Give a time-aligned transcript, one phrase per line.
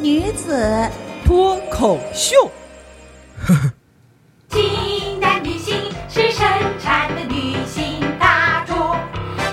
[0.00, 0.88] 女子
[1.24, 2.36] 脱口秀。
[4.48, 5.74] 新的女性
[6.08, 6.46] 是生
[6.80, 8.76] 产的女性大众，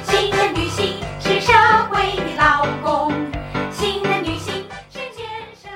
[0.04, 1.52] 新的女性是社
[1.90, 3.12] 会的劳工，
[3.71, 4.54] 新的女性
[4.91, 5.26] 是建
[5.59, 5.68] 设。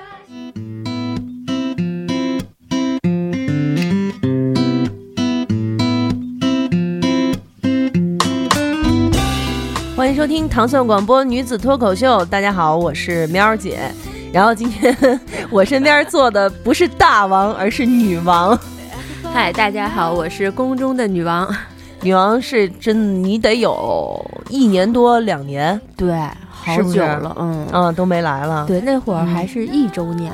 [9.98, 12.24] 欢迎收听糖蒜广播女子脱口秀。
[12.26, 13.92] 大家好，我是喵儿姐。
[14.32, 14.96] 然后今天
[15.50, 18.58] 我身边坐的不是大王，而是女王。
[19.34, 21.48] 嗨，大家好，我是宫中的女王。
[22.02, 26.16] 女王是真，你得有一年多两年，对，
[26.50, 30.32] 好久了，嗯，嗯，都没来了。，对，那会儿还是一周年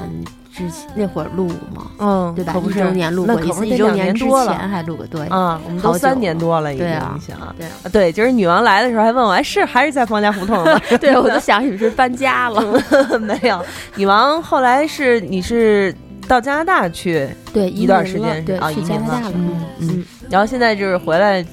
[0.56, 2.53] 之前，那会儿录嘛，嗯，对吧？
[2.53, 7.72] 可不是一周年录那过一次，一周年之多前还录过，对，啊，我们都三年多了，已经对啊你想对啊。
[7.84, 10.80] 啊对，今儿女王来的时候还问我，哎，是还是在方家胡同吗？
[11.00, 12.81] 对，我都想你们是搬家了，
[13.20, 13.64] 没有，
[13.95, 15.94] 女王后来是你是
[16.28, 19.08] 到加拿大去，对，一段时间啊去移民了。
[19.08, 19.89] 加拿大了，嗯嗯嗯。
[19.92, 21.44] 嗯，然后现在就是回来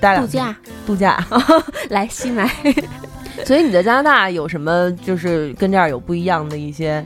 [0.00, 0.56] 待两度假。
[0.86, 1.24] 度假。
[1.90, 2.48] 来西南，
[3.44, 7.04] 所以你在加拿大有什么就是跟这儿有不一样的一些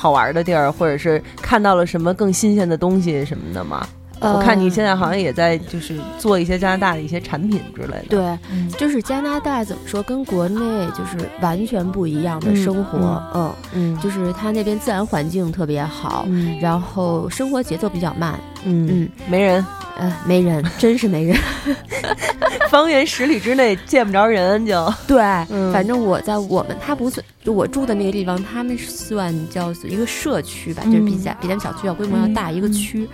[0.00, 3.84] 好玩的地儿，或者是看到了什么更新鲜的东西什么的吗？
[4.20, 4.88] 我看你现在。
[4.98, 8.04] 好像也在就是做一些加拿大的一些产品之类的。
[8.08, 19.64] 对，嗯就是加拿大怎么说，跟国内就是完全不一样的嗯生活，嗯，嗯就是它那边自然环境特别好，嗯然后生活节奏比较慢，嗯嗯，没人，
[19.98, 21.36] 呃，没人，真是没人。
[22.70, 24.92] 方圆十里之内见不着人就。
[25.06, 33.08] 对，嗯反正我在我们，他不算，就我住的那个地方，他们是算叫做一个社区吧，就是比嗯咱比咱们小区要规模要大一个区，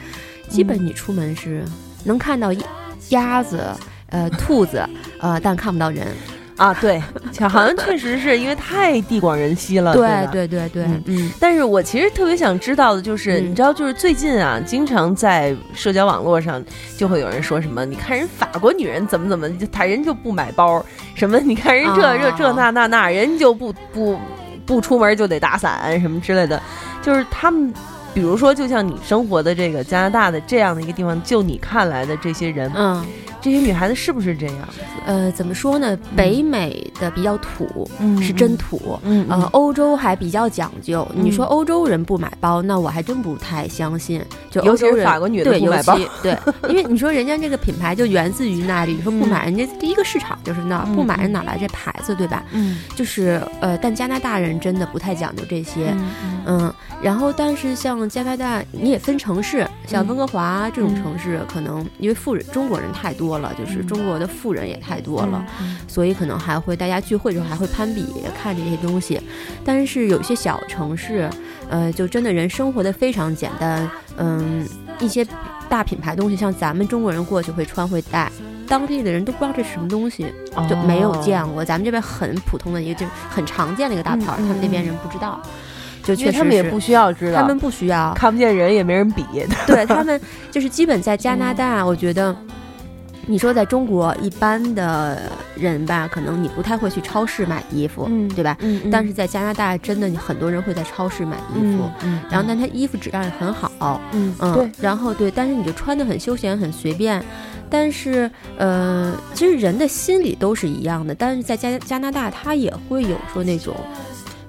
[0.55, 1.65] 基本你出门是
[2.05, 2.51] 能看到
[3.09, 3.61] 鸭子。
[4.11, 4.89] 呃， 兔子，
[5.19, 6.07] 呃，但看不到人。
[6.57, 7.03] 啊，对，
[7.51, 9.93] 好像确实是因为太地广人稀了。
[9.93, 16.65] 对吧对对对，嗯嗯但是我其实特别想知道的就是，嗯你知道，就是最近啊，经常在社交网络上
[16.97, 20.85] 就会有人说什么，你看人法国女人怎么怎么，她人就不买包，
[21.17, 24.17] 什么你看人这啊这这那那那，人就不不
[24.65, 26.63] 不出门就得打伞什么之类的，
[27.03, 27.75] 就是他们。
[28.15, 33.05] 比如说，就像你生活的这个加拿大的这样的一个地方，就你看来的这些人，嗯，
[33.45, 34.81] 这些女孩子是不是这样子？
[35.05, 35.99] 呃，怎么说呢？
[36.17, 38.99] 北美的比较土，嗯是真土。
[39.05, 41.07] 嗯呃，欧洲还比较讲究。
[41.15, 44.23] 你说嗯欧洲人不买包，那我还真不太相信。
[44.51, 46.35] 就尤其是欧洲人法国女的对，不买包 对，
[46.71, 52.43] 因为你说人家这个品牌就源自于那里，你说不买，人家第一个市场就是那儿，嗯不买人哪来这牌子，对吧？
[52.53, 55.91] 嗯就是呃，但加拿大人真的不太讲究这些。
[55.91, 68.07] 嗯嗯，然后但是像加拿大，你也分城市，像嗯温哥华这种嗯城市，可能因为富人中国人太多了，就是嗯中国的富人也太多了，嗯所以可能还会大家聚会的时候还会攀比
[68.41, 69.21] 看这些东西。
[69.65, 71.29] 但是有一些小城市，
[71.69, 74.67] 呃，就真的人生活的非常简单，嗯，
[75.01, 75.27] 一些
[75.69, 78.31] 大品牌东西，像咱们中国人过去会穿会戴。
[78.67, 80.27] 当地的人都不知道这是什么东西，
[80.71, 81.63] 就没有见哦过。
[81.63, 85.39] 咱们这边很普通的一个，就是很常见的一个大牌，他们那边人不知道，
[86.03, 89.23] 就因确实他们也不需要知道，他们不需要，看不见人，也没人比。
[89.67, 90.19] 对他们
[90.51, 92.35] 就是基本在加拿大，我觉得。
[93.27, 98.57] 你说在中国，一般的人吧，可能你不太会去超市买衣服，嗯对吧？
[98.61, 107.23] 嗯但是在加拿大，真的很多人会在超市买衣服，嗯，然后但他衣服质量也很好，嗯嗯，对，然后对，但是你就穿的很休闲，很随便。
[107.71, 113.75] 但是，呃，其实人的心理都是一样的，但是在加加拿大，他也会有说那种，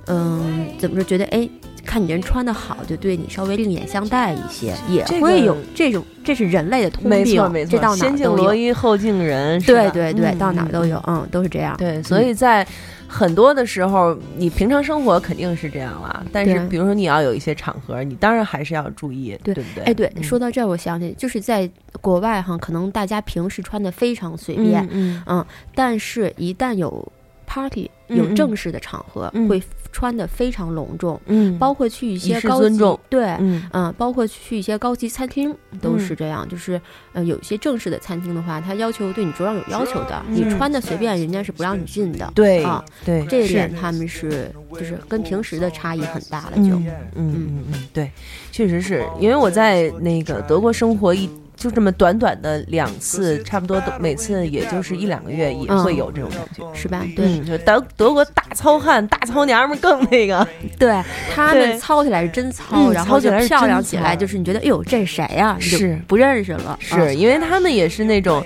[0.08, 1.50] 嗯，怎么说，觉得哎，
[1.86, 8.16] 看你人穿的好，就对你稍微另眼相待一些，也会有这种，这是人类的通病，没错没错，这到哪先。
[8.18, 11.78] 敬罗衣后敬人，对对对，嗯到哪儿都嗯有，嗯，都是这样。
[11.78, 12.66] 对，所以在
[13.08, 19.84] 很多的时候，你平常生活肯定是这样了，但是比如说你要有一些场合，你当然还是要注意，对对不对？
[19.84, 20.24] 哎，对，嗯。
[20.24, 21.70] 说到这儿，我想起就是在
[22.02, 25.46] 国外哈，可能大家平时穿的非常随便，嗯嗯，
[25.76, 27.12] 但是一旦有
[27.46, 29.48] party 有正式的场合，嗯。
[29.48, 29.62] 会
[29.96, 31.58] 穿的非常隆重，嗯。
[31.58, 33.00] 包括去一些高级尊重。
[33.10, 33.24] 对。
[33.40, 33.64] 嗯。
[33.72, 36.80] 嗯，包括去一些高级餐厅都嗯是这样，就是
[37.14, 42.30] 呃，有一些正式的餐厅的话，他要求对你着装有要求的，你嗯穿的随便，人家是不让你进的。
[42.36, 43.26] 对啊，对。
[43.28, 48.12] 这一点他们是就是跟平时的差异很大了，就嗯嗯嗯嗯，对，
[48.52, 49.06] 确实是。
[49.22, 56.64] 因为我在那个德国生活一就这么短短的两次，差不多都每次也就是一两个月，也嗯会有这种感觉。
[56.74, 57.04] 是吧？
[57.16, 60.46] 对、嗯，就德德国大糙汉、大糙娘们儿更那个，
[60.78, 61.02] 对，
[61.34, 68.46] 他们糙起来是真操，嗯然后就漂亮起来，就是你觉得哎呦这谁呀、是不认识了，是、啊因为他们也是那种，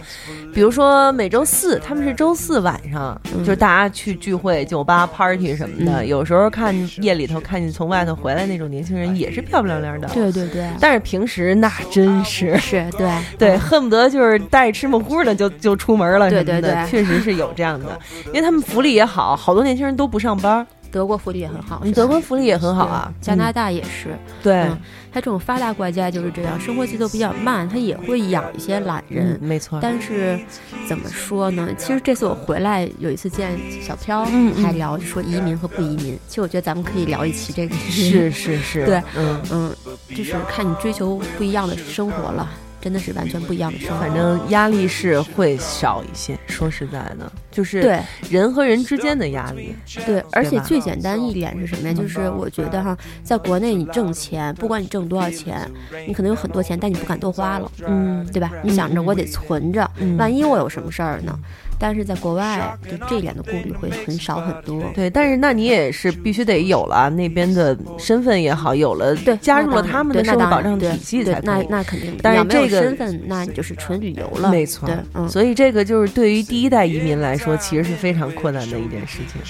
[0.54, 6.04] 比如说每周四，他们是周四晚上，嗯就是大家去聚会、酒吧、party 什么的。
[6.04, 10.08] 嗯有时候看夜里头看见从外头回来那种年轻人，也是漂漂亮亮的。
[10.14, 12.58] 对对对，但是平时那真是。
[12.58, 13.10] 是 对。
[13.38, 16.86] 对，恨不得就是带着芝麻糊的就就出门了对，对对。
[16.88, 23.54] 确实是有这样的，因为他们福利也好，好多年轻人都不上班，德国福利也很好，德国福利也很好啊，加拿嗯。
[23.54, 24.78] 大也是，对，嗯
[25.12, 29.40] 它这种发达国家就是这样，生活节奏比较慢，它也会养一些懒人。
[29.42, 30.40] 嗯，没错，但是
[30.88, 31.68] 怎么说呢？
[31.80, 34.64] 其实这次我回来有一次见小飘，嗯嗯。
[34.64, 36.16] 还聊说移民和不移民。
[36.28, 37.74] 其实我觉得咱们可以聊一期这个。
[37.76, 39.42] 是，是是，对，嗯。
[39.52, 39.76] 嗯，
[40.16, 42.48] 就是看你追求不一样的生活了，
[42.82, 44.00] 真的是完全不一样的生活。
[44.00, 46.38] 反正压力是会少一些。
[46.48, 48.00] 说实在的，就是对
[48.30, 49.76] 人和人之间的压力。
[50.06, 51.94] 对，而且最简单一点是什么呀？
[51.94, 55.70] 就是我觉得哈，在国内你挣钱，不管你挣多少钱，
[56.08, 58.52] 你可能有很多钱，但你不敢多花了，嗯，对吧？
[58.64, 61.38] 你想着我得存着，嗯万一我有什么事儿呢？
[61.80, 64.84] 但是在国外，就这一点的顾虑会很少很多。
[64.94, 71.68] 对，但是那你也是必须得有了那边的身份也好，有了对，加入了他们的那社会保障体系才那才可以。
[71.70, 72.20] 那肯定的。
[72.22, 74.52] 但是这个身份，那你就是纯旅游了。
[74.52, 79.42] 没错对，嗯，所以这个就是对于第一代移民来说，其实是非常困难的一件事情。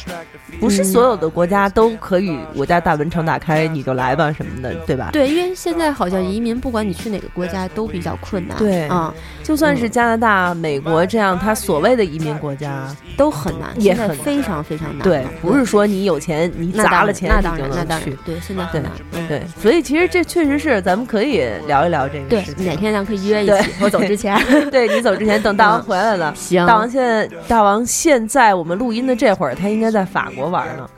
[0.59, 5.09] 不是所有的国家都可以，我家大门常打开，你就来吧什么的，对吧？
[5.11, 8.57] 对，因为现在好像移民，不管你去哪个国家都比较困难。
[8.57, 14.99] 对啊，就算是加拿大、美国这样，他所谓的移民国家，都很难，也很非常非常难。
[14.99, 18.91] 对，不是说你有钱，你砸了钱你就那当然，那能去当然。，对，现在很难。
[19.13, 22.65] 嗯，对，所以其实这确实是咱们可以聊一聊这个对事，情。
[22.65, 23.71] 哪天咱可以约一对起。
[23.81, 24.37] 我走之前，
[24.69, 26.33] 对你走之前，等大王回来了。
[26.37, 30.89] 行，大王现在，大王现在我们录音的这会儿，他应该在法国玩呢。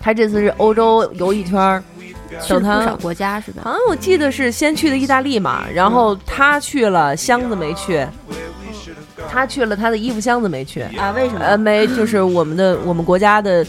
[0.00, 1.82] 他这次是欧洲游一圈儿，
[2.40, 3.62] 去了等他不少国家是吧？
[3.64, 8.06] 好像我记得是先去的意大利嘛，然后他去了，箱子没去。
[9.30, 10.82] 他去了，他的衣服箱子没去。
[10.96, 11.40] 啊，为什么？
[11.44, 13.64] 呃，没，就是我们的我们国家的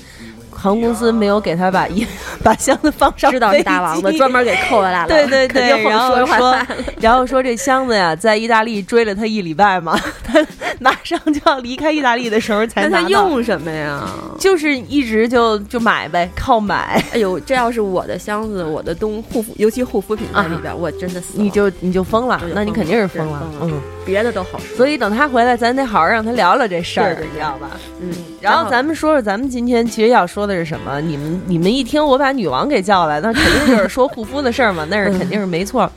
[0.52, 2.06] 航空公司没有给他把衣
[2.44, 5.08] 把箱子放上知道是大王的，专门给扣下来了。
[5.08, 6.58] 对对对，定然后后说说，
[7.00, 10.46] 然后说这箱子呀，在意大利追了他一礼拜嘛， 他
[10.80, 14.10] 马上就要离开意大利的时候才那他用什么呀？
[14.40, 23.82] 就是一直就就买呗，靠买，哎呦，这要是我的箱子，我的东护肤，尤其护肤品在里边，我真的死了你就你就疯了那你肯定是疯了嗯。
[24.10, 24.76] 别的都好说。
[24.76, 27.80] 所以等他回来，咱得好好让他聊聊这事儿，你知道吧？
[28.02, 28.12] 嗯，
[28.42, 31.00] 然后咱们说说，咱们今天其实要说的是什么？
[31.00, 35.90] 你们你们一听我把女王给叫来，那肯定就是说护肤的事儿嘛，那是肯定是没错。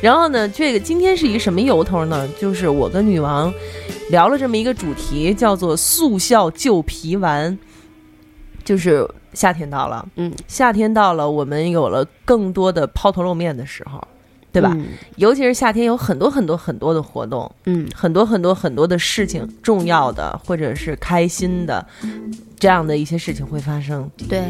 [0.00, 2.28] 然后呢，这个今天是一什么由头呢？
[2.40, 3.52] 就是我跟女王
[4.10, 7.58] 聊了这么一个主题，叫做速效救皮丸。
[8.64, 14.06] 就是夏天到了，嗯，夏天到了，我们有了更多的抛头露面的时候，
[14.52, 14.72] 对吧？
[14.74, 14.86] 嗯
[15.16, 21.84] 尤其是夏天，有很多很多很多的活动，嗯很多很多很多的事情，重要的或者是开心的，
[22.58, 24.08] 这样的一些事情会发生。
[24.28, 24.44] 对，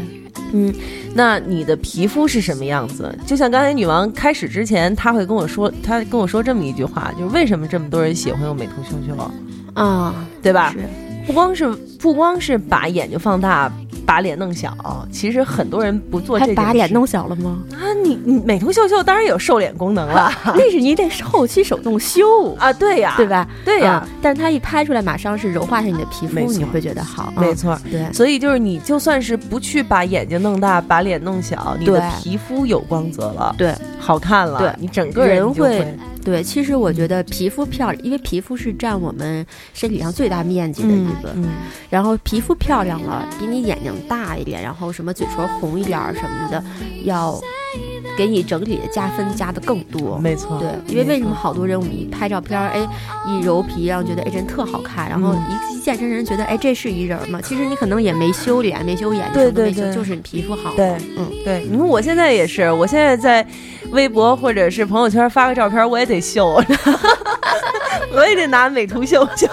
[0.53, 0.73] 嗯，
[1.13, 3.13] 那你的皮肤是什么样子？
[3.25, 9.31] 就像刚才女王开始之前，她会跟我说，她跟我说这么一句话，就是为什么这么多人喜欢用美图秀秀，
[9.73, 10.71] 啊，对吧？
[10.71, 10.79] 是
[11.27, 13.71] 不光是不光是把眼睛放大，
[14.09, 14.75] 把脸弄小，
[15.11, 17.59] 其实很多人不做这还件事把脸弄小了吗？
[17.73, 23.27] 啊，你你美图秀秀当然有瘦脸功能了 那是你得后期手动修， 啊，对呀，对？
[23.27, 23.47] 吧？
[23.63, 27.31] 对呀嗯但是它一拍出来，马上是柔化下你的皮肤，你会觉得好。
[27.37, 41.31] 嗯没错，对，所以就是你就算是不去把眼睛弄大，把脸弄小，你的皮肤有光泽了，对，好看了，对你整个人会对，其实我觉得皮肤漂亮，因为皮肤是占我们身体上最大面积的一个。
[41.35, 41.45] 嗯，
[41.89, 46.63] 然后皮肤漂亮了，比你眼睛大一点，然后什么嘴唇红一点什么的，
[47.03, 47.39] 要
[48.17, 50.17] 给你整体的加分加的更多。
[50.17, 52.87] 没错，对，因为为什么好多人我们一拍照片儿，哎，
[53.27, 57.39] 一揉皮，然后觉得哎人特好看，然后嗯一一见真人觉得哎这是一人吗？
[57.41, 60.73] 其实你可能也没修脸，没修眼睛，对对对就是你皮肤好。
[60.75, 63.45] 对，嗯，对，你说我现在也是，我现在在
[63.91, 66.45] 微博或者是朋友圈发个照片，我也得秀，
[68.13, 69.47] 我也得拿美图秀秀，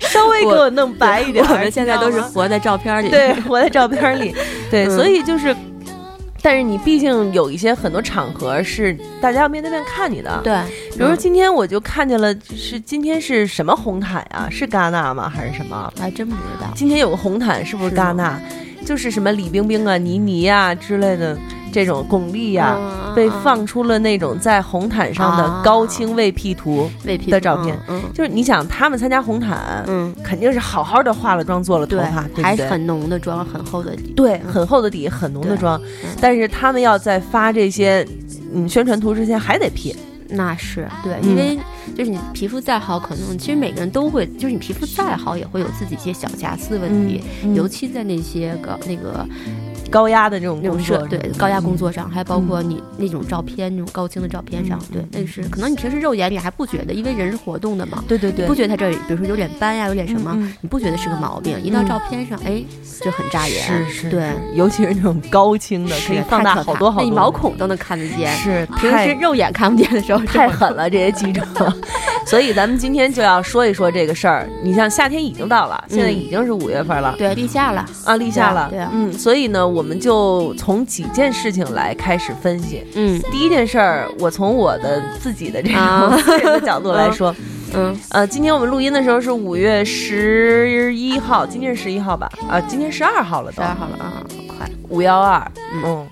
[0.00, 1.52] 稍微给我弄白一点儿。
[1.52, 3.10] 我们现在都是活在照片里。
[3.10, 4.34] 对，活在照片里。
[4.70, 5.54] 对，嗯所以就是，
[6.42, 10.58] 但是你毕竟有一些很多场合是大家要面对面看你的。，对，
[10.96, 14.48] 比如今天我就看见了，是今天是什么红毯啊？
[14.50, 15.28] 是戛纳吗？
[15.28, 15.92] 还是什么？
[15.98, 16.72] 还真不知道。
[16.74, 18.40] 今天有个红毯，是不是戛纳？
[18.86, 21.38] 就是什么李冰冰啊、倪妮啊、之类的
[21.72, 26.88] 这种巩俐呀、嗯被放出了那种在红毯上的啊高清未 P 图。
[27.04, 27.76] 未 P 的照片。
[27.88, 32.24] 嗯就是你想，他们参加红毯，嗯，肯定是好好的化了妆、做了头发？
[32.40, 34.12] 还很浓的妆，很厚的底。
[34.14, 36.10] 对，很厚的底，很浓的妆，嗯。
[36.20, 38.06] 但是他们要在发这些
[38.54, 39.96] 嗯宣传图之前还得 P，
[40.28, 41.28] 那是对，嗯。
[41.30, 41.58] 因为
[41.96, 47.56] 就是你皮肤再好，可能其实每个人都会，就是你皮肤再好，也会有自己一些小瑕疵问题，嗯。
[47.56, 49.26] 尤其在那些个那个
[49.90, 55.04] 高压的这种工作，对高压工作上，还包括你那种照片，那种高清的照片上，嗯。
[55.10, 62.62] 对，那是可能你平时肉眼里还不觉得，因为人是活动的嘛，对对对，不觉得他这里，比如说有点斑呀，有点什么，你不觉得是个毛病，一到嗯照片上，哎，
[63.02, 71.42] 就很扎眼，是是，对，尤其是那种高清的，可以放大好多好多，毛孔都能看得见，是 平时肉眼看不见的时候，太狠了，这些记者。
[72.26, 74.48] 所以咱们今天就要说一说这个事儿。
[74.62, 76.14] 你像夏天已经到了，现在嗯。
[76.14, 77.14] 已经是五月份了。
[77.18, 78.90] 对，立夏了，啊，立夏了，对啊。
[78.92, 82.84] 嗯，所以呢，我们就从几件事情来开始分析。
[82.94, 87.34] 嗯第一件事儿，我从我的自己的这啊种私人的角度来说，
[87.74, 92.30] 嗯呃，今天我们录音的时候是五月十一号，今天是十一号吧？
[92.48, 95.40] 啊，今天十二号了都十，二号了啊，快，五幺二，
[95.74, 96.06] 嗯嗯。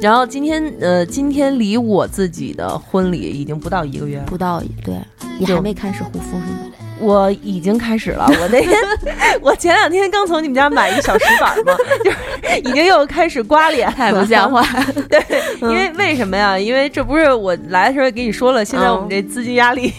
[0.00, 4.24] 然后今天，呃，今天离我自己的婚礼已经不到一个月了。
[4.26, 4.94] 不到对，
[5.38, 6.58] 你还没开始护肤是吗？
[7.00, 8.78] 我已经开始了，我那天，
[9.42, 12.16] 我前两天刚从你们家买一小石板嘛，就是
[12.64, 14.50] 已经又开始刮脸， 太不像。
[14.50, 14.62] 话，
[15.08, 15.20] 对，
[15.60, 16.58] 因为为什么呀？
[16.58, 19.92] 因为这不是我来的时候也跟你说了，现在我们这资金压力、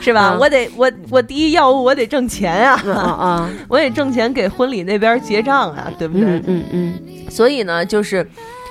[0.00, 0.32] 是吧？
[0.34, 0.38] 嗯。
[0.38, 6.26] 我得我我第一要务我得挣钱啊，啊嗯我得挣钱给婚礼那边结账啊，对不对？
[6.28, 7.30] 嗯嗯嗯。
[7.30, 8.26] 所以呢，就是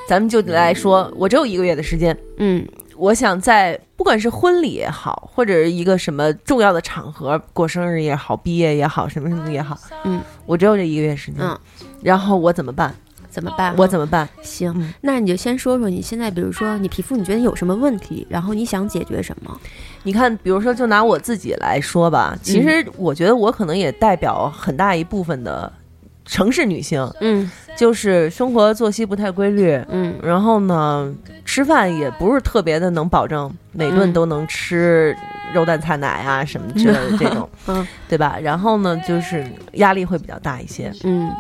[0.08, 2.66] 咱们就来说，我只有一个月的时间，嗯。
[2.96, 9.76] 我想在不管是婚礼也好，或者是一个什么重要的场合，过生日也好，毕业也好，什么什么也好，
[10.06, 11.58] 嗯，我只有这一个月时间，嗯，
[12.04, 12.94] 然后我怎么办？
[13.30, 13.74] 怎么办？
[13.78, 14.30] 我怎么办？
[14.44, 14.94] 行嗯？
[15.02, 19.60] 那你就先说说你现在，比如说你皮肤你觉得有什么问题，然后你想解决什么？
[20.04, 25.72] 你看，比如说，就拿我自己来说吧，其实我觉得我可能也代表很大一部分的
[26.26, 31.12] 城市女性，嗯就是生活作息不太规律，嗯然后呢，
[31.44, 35.16] 吃饭也不是特别的能保证每顿嗯都能吃
[35.56, 38.38] 肉蛋菜奶啊什么之类的这种，嗯对吧？
[38.40, 39.44] 然后呢，就是
[39.74, 40.94] 压力会比较大一些。
[41.04, 41.32] 嗯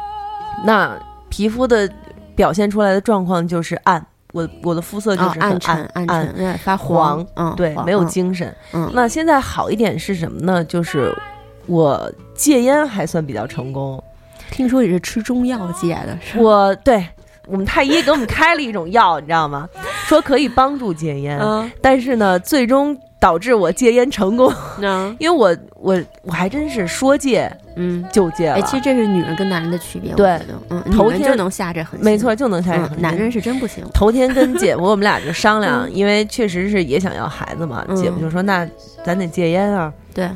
[0.63, 0.97] 那
[1.29, 1.89] 皮肤的
[2.35, 8.55] 表现出来的状况就是暗，我我的肤色就哦是很暗沉暗暗沉，发黄嗯，对，没有嗯精神。
[8.73, 10.63] 嗯那现在好一点是什么呢？
[10.65, 11.15] 就是
[11.67, 14.01] 我戒烟还算比较成功。
[14.51, 16.43] 听说你是吃中药戒的，是吧？
[16.43, 17.05] 我对
[17.47, 19.67] 我们太医给我们开了一种药，你知道吗？
[20.05, 28.03] 说可以帮助戒烟，嗯但是呢，最终导致我戒烟成功，嗯 因为我我我还真是说戒嗯。
[28.11, 28.55] 就戒了。
[28.55, 30.37] 哎，其实这是女人跟男人的区别，对，
[30.69, 37.95] 嗯，头天就能下这狠心，没错，就能下这狠男人是真不行，头天跟姐夫 我们俩就商量，因为确实是也想要孩子嘛，嗯。
[37.95, 38.67] 姐夫就说那
[39.05, 40.29] 咱得戒烟啊，对，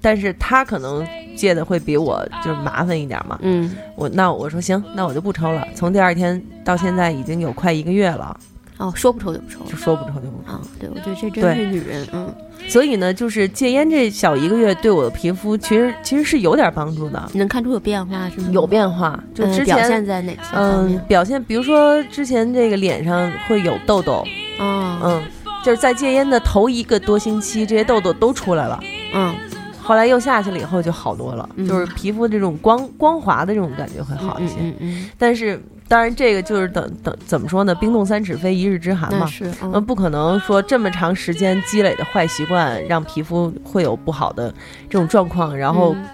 [0.00, 1.06] 但是他可能
[1.36, 3.38] 戒的会比我就是麻烦一点嘛。
[3.42, 5.64] 嗯，我那我说行，那我就不抽了。
[5.76, 8.36] 从第二天到现在已经有快一个月了，
[8.82, 10.52] 哦，说不抽就不抽就说不抽就不抽。
[10.52, 12.34] 啊，对，我觉得这真是女人，嗯
[12.68, 18.48] 所以呢，就是戒烟这小一个月对我的皮肤其实其实是有点帮助的，你能看出有变化是吗？
[18.52, 19.18] 有变化。
[19.34, 21.04] 就嗯之前、表现在哪些方嗯面？
[21.06, 24.24] 表现，比如说之前这个脸上会有痘痘，
[24.58, 25.22] 哦，嗯，
[25.64, 28.80] 就是在戒烟的头一个多星期，这些痘痘都出来了。
[29.14, 29.34] 嗯，
[29.82, 34.54] 后来又下去了以后就好多了，嗯就是皮肤这种光光滑的这种感觉会好一些。
[34.60, 37.74] 嗯嗯但是当然这个就是等等怎么说呢？
[37.74, 39.26] 冰冻三尺非一日之寒嗯，嘛那。
[39.26, 44.54] 是，那嗯不可能说这么长时间积累的坏习惯让皮肤会有不好的
[44.88, 46.04] 这种状况，然后嗯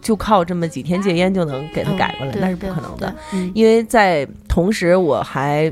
[0.00, 3.14] 就靠这么几天戒烟就能给它嗯改过来，对那是不可能的。
[3.32, 5.70] 嗯因为在同时我还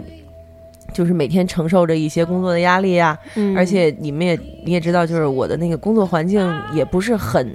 [0.96, 4.34] 就是每天承受着一些工作的压力啊，嗯而且你们也
[4.64, 6.40] 你也知道，就是我的那个工作环境
[6.72, 7.54] 也不是很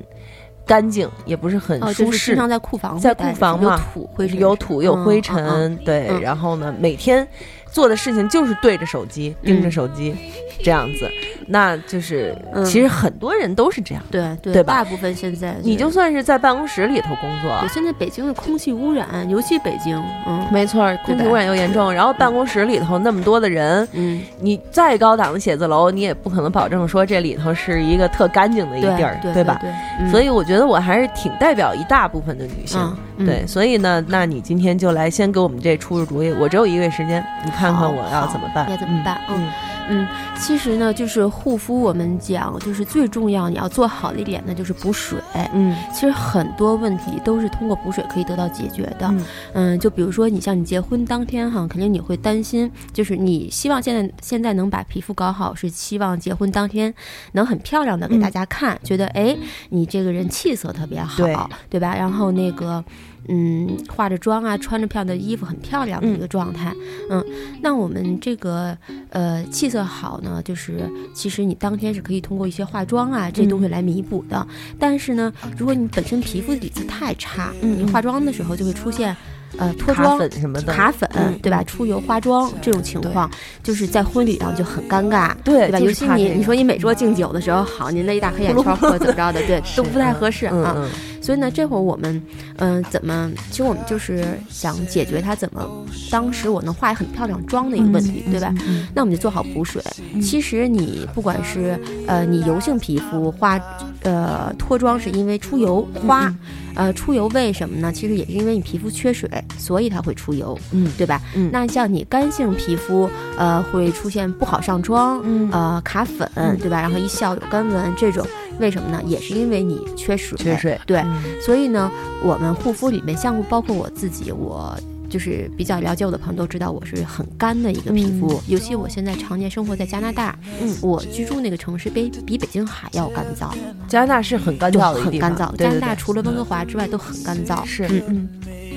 [0.63, 2.35] 干净，也不是很哦，舒适就是经。
[2.35, 7.27] 常在库房会在，库房嘛有土有土有灰嗯尘，嗯对，嗯然后呢，每天
[7.71, 10.13] 做的事情就是对着手机，盯着手机，
[10.61, 11.09] 这样子，
[11.47, 14.03] 那就是嗯其实很多人都是这样。
[14.11, 29.57] 对对大部分现在你就算是在办公室里头工作，，现在北京的空气污染，尤其北京，嗯没错，空气污染又严重，然后办公室里头那么多的人，嗯，你再高档的写字楼，你也不可能保证说这里头是一个特干净的一对地儿，对吧？？
[29.61, 32.79] 对，嗯所以我觉得我还是挺代表一大部分的女性。
[33.23, 36.31] 对，所以呢，那你今天就来先给我们这出出主意。
[36.39, 38.69] 我只有一个月时间，你看看看我要怎么办？
[38.69, 39.21] 要怎么办？
[39.29, 39.51] 嗯嗯
[39.89, 45.19] 嗯，其实呢，就是护肤，我们讲就是最重要，你要做好的一点呢，就是补水。
[45.53, 49.07] 嗯其实很多问题都是通过补水可以得到解决的。
[49.09, 56.93] 嗯嗯，就比如说你像你结婚当天哈，肯定你会担心，就是你希望现在现在能把皮肤搞好，是希望结婚当天
[57.33, 59.35] 能很漂亮的给大家看，觉得哎
[59.69, 61.35] 你这个人气色特别好，对
[61.69, 61.95] 对吧？
[61.95, 62.83] 然后那个。
[63.27, 66.73] 嗯，化着妆啊，穿着漂亮的衣服，很漂亮的一个状态。
[67.09, 67.23] 嗯
[67.61, 68.75] 那我们这个
[69.09, 74.45] 呃气色好呢，就是其实你当天是可以通过一些化妆啊这东西来弥补的。
[74.79, 79.15] 但是呢，如果你本身皮肤底子太差，嗯你化妆的时候就会出现
[79.57, 80.17] 呃脱卡妆。
[80.17, 81.63] 粉什么的，卡粉，嗯对吧？
[81.63, 83.29] 出油化妆这种情况，
[83.61, 85.77] 就是在婚礼上就很尴尬，对吧？
[85.77, 90.73] 对就是尤其你你说你每桌敬酒的时候，好，您那一大黑眼圈或者怎么着的，对， 都不太合适啊。
[90.75, 90.89] 嗯嗯
[91.21, 92.21] 所以呢，这会儿我们，
[92.57, 93.31] 嗯、怎么？
[93.51, 95.69] 其实我们就是想解决它怎么，
[96.09, 98.53] 当时我能化很漂亮妆的一个问题，对吧？
[98.67, 99.81] 嗯那我们就做好补水。
[100.21, 103.59] 其实你不管是呃你油性皮肤化，
[104.01, 106.33] 呃脱妆是因为出油花，
[106.75, 107.91] 呃出油为什么呢？
[107.93, 111.21] 其实也是因为你皮肤缺水，所以它会出油，嗯对吧？
[111.35, 116.27] 嗯那像你干性皮肤，呃会出现不好上妆，嗯呃卡粉，
[116.59, 116.81] 对吧？
[116.81, 118.25] 然后一笑有干纹这种，
[118.59, 119.01] 为什么呢？
[119.05, 120.97] 也是因为你缺水，缺水对。
[120.99, 121.91] 嗯所以呢，
[122.23, 124.77] 我们护肤里面项目包括我自己，我
[125.09, 133.49] 就是比较了解我的朋友都知道我是很干的一个皮肤，尤其我现在常年生活在加拿大，嗯我居住那个城市比比北京还要干燥，
[133.87, 135.51] 加拿大是很干燥的地方，很干燥。
[135.51, 138.29] 对对对加拿大除了温哥华之外都很干燥，是嗯嗯。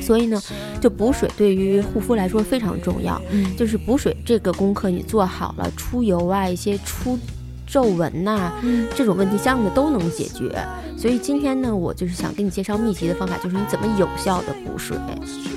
[0.02, 0.40] 所以呢，
[0.80, 3.20] 就补水对于护肤来说非常重要。
[3.30, 7.18] 嗯就是补水这个功课你做好了，出油啊，一些出
[7.66, 10.56] 皱纹呐、嗯这种问题相应的都能解决。
[10.96, 14.96] 所以今天呢，我就是想给你介绍秘籍的方法，就是你怎么有效的补水。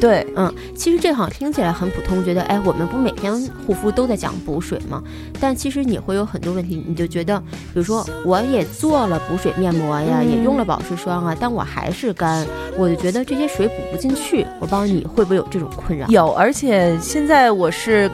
[0.02, 3.34] 对，嗯，其实这好像听起来很普通，觉得哎，我们不每天
[3.66, 5.02] 护肤都在讲补水吗？
[5.40, 12.46] 但其实你会有很多问题，你就觉得，比如说我也做了补水面膜呀，嗯也用了保湿霜啊，但我还是干，
[12.78, 14.46] 我就觉得这些水补不进去。
[14.60, 16.08] 我帮你会不会有这种困扰？
[16.08, 18.10] 有，而且现在我是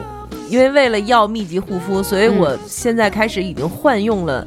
[0.48, 4.46] 因为为了要密集护肤，所以嗯我现在开始已经换用了。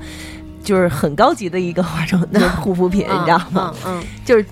[0.63, 3.73] 就是很高级的一个化妆的护肤品，你知道吗？
[4.25, 4.45] 就是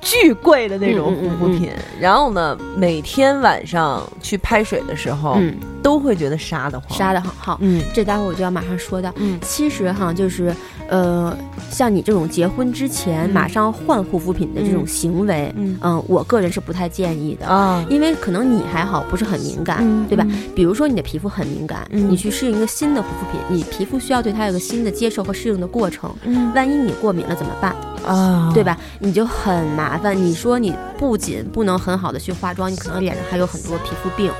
[0.00, 1.70] 巨贵的那种护肤品。
[2.00, 6.98] 然后呢，每天晚上去拍水的时候，嗯，都会觉得沙的慌。
[6.98, 7.58] 杀的很好。
[7.60, 9.12] 嗯这待会儿我就要马上说到。
[9.16, 10.54] 嗯其实哈，就是
[10.88, 11.36] 呃，
[11.70, 17.46] 像你这种结婚之前嗯马上换护肤品的这种行为，嗯嗯，我个人是不太建议的。
[17.46, 20.26] 啊，因为可能你还好，不是很敏感，嗯对吧？
[20.54, 26.10] 比如说你的皮肤很敏感，嗯你去适应一个新的护肤品，你皮肤需要对它有个新的接受和适应的过程。
[26.24, 27.74] 嗯万一你过敏了怎么办？
[28.06, 28.76] 啊，对吧？
[28.98, 30.16] 你就很麻烦。
[30.16, 34.30] 你说你不仅不能很好的去化妆，你可能脸上还有很多皮肤病，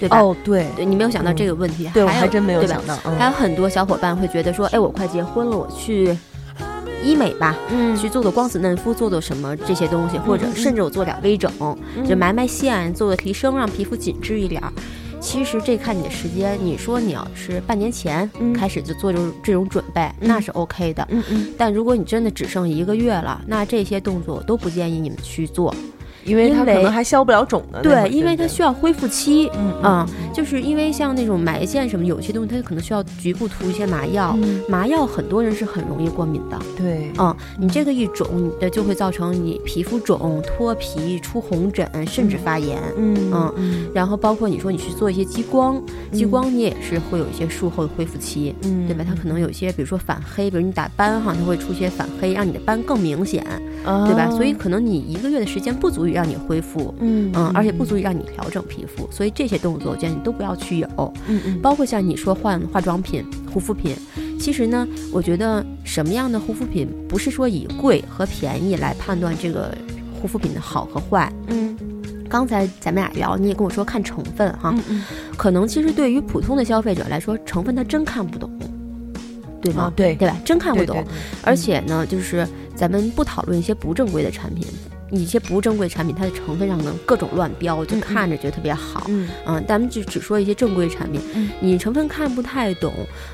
[0.00, 0.18] 对吧？
[0.20, 6.16] 哦，对，对你没有想到这个问题，对我还还真没有想到，嗯还有很多小伙伴会觉得说，哎，我快结婚了，我去
[7.04, 14.72] 医美吧，嗯去做做光子嫩肤，做做什么这些东西，或者甚至我做点微整，嗯就埋埋线，做个提升，让皮肤紧致一点儿。
[15.20, 21.06] 其实这看你的时间，你说你要是半年前嗯开始就做这种这种准备，那是 OK 的。
[21.10, 25.74] 嗯嗯，但如果你真的只剩一个月了，那这些动作我都不建议你们去做。
[26.24, 29.50] 因为它可能还消不了肿的那会儿，对，因为它需要恢复期。
[29.54, 36.58] 嗯嗯，就是因为像那种埋线什么，有些东西它可能需要局部涂一些麻药，嗯麻药很多人是很容易过敏的。
[36.76, 42.78] 对，嗯，你这个一肿，你的就会造成你皮肤肿、脱皮、出红疹，甚至发炎。
[42.96, 45.80] 嗯嗯嗯然后包括你说你去做一些激光，
[46.12, 49.04] 激光你也是会有一些术后恢复期，嗯对吧？
[49.06, 53.44] 它可能有一些，比如说反黑，比如你打斑哈，它会出现反黑，让你的斑更明显，
[54.06, 54.30] 对吧？
[54.30, 56.88] 所以可能你一个月的时间不足以让你恢复。
[56.88, 60.86] 哦嗯嗯，而且不足以让你调整皮肤，所以这些动作我建议你都不要去有。
[61.26, 63.96] 嗯嗯包括像你说换化妆品、护肤品，
[64.38, 69.74] 其实呢，我觉得什么样的护肤品不是说以贵和便宜来判断这个
[70.20, 71.32] 护肤品的好和坏。
[71.48, 71.76] 嗯
[72.28, 75.02] 刚才咱们俩聊，你也跟我说看成分哈，嗯
[75.36, 78.48] 可能其实对于普通的消费者来说，成分他真看不懂，
[79.60, 79.82] 对吗？
[79.84, 80.36] 啊对对吧？
[80.44, 80.94] 真看不懂。
[80.96, 84.64] 对对对而且呢，就是咱们不讨论一些不正规的产品，
[85.10, 89.06] 一些不正规产品，它的成分上能各种乱标，就看着觉得特别好。
[89.08, 92.92] 嗯嗯，咱们就只说一些正规产品，嗯你成分看不太懂，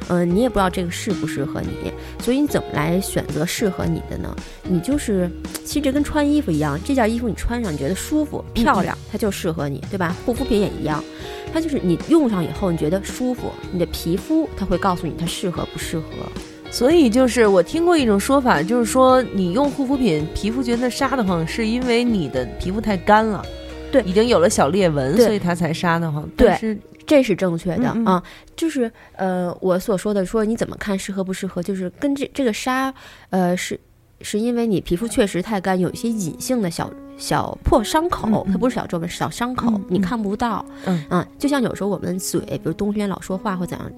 [0.09, 4.35] 嗯、你也不知道这个适不适合你，所以你怎么来选择适合你的呢？
[4.63, 5.31] 你就是，
[5.65, 10.15] 其实这跟穿衣服一样，这件衣服你穿上你觉得舒服嗯漂亮，它就适合你，对吧？
[10.25, 11.03] 护肤品也一样，
[11.53, 16.07] 它就是你用上以后你觉得舒服，你的皮肤它会告诉你它适合不适合。
[16.77, 23.43] 所以就是我听过一种说法，就是说你用护肤品皮肤觉得沙的慌，是因为你的皮肤太干了，
[23.91, 24.03] 对。
[24.03, 26.29] 已经有了小裂纹，所以它才沙的慌。
[26.37, 28.05] 对是这是正确的嗯嗯。
[28.05, 28.23] 啊，
[28.55, 32.93] 就是呃，我所说的说你怎么看适合不适合，就是跟这这个沙，
[33.31, 33.81] 呃，是
[34.21, 41.03] 是因为你皮肤确实太干，有一些隐性的小小破伤口，它不是小皱纹，是小伤口，嗯你嗯看不到，嗯。
[41.09, 43.91] 啊，就像有时候我们嘴，比如冬天老说话或怎样。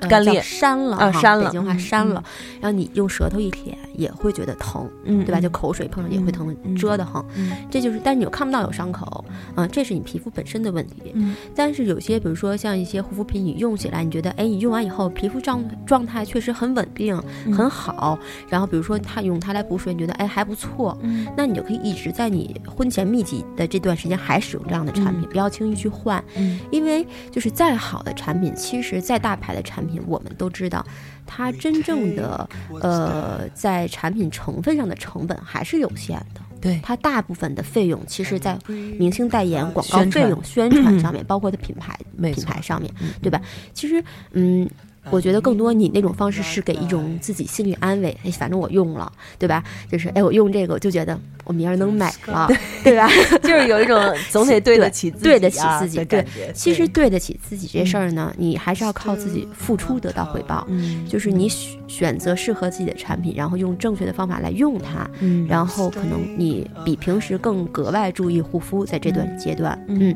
[0.00, 2.22] 呃干裂叫扇了哈啊删了北京话嗯扇了，
[2.60, 5.40] 然后你用舌头一舔也会觉得疼，嗯对吧？
[5.40, 7.24] 就口水碰上也会疼，嗯遮得慌。
[7.36, 9.24] 嗯这就是，但是你又看不到有伤口，
[9.56, 11.12] 嗯、这是你皮肤本身的问题。
[11.14, 18.18] 嗯但是有些，比如说像一些护肤品，你用起来，你觉得，哎，你用完以后皮肤状状态确实很稳定，嗯很好。
[18.48, 30.84] 然后比如说它用它来补水，你觉得，哎，还不错，嗯那你就可以一直在你婚前密集的这段时间还使用这样的产品，嗯不要轻易去换，嗯因为就是再好的产品，其实再大牌的产品，我们都知道，
[31.26, 32.48] 它真正的
[32.80, 36.40] 呃在产品成分上的成本还是有限的。
[36.60, 38.58] 对它大部分的费用，其实在
[38.98, 43.40] 明星代言、广告费用、宣传上面， 包括它品牌品牌上面嗯，对吧？
[43.72, 44.68] 其实，嗯。
[45.10, 49.62] 我觉得更多你那种方式是给一种自己心理安慰，哎，反正我用了，对吧？
[49.90, 52.48] 就是哎，我用这个我就觉得我明儿能美了，
[52.84, 53.08] 对吧？
[53.42, 56.52] 就是有一种 总得对得起自己、啊，对得起自己对的感觉。
[56.52, 60.66] 其实对得起自己这事儿呢，你还是要靠自己付出得到回报。
[60.68, 70.14] 嗯就是你选选择适合自己的产品，然后用正确的方法来用它，嗯然后可能你比平时更格外注意护肤，在这段阶段，嗯。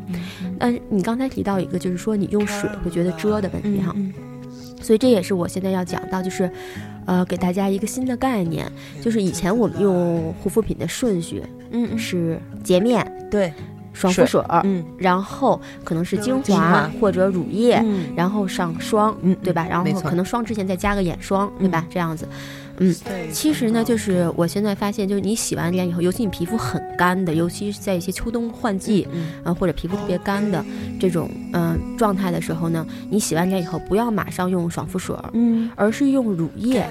[0.58, 4.12] 但是你刚才提到一个，就是说你用水会觉得遮的问题哈，嗯
[4.82, 6.50] 所以这也是我现在要讲到，就是，
[7.06, 13.52] 呃，给大家一个新的概念，就是以前我们用护肤品的顺序嗯是洁面、对，
[13.92, 19.66] 爽肤水儿，嗯然后可能是精华或者乳液，嗯然后上霜，嗯对吧？
[19.68, 21.86] 然后可能霜之前再加个眼霜，对吧？
[21.88, 22.26] 这样子，
[22.82, 30.64] 嗯，其实呢，就是我现在发现，就是你洗完脸以后，尤其你皮肤很干的，尤其是在一些秋冬换季，嗯呃，或者皮肤特别干的
[31.00, 35.70] 这种嗯、呃状态的时候呢，你洗完脸以后不要马上用爽肤水儿，嗯。
[35.76, 36.84] 而是用乳液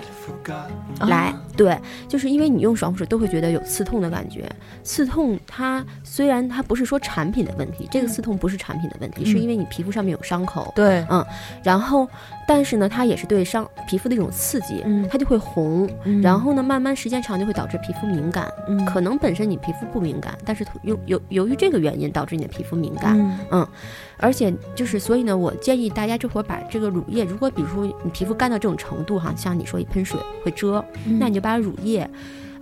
[1.02, 1.34] 来。
[1.56, 1.78] 对，
[2.08, 4.50] 就是因为你用爽肤水都会觉得有刺痛的感觉。
[4.84, 10.72] 刺痛它虽然它不是说产品的问题，这个刺痛不是产品的问题，是因为你皮肤上面有伤口。
[10.76, 11.24] 对，嗯
[11.64, 12.08] 然后，
[12.48, 15.90] 但是呢，它也是对伤皮肤的一种刺激，嗯它就会红。
[16.04, 18.52] 嗯然后呢，慢慢时间长就会导致皮肤敏感。
[18.68, 23.18] 嗯可能本身你皮肤不敏感，但是由由由于这个原因导致你的皮肤敏感。
[23.52, 23.68] 嗯
[24.18, 32.08] 而且就是，所以呢，我建议大家这会儿把这个乳液，如果比如说你皮肤干到这种程度哈，像你说一喷水会遮，嗯那你就把乳液，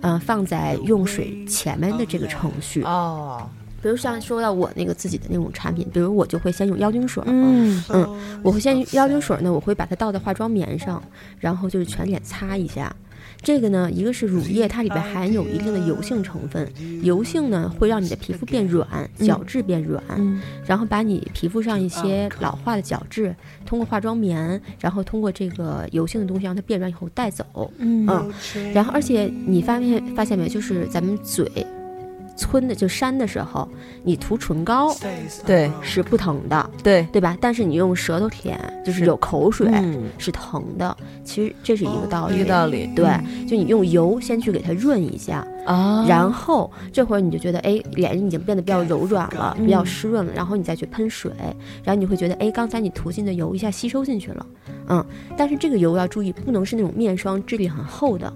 [0.00, 2.82] 嗯、放在用水前面的这个程序。
[2.84, 3.46] 哦，
[3.82, 11.02] 比如像说到我那个自己的那种产品，比如我就会先用妖精水，嗯嗯我会先用妖精水呢，我会把它倒在化妆棉上，
[11.38, 12.94] 然后就是全脸擦一下。
[13.42, 16.70] 这个呢，一个是乳液，它里边含有一定的油性成分，
[17.02, 18.86] 油性呢会让你的皮肤变软，
[19.18, 27.72] 角质变软，嗯然后把你皮肤上一些老化的角质，通过化妆棉，然后通过这个油性的东西让它变软以后带走。
[27.78, 31.50] 嗯嗯，然后而且你发现发现没，就是咱们嘴
[32.40, 33.68] 皴的就扇的时候，
[34.02, 34.94] 你涂唇膏
[35.46, 37.36] 对是不疼的，对，对吧？
[37.40, 39.68] 但是你用舌头舔，就是是有口水。
[39.72, 42.36] 嗯是疼的，其实这是一个道理。
[42.36, 43.06] 一个道理，对，
[43.46, 51.32] 就你用油先去给它润一下，啊，然后这会儿你就觉得，哎，脸已经变得比较柔软了，嗯比较湿润了，然后你再去喷水，
[51.82, 54.46] 然后你会觉得，哎，刚才你涂进的油一下吸收进去了，
[54.88, 55.04] 嗯，
[55.36, 58.32] 但是这个油要注意，不能是那种面霜质地很厚的，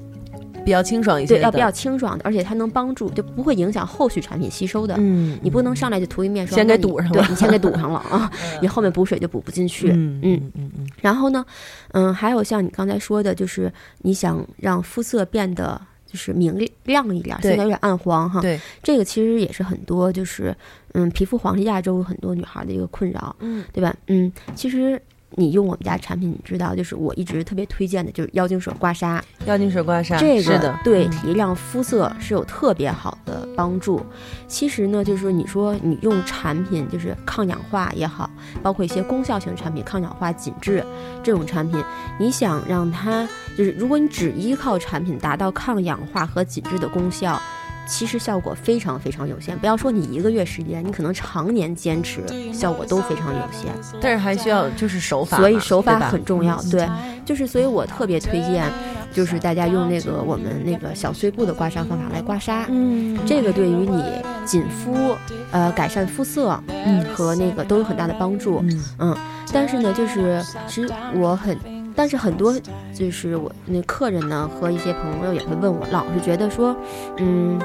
[0.64, 4.94] 比较清爽一些对，要比较清爽的，而且它能帮助，就不会影响后续产品吸收的。
[4.98, 8.30] 嗯，你不能上来就涂一面霜，先给堵上了对你先给堵上了啊，
[8.62, 9.90] 你后面补水就补不进去。
[9.90, 11.44] 嗯嗯嗯嗯嗯然后呢，
[11.92, 18.40] 嗯，还有像你刚才说的，就是你想让肤色变得就是明亮一点，对现在有点暗黄哈。
[18.40, 20.56] 对，这个其实也是很多就是
[20.92, 23.94] 嗯皮肤黄是亚洲很多女孩的一个困扰，嗯对吧？
[24.06, 25.00] 嗯，其实。
[25.36, 34.04] 你用我们家产品，你知道，就是我一直特别推荐的，就是妖精水刮痧，妖精水刮痧，这个是的，嗯对提亮肤色是有特别好的帮助。
[34.46, 38.30] 其实呢，就是你说你用产品，就是抗氧化也好，
[38.62, 40.84] 包括一些功效型产品，抗氧化、紧致
[41.22, 41.82] 这种产品，
[42.18, 47.40] 你想让它就是，如果你只依靠产品达到抗氧化和紧致的功效。
[47.86, 49.58] 其实效果非常非常有限。
[49.58, 53.72] 不要说你一个月时间，你可能常年坚持，效果都非常有限。
[54.00, 56.60] 但是还需要就是手法，所以手法很重要。
[56.70, 56.88] 对，
[57.24, 58.64] 就是所以我特别推荐，
[59.12, 62.64] 就是大家用那个我们那个小碎步的刮痧方法来刮痧。
[62.68, 64.02] 嗯，这个对于你
[64.44, 65.14] 紧肤、
[65.50, 68.64] 呃改善肤色，嗯和那个都有很大的帮助。
[68.98, 69.16] 嗯
[69.52, 71.56] 但是呢，就是其实我很，
[71.94, 72.54] 但是很多
[72.92, 76.76] 就是我那客人呢和一些朋友也会问我，老是觉得说，
[77.18, 77.60] 嗯，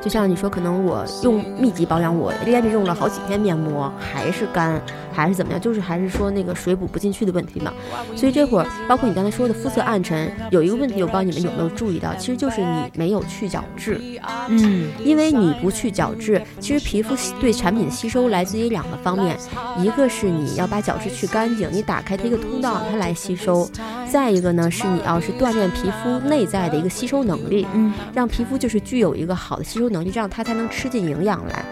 [0.00, 4.80] 就像你说，可能我用密集保养，我连着用了好几天面膜还是干，
[5.12, 7.72] 还是怎么样，就是还是说那个水补不进去的问题嘛。
[8.16, 14.00] 所以这会儿，包括你刚才说的肤色暗沉，有一个问题，我不知道你们有没有注意到，其实就是你没有去角质。
[14.48, 19.36] 嗯因为你不去角质，其实皮肤吸对产品吸收来自于两个方面，
[19.78, 23.64] 一个是你要把角质去干净，你打开它一个通道，它来吸收；
[24.10, 31.64] 再一个呢是你要是锻炼皮肤内在的一个吸收能力，嗯，让皮肤就是具有一个好的吸收能力，这样它才能吃进营养来。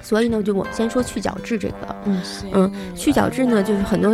[0.00, 2.22] 所以呢，就我们先说去角质这个，嗯
[2.52, 4.10] 嗯，去角质呢，就是很多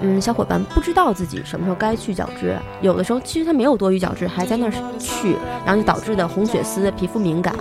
[0.00, 7.54] 嗯小伙伴不知道自己什么时候该去角质，有的时候其实他没有多余角质，还在那儿去，然后就导致的红血丝、皮肤敏感。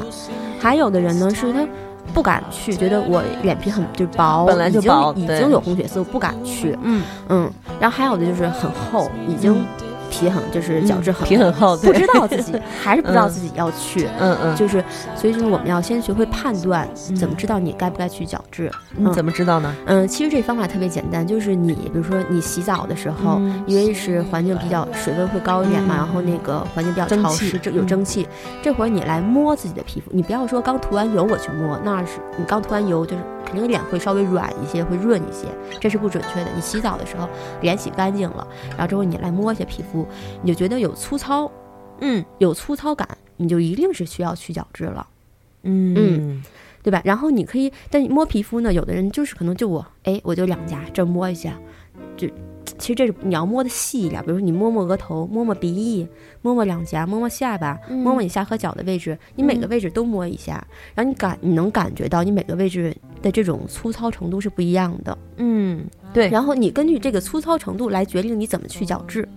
[0.60, 1.65] 还有的人呢是他
[2.13, 6.76] 不敢去，觉得我脸皮很就薄，本来就已经薄已经有红血丝，我不敢去。
[6.82, 9.63] 嗯，嗯，然后还有的就是很厚，已经
[10.12, 14.08] 皮很就是角质很皮很厚，不知道自己 还是不知道自己要去。
[14.19, 14.84] 嗯嗯，就是，
[15.15, 18.69] 所以就是我们要先学会判断，怎么知道你该不该去角质。
[18.95, 19.74] 你怎么知道呢？
[19.86, 28.28] 嗯，其实这方法特别简单，就是你比如说你洗澡的时候，嗯因为是环境比较水温会高一点嘛，嗯然后那个环境比较潮湿，这有嗯蒸汽，
[28.62, 35.47] 这会儿你来摸自己的皮肤，你不要说刚涂完油我去摸，那是你刚涂完油就是肯定脸会稍微软一些，会润一些，
[35.80, 36.50] 这是不准确的。
[36.54, 37.28] 你洗澡的时候
[37.62, 40.01] 脸洗干净了，然后之后你来摸一下皮肤，
[40.42, 41.52] 你就觉得有粗糙，
[42.00, 45.08] 嗯，有粗糙感，你就一定是需要去角质了。
[45.64, 46.42] 嗯。
[46.84, 47.00] 对吧？
[47.06, 51.56] 然后你可以，但你摸皮肤呢，有的人就是可能就我，哎，我就两颊这儿摸一下，
[52.18, 52.28] 就
[52.80, 56.08] 其实这是你要摸的细一点，比如说你摸摸额头，摸摸鼻翼，
[56.42, 60.54] 摸摸两颊，摸摸下巴，摸摸你下颌角的位置，你每个位置都摸一下，
[60.96, 66.30] 然后你感你能感觉到你每个位置的这种粗糙程度是不一样的，嗯，对。
[66.30, 69.30] 然后你根据这个粗糙程度来决定你怎么去角质，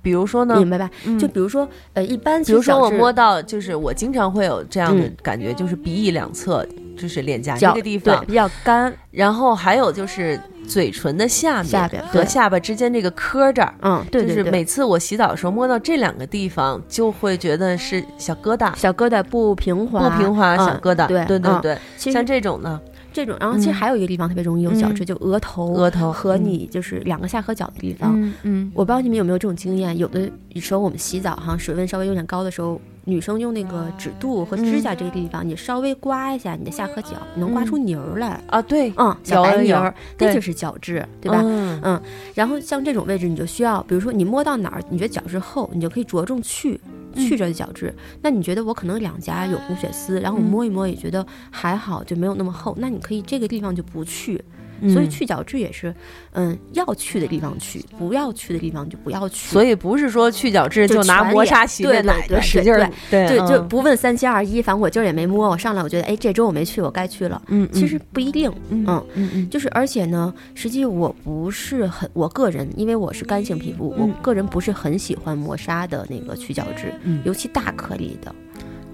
[0.00, 0.90] 比如说呢，明白吧？
[1.04, 13.74] 嗯就比如说，呃，一般比如说我摸到，就是我经常会有这样的嗯感觉，就是鼻翼两侧，就是脸颊这个地方，比较干，然后还有就是嘴唇的下面和下巴之间这个磕这儿。
[13.82, 14.36] 嗯，对对对。
[14.36, 21.06] 就是每次我洗澡的时候摸到这两个地方，就会觉得是小疙瘩，小疙瘩不平滑，不平滑嗯小疙瘩。
[21.06, 22.80] 对对对，像这种呢，
[23.12, 23.74] 这种，然后其实嗯。
[23.74, 26.44] 还有一个地方特别容易有角质，就额头、额头和嗯。
[26.44, 28.12] 你就是两个下颌角的地方。
[28.20, 28.72] 嗯嗯。
[28.74, 38.38] 我不知道你们有没有这种经验，有的时候我们洗澡哈，水温稍微有点高的时候，女生用那个指肚和指甲这个地方，你稍微刮一下你的下颌角，你能刮出泥儿来。
[38.48, 41.40] 啊，对，嗯，小白泥儿，那就是角质，对吧？
[41.42, 42.02] 嗯嗯，
[42.34, 46.78] 然后像这种位置，你就需要，比如说你摸到哪儿，你觉得角质厚，你就可以着重去
[47.14, 47.94] 去这角质。
[48.20, 54.44] 那你觉得我可能两颊有红血丝，然后我摸一摸也觉得还好，就没有那么厚，那你可以这个地方就不去。
[54.92, 55.94] 所以嗯去角质也是，
[56.32, 59.48] 嗯，要去的地方去，不要去的地方就不要去。
[59.50, 63.68] 所以不是说去角质就就拿磨砂洗脸对对对奶就使劲儿对，就嗯。
[63.68, 67.40] 不问三七二一，反正我今儿也没摸，我上来我觉得，哎，这周我没去，我该去了。
[67.48, 69.50] 嗯，其实不一定，嗯嗯嗯嗯。
[69.50, 74.08] 就是而且呢，实际我不是很，我个人因为我是干性皮肤，嗯。
[74.08, 78.34] 我个人不是很喜欢磨砂的那个去角质，嗯尤其大颗粒的，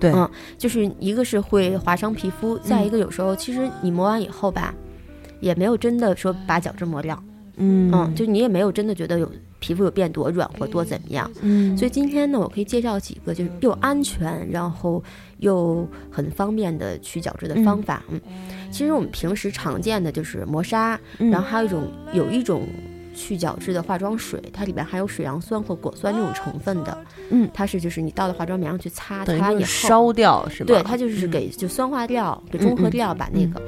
[0.01, 0.13] 对。
[0.13, 4.75] 嗯，就是一个是会划伤皮肤，再一个有时候其实你磨完以后吧，
[5.45, 7.23] 也没有真的说把角质磨掉，
[7.57, 7.91] 嗯。
[7.93, 11.31] 嗯，就你也没有真的觉得有皮肤有变多软或多怎么样。
[11.43, 11.77] 嗯。
[11.77, 15.03] 所以今天呢，我可以介绍几个就是又安全，然后
[15.39, 18.03] 又很方便的去角质的方法。
[18.09, 18.19] 嗯，
[18.71, 21.31] 其实我们平时常见的就是磨砂，嗯。
[21.31, 21.83] 然后还有一种
[22.15, 22.67] 有一种
[23.15, 26.99] 去角质的化妆水，它里边含有水杨酸或果酸这种成分的。
[27.31, 30.67] 嗯它是就是你倒到化妆棉上去擦，等于擦以后烧掉是吧？
[30.67, 33.63] 对，它就是嗯给就酸化掉、给中和掉，把那个。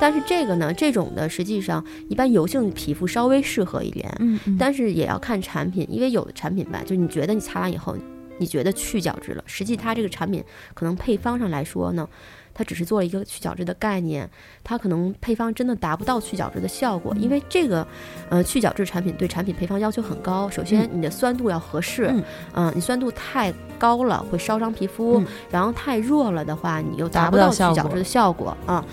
[0.00, 7.96] 但是这个呢，这种的实际上一般油性皮肤稍微适合一点，嗯嗯但是也要看产品，因为有的产品吧，就是你觉得你擦完以后，
[8.38, 10.42] 你觉得去角质了，实际它这个产品
[10.74, 12.08] 可能配方上来说呢，
[12.54, 14.28] 它只是做了一个去角质的概念，
[14.62, 17.86] 它可能配方真的达不到去角质的效果，因为这个
[18.28, 22.24] 呃去角质产品对产品配方要求很高，首先你的酸度要合适，嗯。
[22.54, 25.26] 嗯、你酸度太高了会烧伤皮肤，嗯。
[25.50, 28.84] 然后太弱了的话，你又达达不到去角质的效果啊。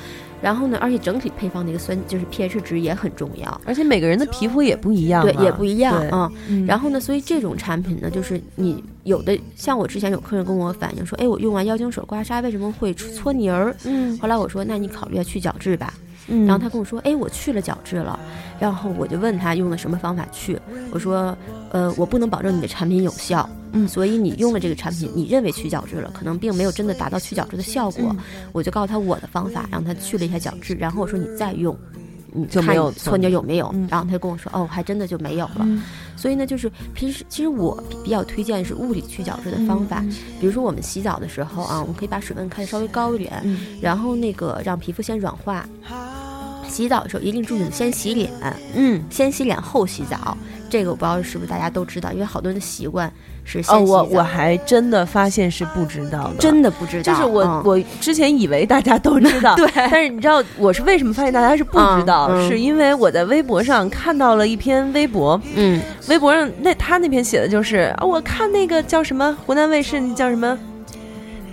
[0.41, 6.31] 然后呢，而且整体配方的一个酸就是 pH 值也很重要，而且每个人的皮肤也不一样对，也不一样啊。
[6.47, 13.75] 嗯然后呢，所以这种产品呢，就是你有的像我之前有客人跟我反映说，哎，我用完妖精水刮痧为什么会搓泥儿？
[13.83, 15.93] 嗯后来我说，那你考虑下去角质吧。
[16.29, 18.19] 嗯，然后他跟我说，哎，我去了角质了。
[18.59, 20.59] 然后我就问他用了什么方法去，
[20.91, 21.35] 我说，
[21.71, 28.09] 呃，我不能保证你的产品有效，嗯所以你用了这个产品，你认为去角质了，可能并没有真的达到去角质的效果。
[28.11, 28.17] 嗯
[28.51, 31.77] 我就告诉他我的方法，让他去了一下角质，然后我说你再用。
[32.33, 33.69] 你看就没有你搓泥儿有没有？
[33.73, 35.59] 嗯然后他就跟我说，哦，还真的就没有了。
[35.61, 35.81] 嗯
[36.15, 45.65] 所以呢，就是平时其实我比较推荐是物理去角质的方法，嗯比如说我们洗澡的时候啊，我们可以把水温开的稍微高一点，嗯然后那个让皮肤先软化。
[46.67, 48.31] 洗澡的时候一定注意先洗脸，
[48.75, 49.01] 嗯。
[49.09, 50.37] 先洗脸后洗澡。
[50.69, 53.11] 这个我不知道是不是大家都知道，因为好多人的习惯
[53.49, 62.29] 是哦，我我还真的发现是不知道的，真的不知道，就是我、嗯我之前以为大家都知道， 对但是你知道我是为什么发现大家是不知道？
[62.47, 70.57] 是因为我在微博上看到了一篇微博，嗯微博上那他那篇写的就是啊，我看那个叫什么湖南卫视那叫什么，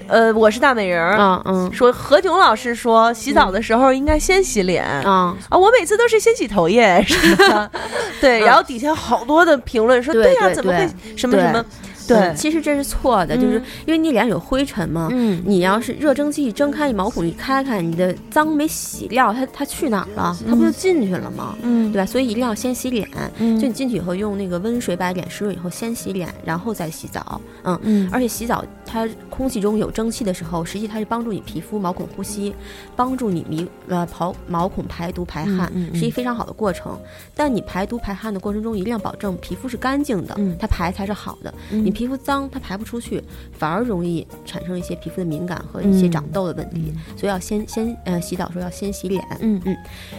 [0.09, 1.17] 呃，我是大美人儿。
[1.19, 5.57] 嗯嗯说何炅老师说，洗澡的时候应该先洗脸、嗯，啊！
[5.59, 7.71] 我每次都是先洗头耶，是吧，
[8.21, 8.41] 对。
[8.41, 11.65] 嗯然后底下好多的评论说，呀、对呀怎么会什么什么？
[12.07, 15.09] 对嗯，其实这是错的，就是嗯因为你脸上有灰尘嘛。
[15.13, 20.37] 嗯你要是热蒸汽一蒸开，你毛孔一开开，你的脏没洗掉，它它去哪儿了？
[20.49, 21.57] 它不就进去了吗？
[21.63, 22.07] 嗯对吧？
[22.07, 23.09] 所以一定要先洗脸。
[23.39, 27.41] 嗯就你进去以后，用那个温水把脸湿润以后，先洗脸，然后再洗澡。
[27.65, 32.55] 嗯，嗯而且洗澡它空气中有蒸汽的时候，实际它是帮助你皮肤毛孔呼吸，
[32.95, 36.99] 帮助你迷呃毛毛孔排毒排汗，是一非常好的过程。
[37.35, 41.53] 但你排毒排汗的过程中，一定要保证皮肤是干净的，嗯它排才是好的。
[41.71, 43.23] 嗯你皮肤脏，它排不出去，
[43.59, 46.93] 反而容易产生一些皮肤的敏感和一些嗯长痘的问题。
[47.17, 49.25] 所以要先先呃洗澡的时候要先洗脸。
[49.41, 49.75] 嗯嗯，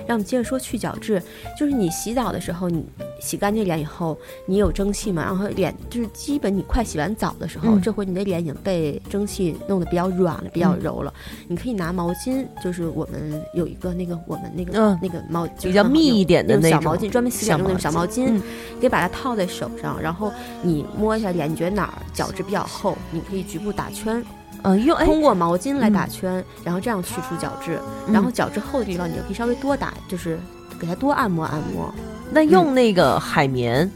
[0.07, 1.21] 让我们接着说去角质，
[1.55, 2.83] 就是你洗澡的时候，你
[3.21, 11.13] 洗干净脸以后，你有蒸汽嘛，然后脸就是基本你快洗完澡的时候，嗯这回你的脸已经被蒸汽弄得比较软了，比较柔了。
[11.47, 18.41] 你可以拿毛巾，就是我们有一个那个我们那个、嗯那个毛比较密一点的那种小毛巾，专门洗脸用那种小毛巾，嗯
[18.79, 20.31] 可以把它套在手上，然后
[20.63, 24.23] 你摸一下脸，你觉得哪儿角质比较厚，你可以局部打圈，
[24.63, 28.13] 嗯，用哎，通过毛巾来打圈，然后这样去除角质，嗯。
[28.13, 30.39] 然后角质厚的地方你就可以稍微多打，就是
[30.79, 31.93] 给它多按摩按摩。
[32.31, 33.89] 那用那个海绵，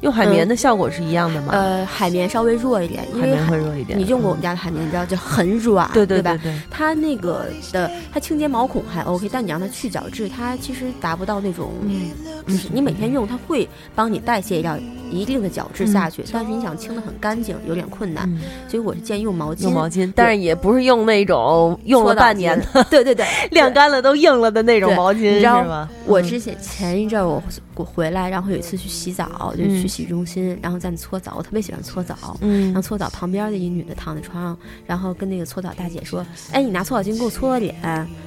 [0.00, 1.48] 用海绵的效果是一样的吗？
[1.52, 3.98] 呃，海绵稍微弱一点，因为海绵会弱一点。
[3.98, 6.36] 你用过我们家的海绵，你知道就很软，对对吧？
[6.42, 12.10] 对，它那个的，它清洁毛孔还 OK，但你让它去角质，它其实达不到那种，嗯。
[12.48, 14.74] 就是你每天用，它会帮你代谢掉
[15.10, 19.62] 一定的角质下去，但是你想清的很干净，有点困难，嗯，所以我是建议用毛巾。
[19.64, 25.88] 用毛巾，但是也不是用那种用了半年的，对对对， 晾干了都硬了的那种毛巾，是你知道吧？
[25.90, 27.42] 嗯我之前前一阵儿我
[27.74, 32.16] 我回来，然后有一次去洗澡，就嗯去洗浴中心，然后在那搓澡，我特别喜欢搓澡。
[32.40, 37.74] 然嗯后搓澡旁边的一女的躺在床上，然后跟那个搓澡大姐说：“哎，你拿搓澡巾给我搓脸，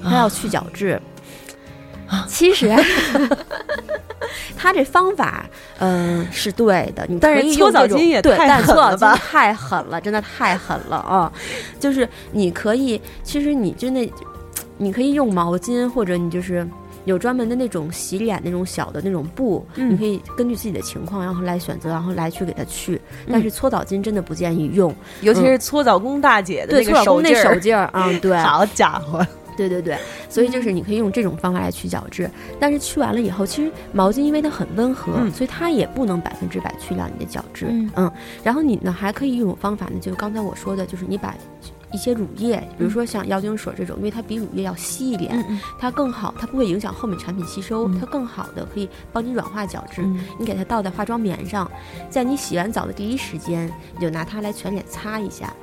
[0.04, 1.02] 她要去角质。”
[2.28, 2.70] 其实，
[4.58, 5.46] 他这方法，
[5.80, 11.32] 嗯、是对的，你但是搓澡巾也太但是搓澡狠了吧巾太狠了，真的太狠了啊！
[11.80, 14.12] 就是你可以，其实你真的，
[14.78, 16.68] 你可以用毛巾，或者你就是
[17.06, 19.92] 有专门的那种洗脸那种小的那种布，嗯。
[19.92, 23.02] 你可以根据自己的情况，然后来选择，然后来去给它去。
[23.32, 27.22] 但嗯是搓澡巾真的不建议用，尤其是搓澡工大姐的，那个手
[27.60, 27.86] 劲儿。
[27.94, 29.26] 啊，对， 好家伙，
[29.68, 29.98] 对对对，
[30.30, 37.68] 所以就是你可以用这种方法来去角质，但是去完了以后，其实毛巾因为它很温和，嗯所以它也不能百分之百去掉你的角质。
[37.96, 38.12] 嗯
[38.44, 41.36] 然后你呢还可以用一种方法呢，就是刚才我说的，就是你把
[41.94, 45.46] 一些乳液，比如说像妖精水这种，因为它比乳液要稀一点，
[45.78, 50.02] 它更好，它不会影响后面产品吸收，嗯它更好的可以帮你软化角质。
[50.02, 51.70] 嗯你给它倒在化妆棉上，
[52.10, 55.54] 在你洗完澡的第一时间，你就拿它来全脸擦一下。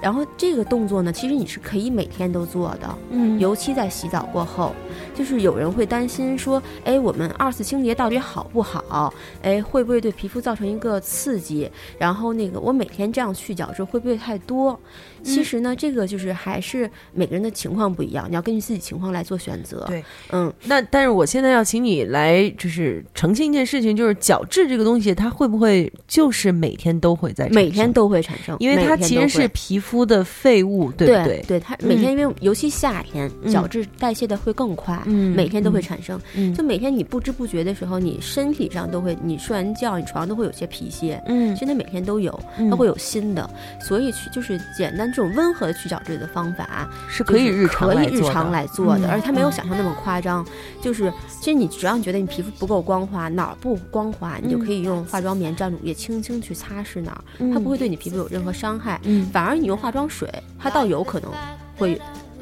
[0.00, 4.72] 然后这个动作呢，其实你是可以每天都做的，嗯尤其在洗澡过后，
[5.14, 9.12] 就是有人会担心说，哎，我们二次清洁到底好不好？
[9.42, 11.70] 哎，会不会对皮肤造成一个刺激？
[11.98, 14.78] 然后那个我每天这样去角质会不会太多？
[15.26, 19.84] 其实呢，这个就是还是每个人的情况不一样，你要根据自己情况来做选择。
[19.86, 31.44] 对，嗯，那但是我现在要请你来，就是澄清一件事情，就是角质这个东西，它会不会就是每天都会在产生每天都会产生，因为它其实是皮肤的废物，对不对？
[31.48, 31.60] 对？
[31.60, 36.20] 它每天因为尤其夏天，嗯角质代谢的会更快，嗯每天都会嗯产生。
[36.34, 41.20] 嗯就每天你不知不觉的时候，你身体上都会，你睡完觉，你床上都会有些皮屑。
[41.26, 43.48] 嗯现在每天都有，嗯它会有新的，
[43.80, 50.44] 所以去就是简单这种温和的去角质的方法，是可以日常可以日常来做的，嗯而且它没有嗯想象那么夸张。
[50.82, 59.00] 就是其实你只要你觉得你皮肤不够光滑，哪儿不光滑，你就可以用化妆棉蘸乳液轻轻去擦拭哪儿，它不会对你皮肤有任何伤害。
[59.04, 61.30] 嗯，反而你用化妆水，它倒有可能
[61.78, 61.98] 会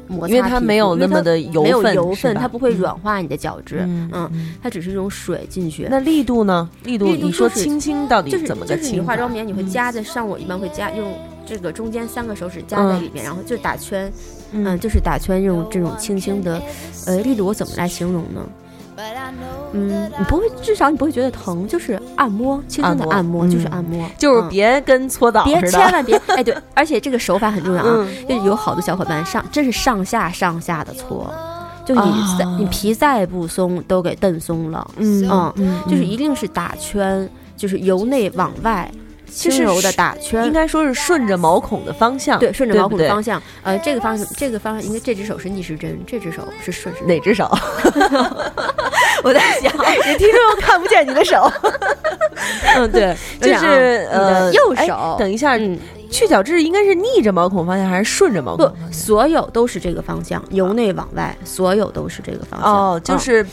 [0.07, 3.85] 摩擦因为它没有那么的油没有分油分，它不会嗯软化你的角质。
[3.87, 5.87] 嗯嗯，它只是用水进去。
[5.89, 6.69] 那力度呢？
[6.83, 11.11] 力度力度你说是轻轻到底就是怎么个就是轻化妆棉，你会嗯夹在上，我一般会加用
[11.45, 14.11] 这个中间三个手指夹在嗯里面，然后就打圈，
[14.51, 14.65] 嗯。
[14.65, 16.61] 嗯，就是打圈用这种轻轻的，
[17.05, 18.41] 呃，力度我怎么来形容呢？
[19.73, 24.49] 嗯，你不会，至少你不会觉得疼，就是按摩，轻轻的按按摩，就是摩嗯按摩，就是嗯。
[24.49, 25.71] 别跟搓澡别似的。
[25.71, 28.27] 千万别，哎，对，而且这个手法很重要啊，嗯。
[28.27, 31.29] 就有好多小伙伴上，真是上下上下的搓，
[31.85, 32.01] 就你
[32.39, 38.89] 再、啊你皮再不松都给蹬松了，嗯嗯嗯，就是一定是打圈，就是由内往外。
[39.29, 43.41] 轻柔的打圈，应该说是顺着毛孔的方向，对，顺着毛孔的方向。
[43.63, 47.07] 呃，这个方向，这个方向，应该这只手是逆时针，这只手是顺时针。
[47.09, 47.49] 哪只手？
[49.23, 49.71] 我在想，
[50.07, 51.51] 你听众看不见你的手，
[52.75, 55.15] 嗯，对，就是呃，哎右手。
[55.17, 55.77] 等一下，嗯，
[56.11, 58.93] 去角质应该是逆着毛孔方向还是顺着毛孔不？
[58.93, 62.71] 所有都是这个方向，由内往外，所有都是这个方向。
[62.71, 63.45] 哦，就嗯是。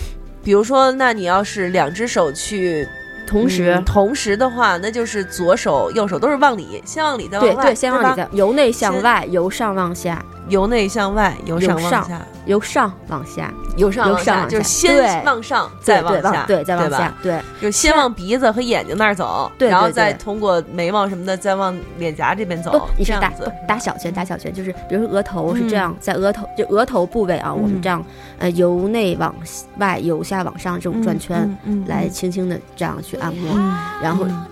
[0.45, 2.85] 比如说，那你要是两只手去
[3.33, 8.15] 同时嗯，同时的话，那就是左手、右手都是往里，先往里再往外，对对，先往里吧？
[8.15, 17.41] 再由内向外，由上往下，由内向外，由上往下，由上往下，由上往下，就是先往上，再往下，对，再往下，对。
[17.61, 19.93] 就是先往鼻子和眼睛那儿走，然后对对。
[19.93, 23.33] 对再通过眉毛什么的，再往脸颊这边不走，，你是打。
[23.69, 25.69] 打小圈，打小圈，就是比如说额头是嗯。
[25.69, 27.71] 这样，在额头就额头部位啊，我嗯。
[27.71, 28.05] 们这样
[28.39, 29.35] 呃由内往
[29.79, 33.75] 外，由下往上这种转圈，来，轻轻的这样去按摩，嗯。
[34.03, 34.45] 然后嗯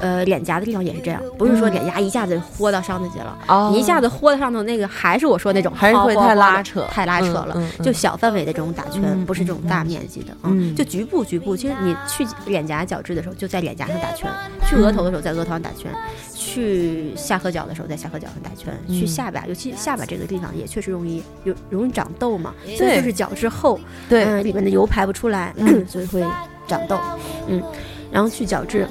[0.00, 3.70] 呃脸颊的地方也是这样，不是说嗯脸颊一下子豁到上头去了，哦。
[3.72, 6.86] 你一下子豁到上头，那个还是我说那种还是会太拉扯。
[6.90, 7.52] 太拉扯了。
[7.56, 10.74] 嗯嗯就小范围的这种打圈，嗯不是这种大面积的，嗯，嗯。
[10.74, 11.56] 就局部局部。
[11.56, 14.28] 其实你去脸颊角质的时候，就在脸颊上打圈；
[14.68, 15.90] 去额头的时候，在额头上打圈；
[16.34, 23.78] 去下颌角的时候，在下颌角上打圈；去嗯下巴，尤其下巴这个地方也确实容易有容易长痘嘛，所以就是角质厚，
[24.08, 25.86] 对，嗯，里面的油排不出来，嗯。
[25.88, 26.22] 所以会
[26.66, 26.98] 长痘，
[27.46, 27.62] 嗯，
[28.10, 28.86] 然后去角质，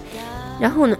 [0.59, 0.97] 然后呢，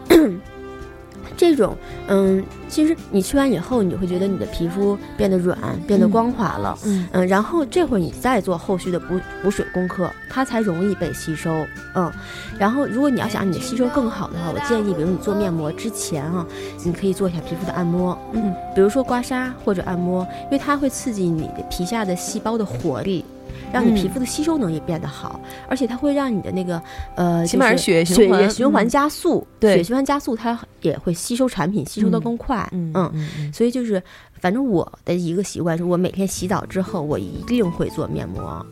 [1.36, 1.76] 这种，
[2.08, 12.12] 嗯，其实你去完以后，你会觉得你的皮肤变得软，变得嗯光滑了，嗯嗯，然后这会儿你再做后续的补补水功课，它才容易被吸收，嗯，
[12.58, 16.44] 然后如果你要想你的吸收更好的话，我建议，比如你做面膜之前啊，
[16.84, 23.24] 你可以做一下皮肤的按摩，嗯，比如说刮痧或者按摩，因为它会刺激你的皮下的细胞的活力。
[23.72, 23.96] 让你嗯。
[23.96, 26.82] 皮肤的吸收能力变得好，而且它会让你的那个
[27.16, 28.90] 呃，起码就是血液循血环液循环嗯。
[28.90, 33.54] 加速，对血液循环加速，它也会吸收产品，吸收的嗯更快，嗯嗯，嗯嗯。
[33.54, 34.02] 所以就是，
[34.40, 38.66] 反正我的一个习惯是我每天洗澡之后，我一定会做面膜。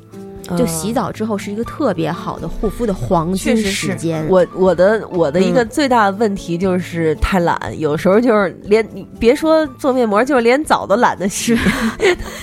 [0.58, 4.26] 就洗澡之后是一个特别好的护肤的黄金时间。
[4.30, 5.70] 我我的我的一个嗯。
[5.70, 11.58] 最大的问题就是太懒，有时候就是连你别说做面膜，就是连澡都懒得洗，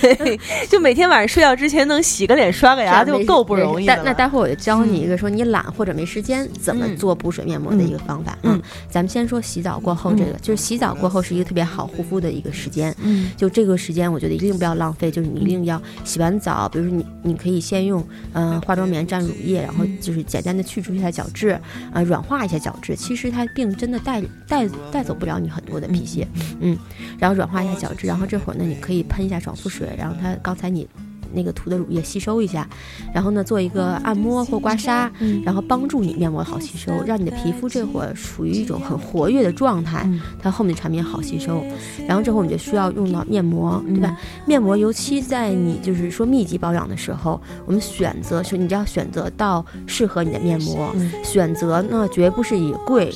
[0.01, 0.39] 对，
[0.69, 3.85] 就每天晚上睡觉之前能洗个脸、刷个牙就够不容易。
[3.85, 6.97] 那待会儿我就教你一个说你懒或者没时间怎么嗯。
[6.97, 8.37] 做补水面膜的一个方法。
[8.43, 8.53] 嗯。
[8.55, 12.95] 嗯，咱们先说洗澡过后这个，就是洗澡过后是一个特别好护肤的一个时间。
[13.01, 13.31] 嗯。
[13.35, 17.92] 就这个时间，我觉得一定不要浪费，就是你一定要洗完澡，比如说你你可以先用
[18.33, 21.59] 嗯、呃化妆棉蘸乳液，然后就是简单的去除一下角质，
[21.93, 22.95] 呃软化一下角质。
[22.95, 26.27] 其实它并真的带带带走不了你很多的皮屑，
[26.59, 26.77] 嗯，
[27.19, 30.87] 然后软化一下角质，然后这会儿呢你可以喷一下爽肤水，然后它刚才你。
[31.33, 32.67] 那个涂的乳液吸收一下，
[33.13, 41.63] 然后呢做一个按摩或刮痧，嗯然后帮助你面膜好吸收，让你的皮肤这会儿处于一种很活跃的状态，嗯它后面的产品好吸收。
[42.07, 44.17] 然后这会儿我们就需要用到面膜，对吧？
[44.45, 53.13] 面膜尤其在你就是说密集保养的时候，我们选择是你就要选择到适合你的面膜，嗯选择呢绝不是以贵。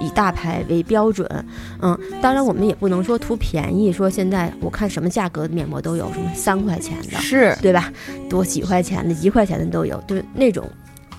[0.00, 1.28] 以大牌为标准，
[1.82, 7.92] 嗯，当然我们也不能说图便宜，说现在我看什么价格的面膜都有，什么三块钱的，是对吧？
[8.28, 10.68] 多几块钱的、一块钱的都有，对那种。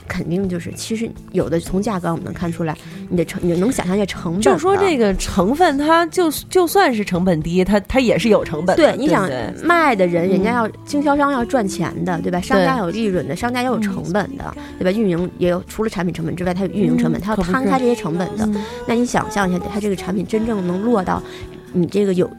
[0.07, 2.75] 肯定就是，其实有的从价格我们能看出来，
[3.07, 4.41] 你的成你能想象一下成本。
[4.41, 8.91] 就是说这个成分，它就就算是成本低，它它也是有成本的。
[8.91, 9.29] 对，你想
[9.63, 12.41] 卖的人，嗯人家要经销商要赚钱的，对吧？
[12.41, 14.91] 商家有利润的，商家也有成本的，对吧？
[14.91, 18.45] 运营也有，除了产品成本之外，它有运营成本，嗯它要摊开这些成本的。
[18.45, 21.23] 嗯那你想象一下，它这个产品真正能落到
[21.71, 22.29] 你这个有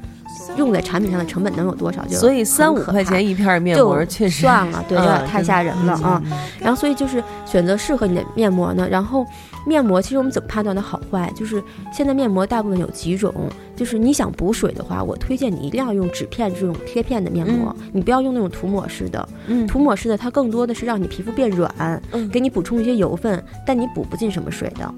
[0.57, 2.05] 用在产品上的成本能有多少？
[2.07, 6.22] 就所以三五块钱一片面膜就确实算了，对，有点太吓人了啊。。
[6.24, 9.26] 嗯然后所以就是选择适合你的面膜呢，然后
[9.66, 11.30] 面膜其实我们怎么判断的好坏？
[11.34, 13.34] 就是现在面膜大部分有几种，
[13.74, 19.28] 就是你想补水的话，我推荐你一定要用纸片这种贴片的面膜，你不要用那种涂抹式的。
[19.48, 24.94] 嗯涂抹式的它更多的是让你皮肤变软，嗯给你补充一些油分，但你补不进什么水的。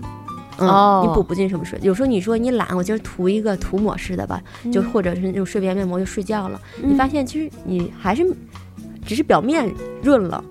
[0.58, 1.04] 嗯，哦。
[1.06, 1.78] 你补不进什么水。
[1.82, 4.42] 有时候你说你懒，我今儿涂一个涂抹式的吧，
[4.72, 8.24] 就嗯或者是那种睡眠面膜就睡觉了，嗯你发现其实你还是
[9.06, 10.42] 只是表面润了，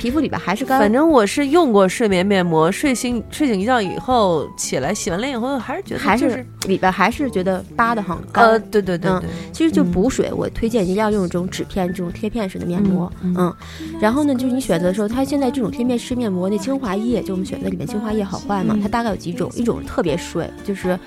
[0.00, 0.78] 皮肤里边还是干。
[0.80, 8.44] 反正我是用过睡眠面膜，睡醒睡醒一觉以后起来洗完脸以后，还是觉得还就是里边还是觉得扒的很干。
[8.46, 9.22] 呃，对对对嗯，
[9.52, 13.12] 其实就嗯补水，我推荐一定要用这种纸片、这种贴片式的面膜。
[13.20, 13.54] 嗯嗯，
[14.00, 20.98] 然后呢，就是你选择的时候，它现在这种贴片式面膜那精华液，就我们选择里面精华液好坏嘛，嗯它大概有几种，一种特别水，就是。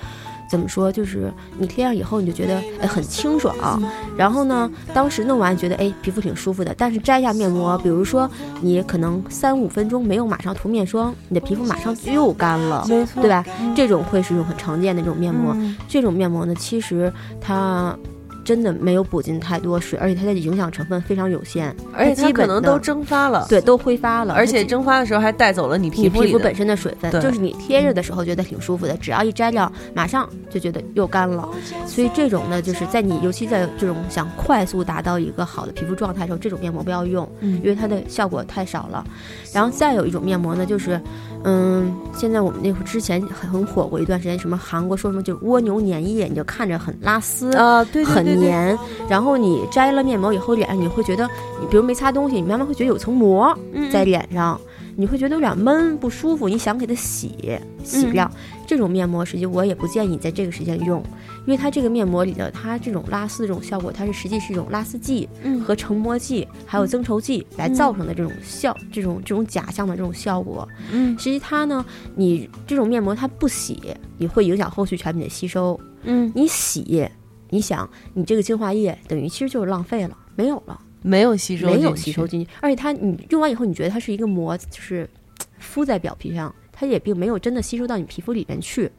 [0.48, 0.90] 怎么说？
[0.90, 6.74] 就是你贴上以后，你就觉得哎很清爽，嗯然后呢，当时弄完觉得哎皮肤挺舒服的。
[6.76, 8.30] 但是摘下面膜，比如说
[8.60, 13.44] 你可能三五分钟没有马上涂面霜，你的皮肤马上又干了，对吧？
[13.60, 15.52] 嗯这种会是一种很常见的这种面膜。
[15.56, 17.96] 嗯这种面膜呢，其实它
[18.44, 31.48] 真的没有补进太多水，而且它的影响成分非常有限，而且它可能都蒸发了，对都挥发了，而且蒸发的时候还带走了你皮肤里的皮肤本身的水分，就是你贴着的时候觉得挺舒服的，只要一摘掉，马上就觉得又干了。
[31.86, 39.04] 所以这种呢，就是在你尤其在这种想快速达到一个好的皮肤状态的时候，这种面膜不要用，嗯因为它的效果太少了。
[39.52, 41.00] 然后再有一种面膜呢，就是，
[41.44, 47.54] 嗯，现在我们那会儿之前很很火过一段时间，什么韩国说什么就是蜗牛粘液，你就看着很拉丝。
[47.54, 48.78] 啊，对对很对对黏，
[49.08, 51.28] 然后你摘了面膜以后，脸上你会觉得，
[51.60, 54.58] 你比如没擦东西，你慢慢会觉得有层膜嗯在脸上，
[54.96, 58.30] 你会觉得有点闷不舒服，你想给它洗洗掉。
[58.74, 61.00] 这种面膜实际我也不建议你在这个时间用，
[61.46, 65.60] 因为它这个面膜里的它这种拉丝这种效果，它是实际是一种拉丝剂嗯。
[65.60, 70.68] 和成膜剂还有增稠剂来造成的这种效，这种这种假象的这种效果。
[70.90, 71.16] 嗯。
[71.16, 73.80] 实际它呢，你这种面膜它不洗，
[74.18, 75.78] 也会影响后续产品的吸收。
[76.02, 77.08] 嗯，你洗，
[77.50, 85.08] 你想你这个精华液等于其实就是浪费了，没有了，没有吸收，没有吸收，进去，而且它你用完以后，你觉得它是一个膜，就是
[85.60, 88.90] 敷在表皮上，它也并没有真的吸收到你皮肤里面去。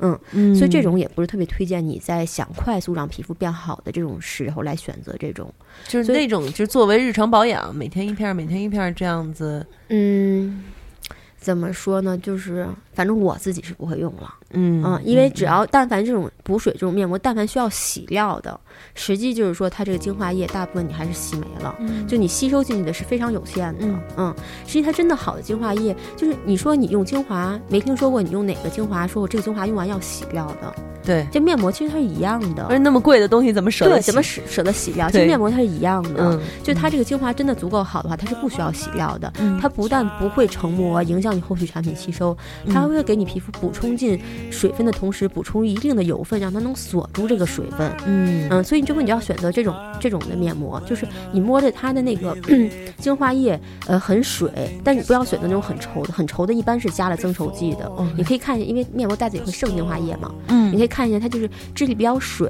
[0.00, 5.54] 嗯，嗯所以这种也不是特别推荐你在想快速让皮肤变好的这种时候来选择这种。
[5.86, 10.64] 就是那种，就是作为日常保养，每天一片儿，每天一片儿这样子，嗯，
[11.36, 12.18] 怎么说呢？
[12.18, 14.34] 就是反正我自己是不会用了。
[14.50, 18.58] 嗯嗯，因为只要但凡这种补水这种面膜，但凡需要洗料的，
[18.94, 21.74] 实际就是说它这个精华液大部分你还是洗没了，
[22.06, 23.84] 就你吸收进去的是非常有限的。
[23.84, 24.34] 嗯嗯，
[24.66, 30.74] 实际它真的好的精华液，就是你说你用精华，没听说过你用哪个精华说我这个精华用完要洗掉的，
[31.04, 32.70] 对，这面膜其实它是一样的而。
[32.70, 34.00] 且那么贵的东西怎么舍得？
[34.00, 35.10] 怎么舍舍得洗掉？
[35.10, 39.32] 其实面膜它是一样的，嗯，就它这个精华真的足够好的话，它是不需要洗料的。
[39.40, 42.36] 嗯它不但不会成膜，影响你后续产品吸收，
[42.70, 44.18] 它还会给你皮肤补充进
[44.50, 47.90] 水分的同时，补充一定的油分，让它能锁住这个水分。
[48.06, 52.36] 嗯嗯，所以这回你就要选择这种这种的面膜，就是你摸着它的那个
[52.98, 54.50] 精华液，呃，很水，
[54.82, 57.90] 但你不要选择那种很稠的，很稠的一般是加了增稠剂的。
[58.16, 62.48] 你可以看一下，因为面膜袋子也会剩精华液嘛，嗯你嗯可以看一下它就是质地比较水，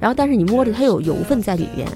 [0.00, 1.86] 然后但是你摸着它有油分在里边。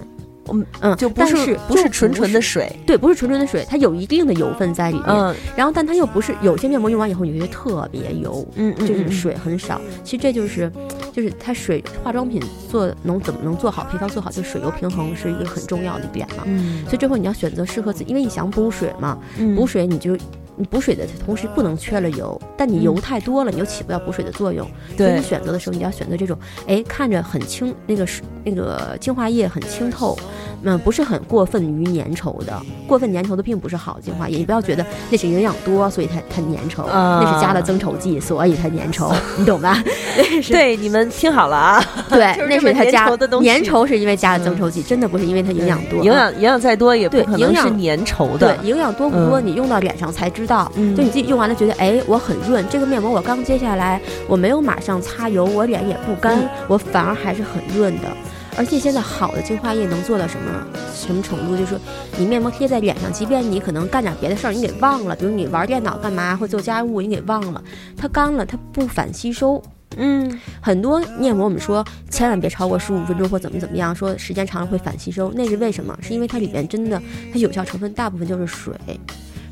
[0.53, 5.07] 嗯嗯，就不但是不是纯纯的水，对，不是纯纯的水，它有一定的油分在里面。
[5.09, 9.81] 嗯然后，但它又不是有些面膜用完以后，你觉得特别油，嗯就是水很少。
[10.05, 10.71] 其实这就是，
[11.13, 12.41] 就是它水化妆品
[12.71, 16.43] 做能怎么能做好，配方做好，就水油平衡是一个很重要的一点嘛。
[16.47, 19.19] 嗯所以最后你要选择适合自己，因为你想补水嘛，
[19.57, 20.17] 补水你就。
[20.57, 24.67] 你补水的同时不能缺了油，但你油太多了，你又起不到补水的作用。
[24.97, 26.37] 所以你选择的时候，你要选择这种，
[26.67, 30.17] 哎，看着很清，那个水那个精华液很清透，
[30.63, 32.61] 嗯，不是很过分于粘稠的。
[32.87, 39.83] 过分粘稠的并不是好精华液，你不要觉得那是营养多，所以它它粘稠，啊那是加了增稠剂，所以它粘稠， 你懂吧？
[40.17, 46.05] 那是对，你们听好了啊， 对，那是它加粘稠的粘稠是因为加了增稠剂，真的不是因为它营养多。
[46.05, 50.71] 营养营养再多也不对可能是粘稠的对的，营养多不多，嗯你用到脸上才知道。
[50.77, 58.09] 嗯就你自己用完了觉得，哎，我很润，这个面膜我刚接下来，我没有马上擦油，我脸也不干，嗯我反而还是很润的。
[58.55, 61.57] 而且现在好的精华液能做到什么什么程度？
[61.57, 61.79] 就是说，
[62.19, 67.65] 你面膜贴在脸上，即便你可能干点别的事儿，你给忘了，比如你玩电脑干嘛或做家务，你给忘了，
[67.97, 69.63] 它干了，它不反吸收。
[69.97, 75.97] 嗯很多面膜我们说千万别超过十五分钟或怎么怎么样，说时间长了会反吸收，那是为什么？
[76.03, 77.01] 是因为它里面真的
[77.33, 78.75] 它有效成分大部分就是水，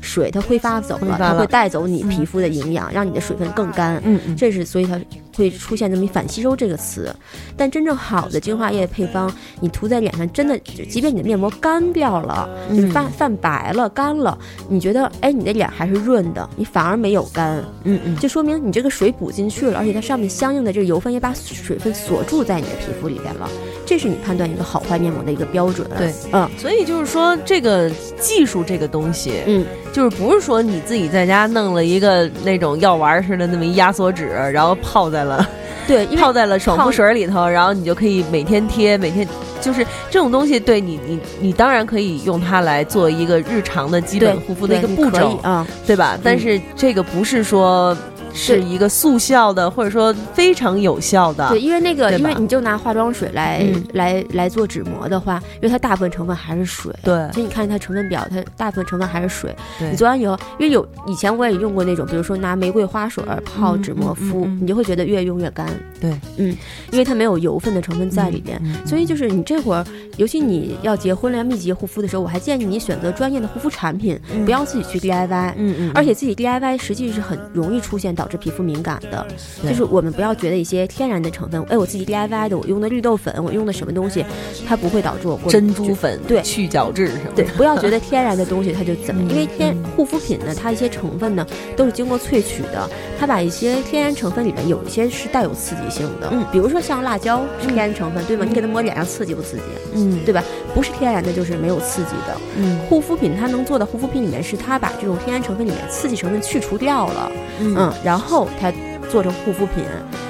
[0.01, 4.01] 水它挥发走了，它会带走你皮肤的营养，让你的水分更干。
[4.03, 4.35] 嗯嗯。
[4.35, 4.99] 这是所以它
[5.35, 7.13] 会出现这么一反吸收这个词。
[7.57, 10.57] 但真正好的精华液配方，你涂在脸上，真的，
[10.89, 23.49] 即便你的面膜干掉了，就是泛泛白了、干了，你觉得哎，你的脸还是润的，你反而没有干，嗯嗯，就说明你这个水补进去了，而且它上面相应的这个油分也把水分锁住在你的皮肤里边了，
[23.85, 25.87] 这是你判断一个好坏面膜的一个标准。
[25.97, 35.30] 对，嗯，所以就是说这个技术这个东西，嗯，就是不是说你自己在家弄了一个那种药丸似的那么一压缩纸，然后泡在了。
[35.87, 39.27] 对，泡在了爽肤水里头，然后你就可以每天贴，每天
[39.59, 46.17] 就是这种东西，对你，你，你当然可以用它来做一个日常的基本护肤的一个步骤啊，对吧？
[46.23, 47.95] 但是这个不是说。
[48.33, 51.49] 是一个速效的，或者说非常有效的。
[51.49, 56.93] 对，因为那个，因为你就拿化妆水来来来做纸膜的话，因为它大部分成分还是水。
[57.03, 59.55] 对，所以你看它成分表，它大部分成分还是水。
[59.79, 65.67] 你做完以后，因为有以前我也用过那种，比如说拿玫瑰花水泡纸膜敷，你就会觉得越用越干。
[65.99, 66.55] 对，嗯，
[66.91, 69.85] 因为它没有油分的成分在里边，所以就是你这会儿，
[70.17, 75.53] 尤其你要结婚了要密集护肤的时候，我还建议你选择专业的护肤产品，不要自己去 DIY。
[75.57, 78.15] 嗯嗯，而且自己 DIY 实际是很容易出现。
[78.21, 79.25] 导致皮肤敏感的，
[79.67, 84.23] 就是我们不要觉得一些天然的成分，哎，我自己 DIY 的，我用的绿豆粉，我用的什么东西，
[84.67, 87.31] 它不会导致我过敏珍珠粉对去角质什么？
[87.35, 91.43] 对，不要觉得天然的东西 它就怎么，因为天护肤品呢，它一些成分呢
[91.75, 92.87] 都是经过萃取的，
[93.19, 98.45] 它把一些天然成分里面有一些是带有刺激性的，嗯，比如说像辣椒是天然成分，对吗？
[98.47, 99.63] 你给它抹脸上刺激不刺激？
[99.95, 100.43] 嗯，对吧？
[100.75, 102.37] 不是天然的，就是没有刺激的。
[102.55, 108.73] 嗯，护肤品它能做的护肤品里面是它把这种天然成分里面刺激成分去除掉了，嗯，然后才。
[109.11, 109.83] 做成护肤品，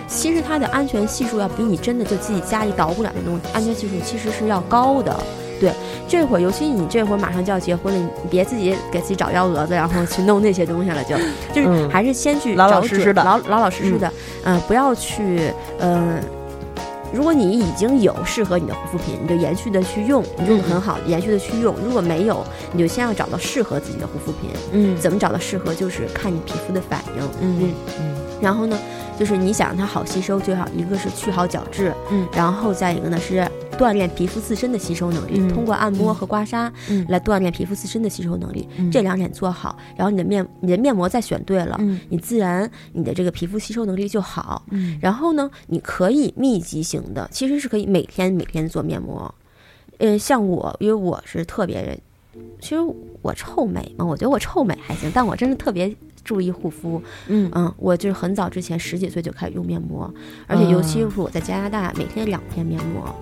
[0.07, 5.15] 其实它的安全系数要比你真的就自己家里捣鼓两的东西，安全系数其实是要高的。
[5.59, 5.71] 对，
[6.07, 11.15] 这会儿尤其你这会儿马上就要结婚了，你别自己给自己找幺蛾子，然后去弄那些东西了，就
[11.53, 14.11] 就是还是先去老老实实的，老老老实实的，
[14.45, 16.19] 嗯，不要去，嗯。
[17.14, 21.76] 如果你已经有适合你的护肤品，你就延续的去用，你用的很好，延续的去用。
[21.84, 24.49] 如果没有，你就先要找到适合自己的护肤品。
[24.72, 25.74] 嗯，怎么找到适合？
[25.76, 27.24] 就是看你皮肤的反应。
[27.41, 28.16] 嗯嗯。
[28.41, 28.78] 然后呢，
[29.22, 33.47] 就是你想让它好吸收，最好一个是去好角质，嗯，然后再一个呢是。
[33.78, 36.72] 锻炼皮肤自身的吸收能力，通过按摩和刮痧
[37.07, 38.67] 来锻炼皮肤自身的吸收能力。
[38.91, 44.63] 这两点做好，然后你的面你的面膜再选对了，嗯你自然你的这个皮肤吸收能力就好。
[44.99, 49.34] 然后呢，你可以密集型的，其实是可以每天每天做面膜。
[49.97, 51.99] 嗯，像我，因为我是特别，
[52.59, 52.82] 其实
[53.24, 55.91] 我臭美嘛，我觉得我臭美还行，但我真的特别
[56.24, 57.01] 注意护肤。
[57.28, 60.11] 嗯嗯，我就是很早之前十几岁就开始用面膜，
[60.47, 63.13] 而且尤其是我在加拿大，每天两片面膜。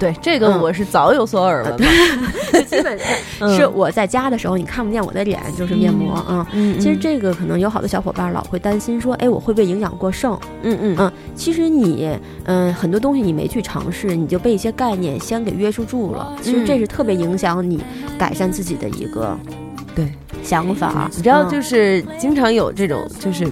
[0.00, 1.76] 对这个我是早有所耳闻，
[2.66, 6.44] 基本上是我在家的时候，你看不见我的脸，就是面膜啊。
[6.80, 10.32] 其实这个可能有好多小伙伴老会担心说，哎，我会不会营养过剩？
[10.62, 11.12] 嗯嗯嗯。
[11.36, 16.36] 其实你嗯很多东西你没去尝试，你就被一些概念先给约束住了。
[16.42, 17.80] 其实这是特别影响你
[18.18, 19.38] 改善自己的一个
[19.94, 20.10] 对
[20.42, 21.08] 想法。
[21.16, 23.46] 你知道，就是经常有这种就是。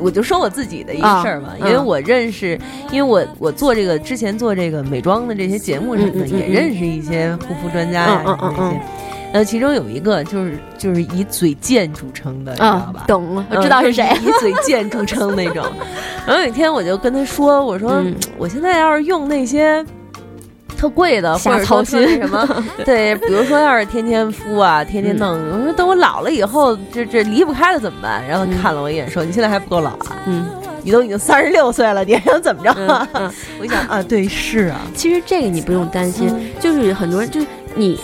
[0.00, 2.56] 我就说我自己的一个事儿嘛，因为我认识，
[2.92, 8.80] 因为我我做这个之前做这个美妆的这些节目什么的，也认识一些护肤专家呀什么那些，
[9.32, 13.02] 呃，其中有一个就是就是以嘴贱著称的，你知道吧？
[13.08, 15.66] 懂了，我知道是谁，以嘴贱著称那种。
[16.24, 18.00] 然后有一天我就跟他说，我说
[18.36, 19.84] 我现在要是用那些。
[20.78, 22.48] 特贵的，或者操心什么？
[22.86, 28.24] 对，比如说要是天天敷啊，天天弄，我说等我老了以后，这这离不开了怎么办？
[28.26, 30.46] 然后看了我一眼，说：“你现在还不够老啊，嗯，
[30.82, 32.72] 你都已经三十六岁了，你还想怎么着？”
[33.58, 37.98] 我一想啊，对，是啊，其实这个你不用担心，就是很多人就是你。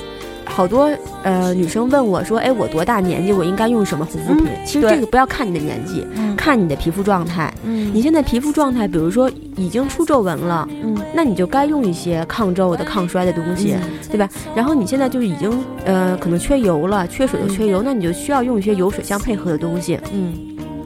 [0.55, 0.89] 好多
[1.25, 3.33] 呃女生问我说：“哎，我多大年纪？
[3.33, 7.53] 我应该用什么护肤品？”其实这个不要看你的年纪，看你的皮肤状态。
[7.65, 13.75] 嗯，你现在皮肤状态，比如说已经出皱纹了，嗯，那你就该用一些抗皱的、抗衰的东西，
[14.09, 14.29] 对吧？
[14.55, 15.51] 然后你现在就已经
[15.85, 19.99] 呃可能缺油了，缺水就缺油，那你就需要用一些油水相配合的东西。
[20.13, 20.33] 嗯。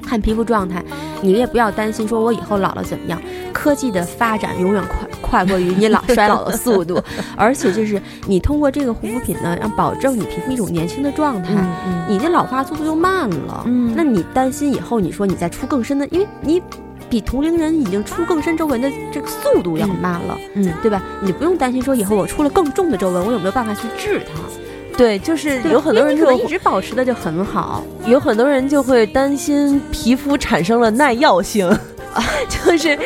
[0.02, 0.82] 看皮肤状态，
[1.20, 3.20] 你也不要担心，说我以后老了怎么样？
[3.52, 7.00] 科技的发展永远快快过于你老衰老的速度，
[7.36, 11.54] 而且就是你通过这个护肤品呢，让保证你皮肤一种年轻的状态，
[12.08, 13.62] 你的老化速度又慢了。
[13.66, 16.62] 嗯，那你担心以后你说你再出更深的，因为你
[17.10, 21.02] 比同龄人已经出更深皱纹的这个速度要慢了，嗯，对吧？
[21.22, 24.40] 你不用担心说以后我出了更重的皱纹，我有没有办法去治它？
[24.96, 31.70] 对，就是有很多人就一直保持的就很好，有很多人就会担心皮肤产生了耐药性，
[32.48, 32.98] 就是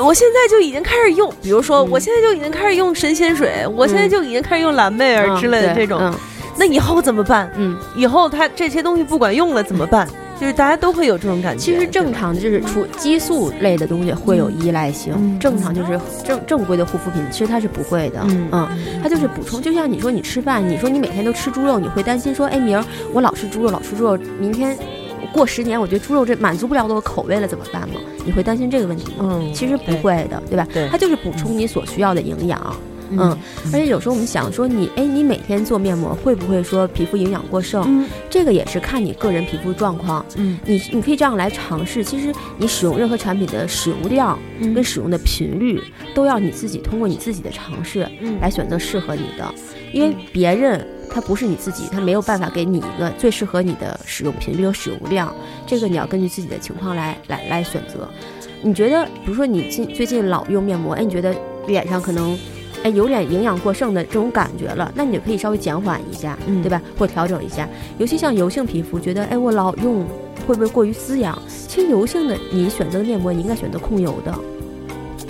[0.00, 6.14] 我现在就已经开始用，比如说我现在就已经开始用神仙水，我现在就已经开始用蓝妹儿之类的这种，
[6.56, 7.50] 那以后怎么办？
[7.56, 10.08] 嗯，以后它这些东西不管用了怎么办？
[10.38, 11.64] 就是大家都会有这种感觉。
[11.64, 18.20] 其实正常的就是除激素类的东西会有依赖性，嗯正常就是正正规的护肤品，其实它是不会的。
[18.24, 18.68] 嗯嗯，
[19.02, 24.76] 它就是补充，就像你说你吃饭，你说你每天都吃猪肉，你会担心说，哎，明儿我老吃猪肉，老吃猪肉，明天
[25.36, 28.00] 过十年，我觉得猪肉这满足不了我的口味了，怎么办吗？
[28.24, 29.28] 你会担心这个问题吗？
[29.30, 30.66] 嗯，其实不会的，对吧？
[30.72, 32.76] 对它就是补充你所需要的营养。
[33.08, 37.84] 嗯，而且有时候我们想说你，哎，你每天做面膜会不会说皮肤营养过剩？
[37.86, 40.26] 嗯这个也是看你个人皮肤状况。
[40.34, 45.80] 嗯你你可以这样来尝试，其实你使用任何产品的使用量嗯跟使用的频率，
[46.16, 49.54] 都要你自己通过你自己的尝试嗯来选择适合你的，
[49.92, 55.34] 因为别人他不是你自己，它没有办法给你一个最适合你的使用频率和使用量，
[55.66, 58.08] 这个你要根据自己的情况来来来选择。
[58.62, 61.34] 你觉得，比如说你近最近老用面膜，哎，你觉得
[61.66, 62.38] 脸上可能。
[62.82, 66.80] 哎，有点营养过剩的这种感觉了，那你就可以稍微减缓一下，嗯对吧？
[66.96, 67.66] 或调整一下。
[67.98, 70.06] 尤其像油性皮肤，觉得哎，我老用
[70.46, 71.36] 会不会过于滋养？
[71.66, 74.38] 其实油性的你选择的面膜，你应该选择控油的，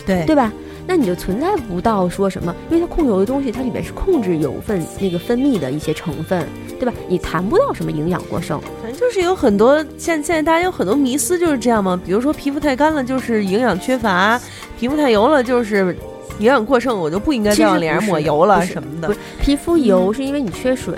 [0.04, 0.52] 对对吧？
[0.86, 6.46] 那你就存在不到说什么，因为它控油的东西，它里面是控制油分那个分泌的一些成分，
[6.78, 6.92] 对吧？
[7.08, 8.60] 你谈不到什么营养过剩。
[8.82, 14.40] 反正就是有很多现现在大家有很多迷思就是这样嘛，比如说皮肤太干了就是营养缺乏，
[14.78, 15.96] 皮肤太油了就是
[16.38, 19.14] 营养过剩，我就不应该其实再往脸上抹油了什么的不。
[19.14, 20.94] 是皮肤油是因为你缺水。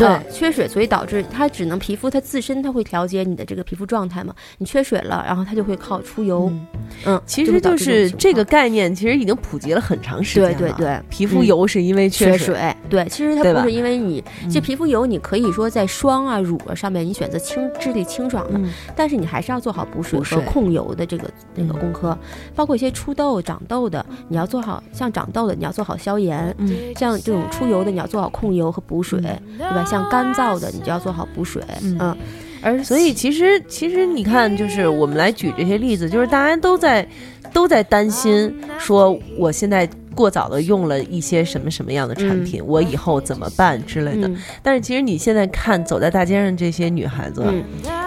[0.00, 0.08] 对。
[0.08, 4.34] 啊缺水，所以导致它只能皮肤它自身它会调节你的这个皮肤状态嘛。
[4.58, 6.66] 你缺水了，然后它就会靠出油，嗯。
[7.06, 10.58] 嗯，其实就是这个概念，其实已经普及了很长时间了。
[10.58, 12.54] 对对对皮肤嗯油是因为缺水。
[12.54, 18.70] 水，对，其实它不是因为你这嗯皮肤油，你可以说在霜啊、乳啊上面你选择清质地清爽的，嗯。
[18.96, 21.78] 但是你还是要做好补水和控油的这个那个嗯。
[21.78, 22.16] 功课，
[22.54, 26.70] 包括一些出痘、长痘的，你要做好，像长痘的你要做好消炎，嗯。
[26.96, 29.84] 像这种出油的你要做好控油和补水，对吧？
[29.90, 31.98] 像干燥的你就要做好补水，嗯。
[31.98, 32.16] 嗯，
[32.62, 37.06] 而所以其实其实你看，就是我们来举这些例子，就是大家都在
[37.52, 44.28] 都在担心，说我现在过早的用了一些什么什么样的产品，我以后怎么办之类的。
[44.28, 44.36] 嗯。
[44.62, 47.64] 但是其实你现在看走在大街上这些女孩子，嗯。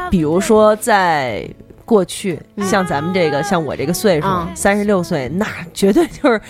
[0.10, 1.46] 比如说在。
[1.86, 2.66] 过去嗯。
[2.66, 6.42] 像咱们这个，像我这个岁数啊，三十六岁，那绝对就是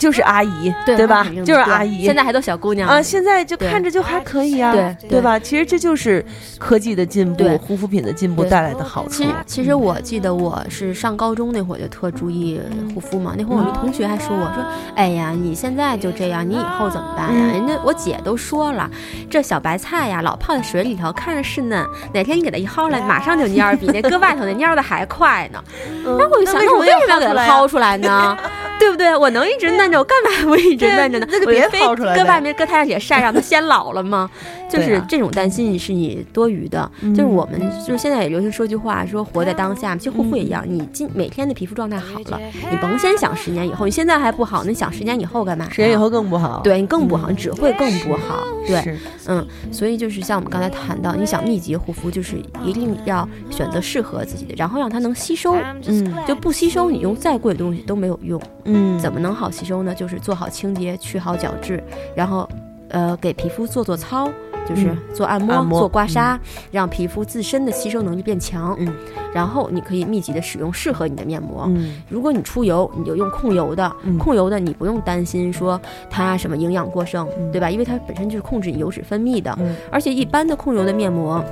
[0.00, 2.04] 就是阿姨，对吧就是阿姨。
[2.06, 5.38] 现在还都小姑娘啊，现在就看着就还可以啊，对对吧？
[5.38, 6.24] 其实这就是
[6.58, 9.24] 科技的进步，护肤品的进步带来的好处其。
[9.24, 12.58] 实，其实我记得我是上高中那会儿就特注意
[12.94, 13.34] 护肤嘛。
[13.36, 14.64] 那会儿我们同学还说我说
[14.96, 18.90] ：“哎呀，你现在就这样，你以后怎么办呀？”嗯人家我姐都说了，
[19.28, 21.84] 这小白菜呀，老泡在水里头，看着是嫩，
[22.14, 25.62] 哪天你给它一薅来， 马上就蔫儿，比那搁外头那蔫儿的还快呢。
[26.06, 28.34] 嗯然后我就想，那那我为什么要给它薅出来呢？
[28.78, 29.14] 对不对？
[29.14, 31.26] 我能一直 嫩着，我干嘛不一直闷着呢？
[31.30, 34.30] 那就别我非薅出来呗搁外面搁太阳底下晒，让它先老了吗？
[34.70, 36.88] 就是这种担心是你多余的。
[37.00, 39.96] 嗯就是我们就是现在也流行说句话，说活在当下。
[39.96, 45.68] 其实护肤也一样，你今每天的皮肤状态好了，你甭先想十年以后，你现在还不好，那你想十年以后干嘛？
[45.70, 46.60] 十年以后更不好。
[46.62, 48.44] 对你更不好，你只会更不好。
[48.66, 55.56] 对，嗯，所以就是像我们刚才谈到，你想密集护肤，就是一定要选择适合自己的，然后让它能吸收。
[55.86, 58.40] 嗯就不吸收，你用再贵的东西都没有用。
[58.64, 59.94] 嗯怎么能好吸收呢？
[59.94, 61.82] 就是做好清洁，去好角质，
[62.14, 62.48] 然后
[62.88, 64.30] 呃给皮肤做做操。
[64.68, 66.38] 就是嗯做按摩、按摩做刮痧，
[66.70, 68.76] 让皮肤自身的吸收能力变强。
[68.78, 68.92] 嗯，
[69.34, 71.64] 然后你可以密集的使用适合你的面膜。
[71.74, 77.70] 嗯如果你出油，你就用控油的，嗯控油的你不用担心说它什么营养过剩，嗯对吧？
[77.70, 81.42] 因为它本身就是控制你油脂分泌的，嗯而且一般的控油的面膜。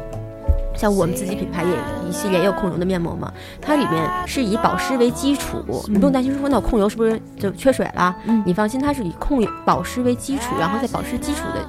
[0.78, 1.70] 像我们自己品牌也
[2.08, 5.58] 一系列也有控油的面膜嘛，它里面是以保湿为基础，
[5.88, 8.14] 你不用担心说那我控油是不是就缺水了？
[8.26, 11.68] 嗯你放心，它是以控油保湿为基础，然后在保湿基础的。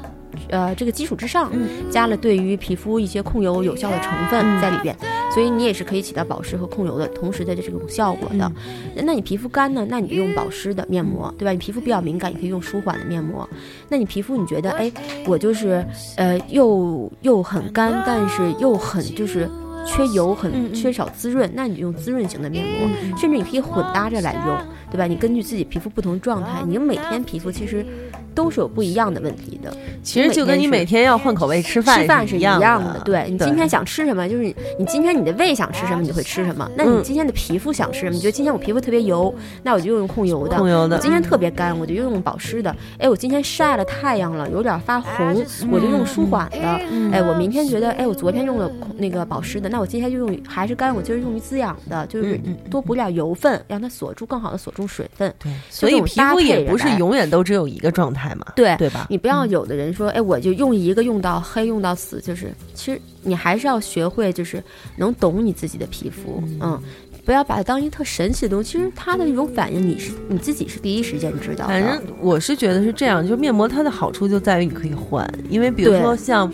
[0.50, 4.96] 呃，这个基础之上，嗯加了对于皮肤一些控油有效的成分嗯在里边，
[5.34, 8.52] 所以你也是可以起到保湿和控油的同时的这种效果的。
[8.96, 9.86] 嗯那你皮肤干呢？
[9.90, 11.52] 那你用保湿的面膜，对吧？
[11.52, 13.48] 你皮肤比较敏感，你可以用舒缓的面膜。
[13.88, 14.92] 那你皮肤你觉得，哎，
[15.26, 15.86] 我就是
[16.18, 19.50] 呃又又很干，但是又很就是
[19.86, 24.58] 缺油，嗯很嗯缺少滋润，那你就用滋润型的面膜，嗯甚至你可以混搭着来用，
[24.92, 25.06] 对吧？
[25.06, 27.86] 你根据自己皮肤不同状态，你每天皮肤其实
[28.34, 29.76] 都是有不一样的问题的。
[30.04, 36.70] 其实就跟你每天要换口味吃饭吃饭是一一样样的，对你今天想吃什么，就是你你今天你的胃想吃什么，你会吃什么。
[36.76, 38.12] 那你嗯今天的皮肤想吃什么？
[38.12, 40.58] 你觉得今天我皮肤特别油，那我就用控油的。
[40.58, 42.76] 控油的我今天特别干，我就用保湿的。
[42.98, 46.80] 哎，我今天晒了太阳了，有点发红，我就用舒缓的。
[46.92, 55.34] 嗯哎，我明天觉得，哎，我昨天用了那个保湿的，那我今天就用还是干，我就是用于滋养的，就是多补点油分，让它锁住，更好的锁住水分。
[55.40, 58.19] 对，所以皮肤也不是永远都只有一个状态。
[58.20, 59.08] 态嘛，对对吧？
[59.10, 64.64] 你不要有的人说，哎，我就用一个用到黑用到死，就是其实你还是要学会，就是
[64.98, 66.80] 能懂你自己的皮肤，嗯。
[67.26, 71.74] 不要把它当一个特神奇的东西，其实它的那种反应，你是你自己是第一时间知道的。
[71.74, 76.52] 反正我是觉得是这样，就是面膜它的好处就在于你可以换，因为比如说像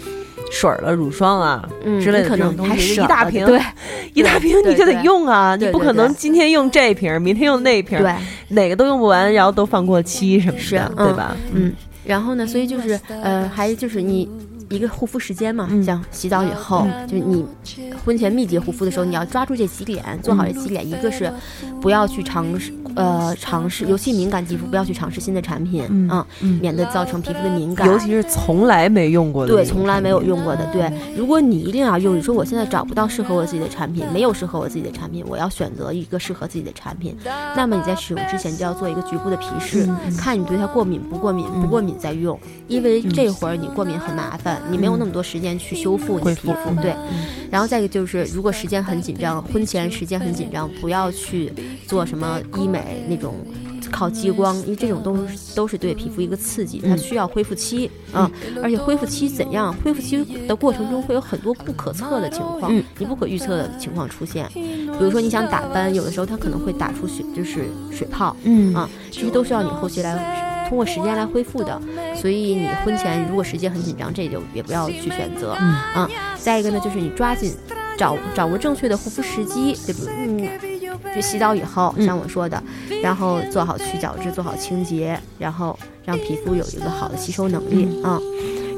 [0.51, 3.59] 水儿了、乳霜啊嗯之类的可能这种东西，一大瓶，对
[4.13, 8.15] 一大瓶你就得用啊，你不可能今天用这瓶儿，明天用那瓶儿，对，
[8.55, 11.37] 哪个都用不完，然后都放过期什么是的，嗯对吧？
[11.53, 11.73] 嗯。
[12.05, 14.29] 然后呢，所以就是呃，还就是你
[14.69, 17.43] 一个护肤时间嘛，嗯像洗澡以后，就是你
[18.05, 20.87] 婚前密集护肤的时候，你要抓住这几点，做好这几点。
[20.87, 21.33] 一个是
[21.81, 26.59] 不要去尝试呃尝试，尤其敏感肌肤不要去尝试新的产品，嗯嗯，嗯。
[26.61, 27.87] 免得造成皮肤的敏感。
[27.87, 30.65] 尤其是从来没用过的对，从来没有用过的。
[30.71, 37.15] 对，嗯如果你一定要用，你说我现在找不到适合我自己的产品，没有适合我自己的产品，我要选择一个适合自己的产品，
[37.55, 46.69] 那么你在使用之前就要做一个局部的皮试，嗯看你对它过敏不过敏，不过敏再用，因为这会儿你过敏很麻烦，你没有那么多时间去修复你的皮肤。
[46.69, 46.93] 嗯对，
[47.49, 51.51] 然后再一个就是，如果时间很紧张，婚前时间很紧张，不要去
[51.87, 53.35] 做什么医美那种。
[53.91, 58.29] 靠激光，因为这种都是都是对皮肤一个刺激，它嗯需要恢复期啊、
[58.61, 59.73] 而且恢复期怎样？
[59.83, 64.49] 恢复期的过程中会有很多不可测的情况，嗯你不可预测的情况出现。
[64.53, 71.79] 比如说你想打斑，有的时候它可能会打出血，就是水泡，嗯啊，这些都需要你后期来通过时间来恢复的。
[72.15, 75.55] 所以你婚前如果时间很紧张，这就也不要去选择。
[75.61, 77.53] 嗯啊，再一个呢，就是你抓紧
[77.97, 80.13] 找掌握正确的护肤时机，对不对？
[80.17, 80.74] 嗯，
[81.15, 82.61] 就洗澡以后，嗯像我说的，
[83.01, 88.19] 然后做好去角质，做好清洁，然后让皮肤有一个好的吸收能力啊、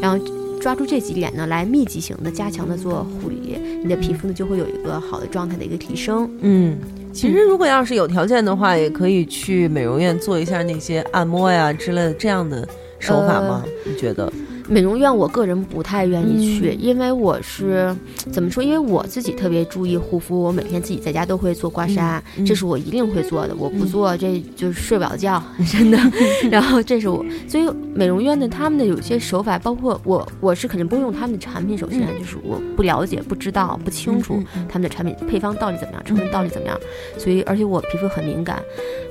[0.01, 0.17] 然后。
[0.59, 6.27] 抓住这几点呢，来密集型的、加强的做护理，你的皮肤呢就会有一个好的状态的一个提升。
[6.41, 6.75] 嗯。
[7.13, 13.63] 其实，如果要是有条件的话，也可以去美容院做一下那些按摩呀之类的这样的手法吗？
[13.85, 14.33] 你觉得？
[14.67, 17.95] 美容院，我个人不太愿意去，嗯因为我是
[18.31, 18.61] 怎么说？
[18.61, 23.55] 因为我自己特别注意护肤，我每天自己在家都会做刮痧，这是我一定会做的。
[23.55, 25.41] 我不做，这就是睡不了觉，
[25.71, 25.97] 真的。
[26.51, 31.77] 然后这是我，所以美容院的他们的有些手法，包括我，我是肯定不会用他们的产品。
[31.77, 36.77] 首先就是我不了解、不知道、不清楚他们的产品配方到底怎么样，成分到底怎么样。
[37.17, 38.61] 所以，而且我皮肤很敏感，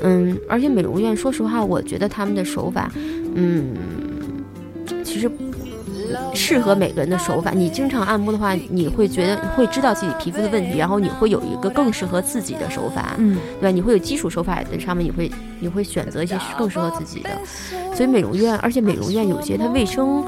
[0.03, 2.91] 嗯，而且美容院，说实话，我觉得他们的手法，
[3.35, 3.75] 嗯，
[5.05, 5.31] 其实
[6.35, 7.51] 适合每个人的手法。
[7.51, 13.71] 你经常按摩的话，你会觉得会知道自己皮肤的问题，然后你会有一个更适合自己的手法，嗯对吧？
[13.71, 15.31] 你会有基础手法的上面，你会
[15.61, 17.31] 你会选择一些更适合自己的。
[17.95, 20.25] 所以美容院，而且美容院有些它卫生。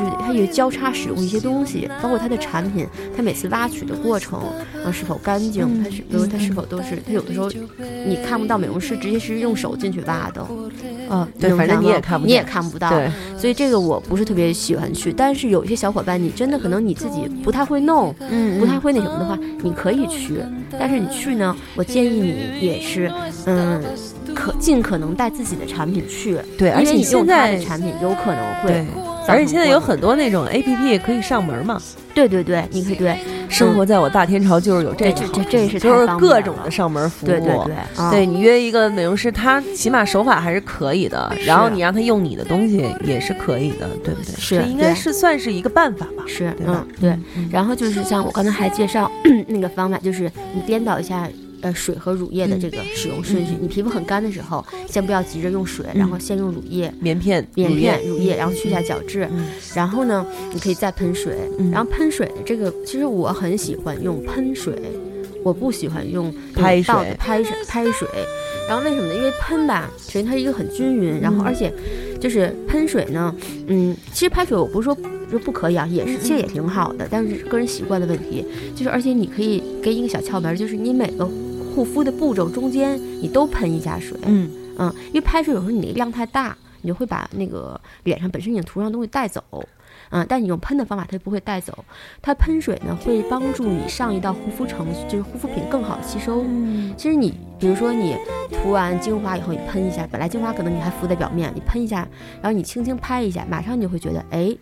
[0.00, 4.40] 就是它有交叉使用一些东西，包括它的产品，它每次挖取的过程，
[4.82, 7.50] 啊是否干净，它是比如它是否都是，它有的时候
[8.06, 10.40] 你看不到美容师直接是用手进去挖的，
[11.08, 12.90] 啊，对，反正你也看不你也看不到，
[13.36, 20.40] 所以这个我不是特别喜欢去，但是有一些小伙伴，你真的可能你自己不太会弄，嗯不太会那什么的话，你可以去，
[20.78, 23.12] 但是你去呢，我建议你也是，
[23.44, 23.82] 嗯，
[24.34, 28.86] 可尽可能带自己的产品去，对，而且你用现在他的产品有可能会
[29.28, 31.80] 而且现在有很多那种 A P P 可以上门嘛。
[32.12, 33.16] 对对对，你可以对，
[33.48, 37.28] 生活在我大天朝就是有这这这个好处，这是就是各种的上门服务。
[37.28, 44.34] 对对对，啊对你约一个美容师，他起码手法还是可以的，然后你让他用你的东西也是可以的，对不对？
[44.36, 46.24] 是这应该是算是一个办法吧。
[46.26, 47.18] 是对吧嗯对，
[47.50, 49.10] 然后就是像我刚才还介绍
[49.46, 51.28] 那个方法，就是你颠倒一下。
[51.62, 59.46] 呃，水和乳液的这个使用顺序，你皮肤很干的时候，先不要急着用水，然后先用乳液，棉片、棉片、乳液，然后去一下角质，嗯。
[59.74, 61.70] 然后呢，你可以再喷水，嗯。
[61.70, 64.74] 然后喷水的这个，其实我很喜欢用喷水，
[65.42, 68.08] 我不喜欢用拍水拍水拍水，
[68.68, 69.14] 然后为什么呢？
[69.14, 71.46] 因为喷吧，首先它是一个很均匀，然后嗯。
[71.46, 71.72] 而且
[72.18, 73.34] 就是喷水呢，
[73.66, 74.96] 嗯，其实拍水我不是说
[75.30, 78.44] 就不可以啊，也是其实也挺好的，但是个人习惯的问题，
[78.74, 81.28] 就是而且你可以给一个小窍门，就是你每个
[81.80, 89.42] 护肤的步骤中间你都喷一下水，嗯嗯，因为拍水有时候你那个量太大，你就会把那个脸上本身已经涂上的东西带走。
[90.12, 91.84] 嗯，但你用喷的方法，它就不会带走。
[92.20, 96.42] 它喷水呢，会帮助你上一道护肤程序，就是护肤品更好的吸收。
[96.46, 98.16] 嗯其实你，比如说你
[98.50, 102.06] 涂完精华以后，你喷一下，本来精华可能你还浮在表面，你喷一下，
[102.42, 104.52] 然后你轻轻拍一下，马上你就会觉得，哎，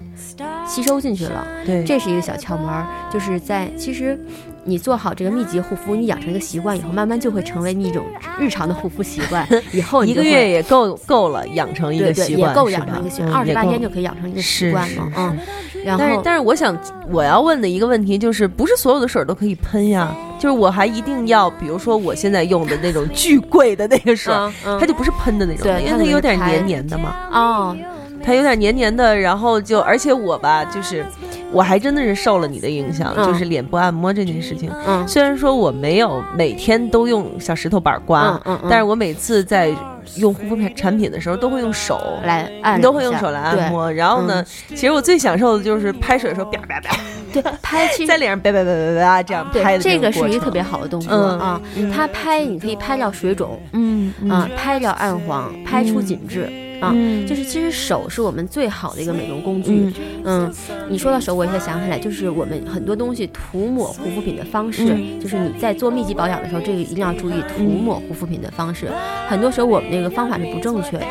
[0.67, 1.47] 吸收进去了。
[1.65, 4.21] 对，这是一个小窍门儿，就是在其实
[4.69, 8.05] 你做好这个密集护肤，你养成一个习惯以后，慢慢就会成为你一种
[8.39, 9.49] 日常的护肤习惯。
[9.73, 15.11] 以后一个月也够够了，养成一个对对习惯，也够养成一个习惯，嗯二十八天就可以养成一个习惯嘛。
[15.17, 15.39] 嗯，
[15.85, 16.79] 然但是后但是我想
[17.11, 20.15] 我要问的一个问题就是，不是所有的水都可以喷呀？
[20.39, 27.17] 就是我还一定要，比如说我现在用的那种巨贵的那个水，嗯嗯它就不是喷的那种，因为它有点黏黏的嘛。
[27.33, 27.77] 哦，
[28.29, 31.03] 它有点黏黏的，然后就而且我吧，就是
[31.51, 34.71] 我还真的是受了你的影响，嗯就是脸部按摩这件事情。
[34.87, 39.71] 嗯虽然说我没有每天都用小石头板儿刮，嗯嗯嗯但是我每次在
[40.17, 41.99] 用护肤品产品的时候都会用手。
[42.25, 46.97] 来按你都会用手来按摩，然后呢，其实我最享受的就是拍水的时候，啪啪啪，
[47.33, 51.61] 对， 拍在脸上啪啪啪啪啪这样拍的这个是一个特别好的动作嗯啊，
[51.95, 56.53] 它拍你可以拍掉水肿嗯啊，拍掉暗黄，拍出紧致。
[56.81, 59.93] 啊，嗯就是其实手是我们最好的一个美容工具。
[60.25, 60.53] 嗯
[60.89, 68.89] 你说到手，我也才想起来，就是我们很多东西涂抹护肤品的方式，嗯就是你在做密集保养的时候，这个一定要注意涂抹护肤品的方式。
[69.29, 71.07] 很多时候我们那个方法是不正确的，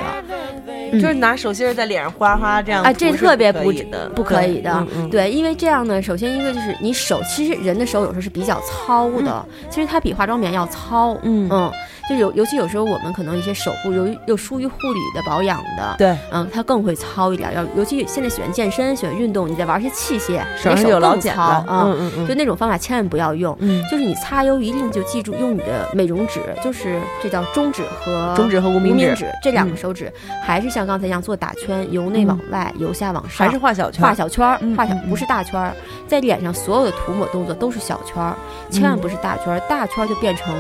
[0.92, 4.88] 嗯就是拿手心儿在脸上哗哗这样啊，这特别不不可以的，不可以的。
[5.12, 11.18] 对因为这样呢，首先一个就是你手，其实人的手有时候是比较糙的，其实它比化妆棉要糙。
[11.24, 11.72] 嗯嗯，
[12.08, 17.54] 就有尤其有时候我们可能一些手部由于又疏于护理的保养的，对，嗯，它更会糙一点。
[17.54, 21.84] 要尤其现在喜欢健身、喜欢运动，你再玩些器械，手上有老茧的，更糙啊。
[21.86, 30.12] 嗯嗯嗯，就那种方法千万不要用，嗯就是你擦油一定就记住用你的美容指，就是这叫中指和中指和无无名名指指这两个嗯手指，
[30.44, 35.74] 还是像刚才一样做打圈，由内往外，由下往上，还是画小圈儿，画小圈画小不是大圈儿，
[36.08, 38.36] 在脸上所有的涂抹动作都是小圈儿，
[38.70, 40.54] 千万不是大圈儿，大圈儿就变成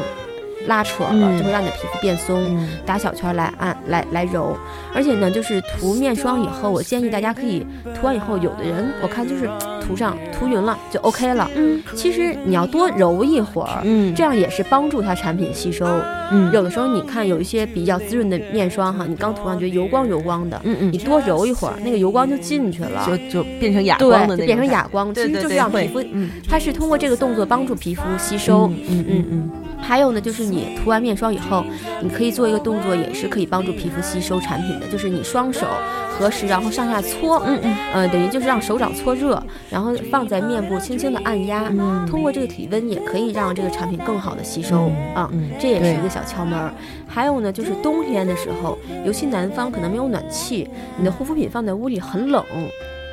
[0.68, 2.43] 拉扯了，嗯就会让你的皮肤变松。
[2.47, 4.55] 嗯打小圈儿来按来来揉，
[4.93, 7.65] 而且呢，就是涂面霜以后，我建议大家可以
[7.95, 9.49] 涂完以后，有的人我看就是
[9.86, 11.49] 涂上涂匀了就 OK 了。
[11.55, 15.86] 嗯其实你要多揉一会儿，嗯这样也是帮助它产品吸收。
[16.32, 23.05] 嗯有的时候你看有一些比较滋润的面霜哈，你刚涂上觉得油光油光的，嗯嗯你多揉一会儿，那个油光就进去了。
[23.05, 28.68] 就就变成哑，光的变成哑光，其实就是让皮肤，嗯它是通过这个动作帮助皮肤吸收。
[28.68, 31.64] 嗯嗯嗯嗯还有呢，就是你涂完面霜以后，
[32.01, 35.66] 你可以做一个动作，也是可以帮助皮肤吸收产品的，就是你双手
[36.10, 46.74] 合十，然后上下搓，嗯嗯呃，等于就是让手掌搓热，然后放在面部轻轻的按压，嗯通过这个体温也可以让这个产品更好的吸收嗯啊，嗯这也是一个小窍门儿。
[47.08, 52.43] 还有呢，就是冬天的时候，尤其南方可能没有暖气，你的护肤品放在屋里很冷，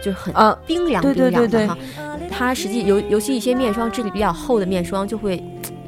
[0.03, 1.77] 就是很呃冰凉冰凉的哈。
[2.31, 5.43] 它实际尤尤其一些面霜质地比较厚的面霜就会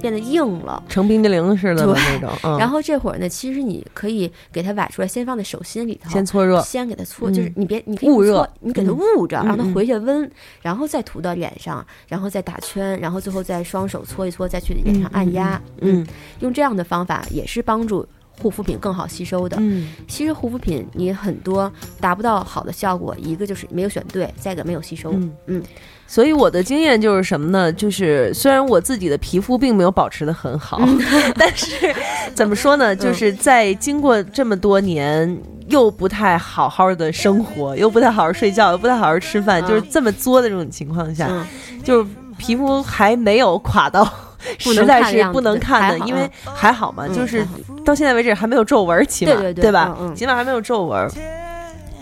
[0.08, 0.82] 变得硬了。
[0.88, 10.30] 成冰激凌似的那种，嗯然后这会儿呢，其实你可以给它崴出来，先放在手心里头，先搓热，先给它搓，嗯就是你别，你可以捂热，你给它嗯捂着，嗯让它嗯回去温，
[10.62, 15.60] 然后再涂到脸上，然后再打圈，然后最后再双手搓一搓，再去脸上按压。
[15.80, 16.06] 嗯
[16.40, 18.06] 用这样的方法也是帮助
[18.40, 19.56] 护肤品更好吸收的。
[19.60, 21.70] 嗯其实护肤品你很多
[22.00, 25.12] 达不到好的效果，一个就是没有选对，再一个没有吸收。
[25.12, 25.62] 嗯嗯
[26.08, 27.72] 所以我的经验就是什么呢？
[27.72, 30.98] 就是虽然我自己的皮肤并没有保持的很好，嗯
[31.36, 31.94] 但是
[32.34, 32.94] 怎么说呢？
[32.94, 35.36] 就是在经过这么多年。
[35.68, 41.44] 又不太好好的生活，又不太好好睡觉，又不太好好吃饭，嗯就是这么作的这种情况下，嗯，
[41.82, 42.08] 就是
[42.38, 44.08] 皮肤还没有垮到
[44.58, 47.46] 实在是不能看的，因为还好嘛，嗯就是
[47.84, 49.96] 到现在为止还没有皱纹，起码对吧？
[50.14, 51.08] 起码还没有皱纹。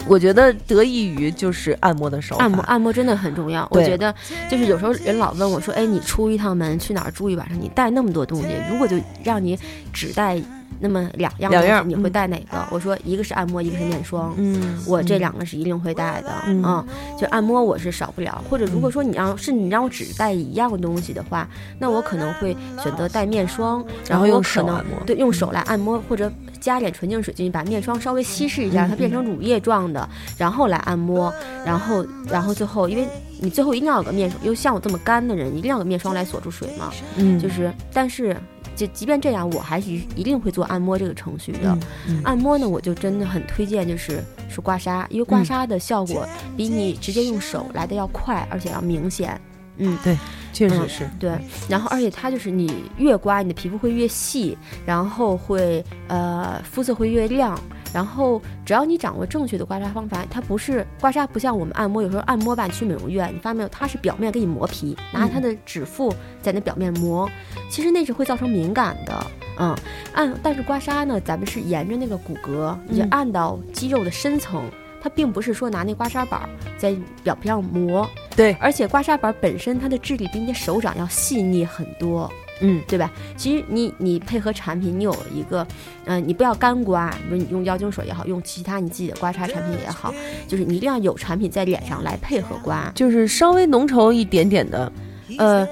[0.06, 3.66] 我觉得得益于就是按摩的手法，按摩按摩真的很重要。
[3.70, 4.14] 我觉得
[4.50, 7.58] 就是有时候人老问我说：“哎，你出一趟门去哪儿住一晚上？
[7.58, 9.58] 你带那么多东西，如果就让你
[9.94, 10.38] 只带
[10.80, 16.84] 那么两样东西，两样你会嗯带哪个？”我说：“一个是按摩，一个是面霜。”嗯，我这嗯两个是一定会带的，嗯嗯，
[17.18, 21.48] 就按摩我是少不了，或者如果说你让是你让我只带一样东西的话，
[21.78, 31.32] 那我可能会选择带面霜，然后用我可能手按摩对用手来按摩，或者加点纯净水进去，把面霜稍微稀释一下，它变成乳液状的，然后来按摩，
[31.64, 33.06] 然后然后最后因为
[33.40, 38.36] 你最后一定要有个面霜，因为像我这么干的人，一定要有个面霜来锁住水嘛，嗯就是但是。
[38.74, 41.78] 就即便这样，我还是一定会做按摩这个程序的。
[42.22, 49.40] 按摩呢，我就真的很推荐，就是是刮痧，因为刮痧的效果比你直接用手来的要快，而且要明显。
[49.76, 50.16] 嗯，对
[50.52, 51.36] 确实是，对，
[51.68, 54.56] 然后而且它就是你越刮，你的皮肤会越细，
[54.86, 57.60] 然后会呃肤色会越亮，
[57.94, 67.30] 然后只要你掌握正确的刮痧方法，它不是刮痧不像我们按摩，有时候按摩吧，去美容院，你发现没有，它是表面给你磨皮，拿它的指腹在那表面磨，
[67.70, 69.26] 其实那是会造成敏感的。
[69.60, 69.72] 嗯，
[70.12, 74.64] 按但是刮痧呢，咱们是沿着那个骨骼，你就嗯按到肌肉的深层。
[75.00, 82.32] 它并不是说拿那刮痧板儿在表皮上磨，对，而且刮痧板本身它的质地比你的手掌要细腻很多。
[82.60, 83.10] 嗯，对吧？
[83.36, 85.66] 其实你你配合产品，你有一个，
[86.04, 90.14] 嗯、你不要干刮，比如你用妖精水也好，用其他你自己的刮痧产品也好，
[90.46, 94.90] 就是你一定要有产品在脸上来配合刮，就是稍微浓稠一点点的，
[95.38, 95.66] 呃，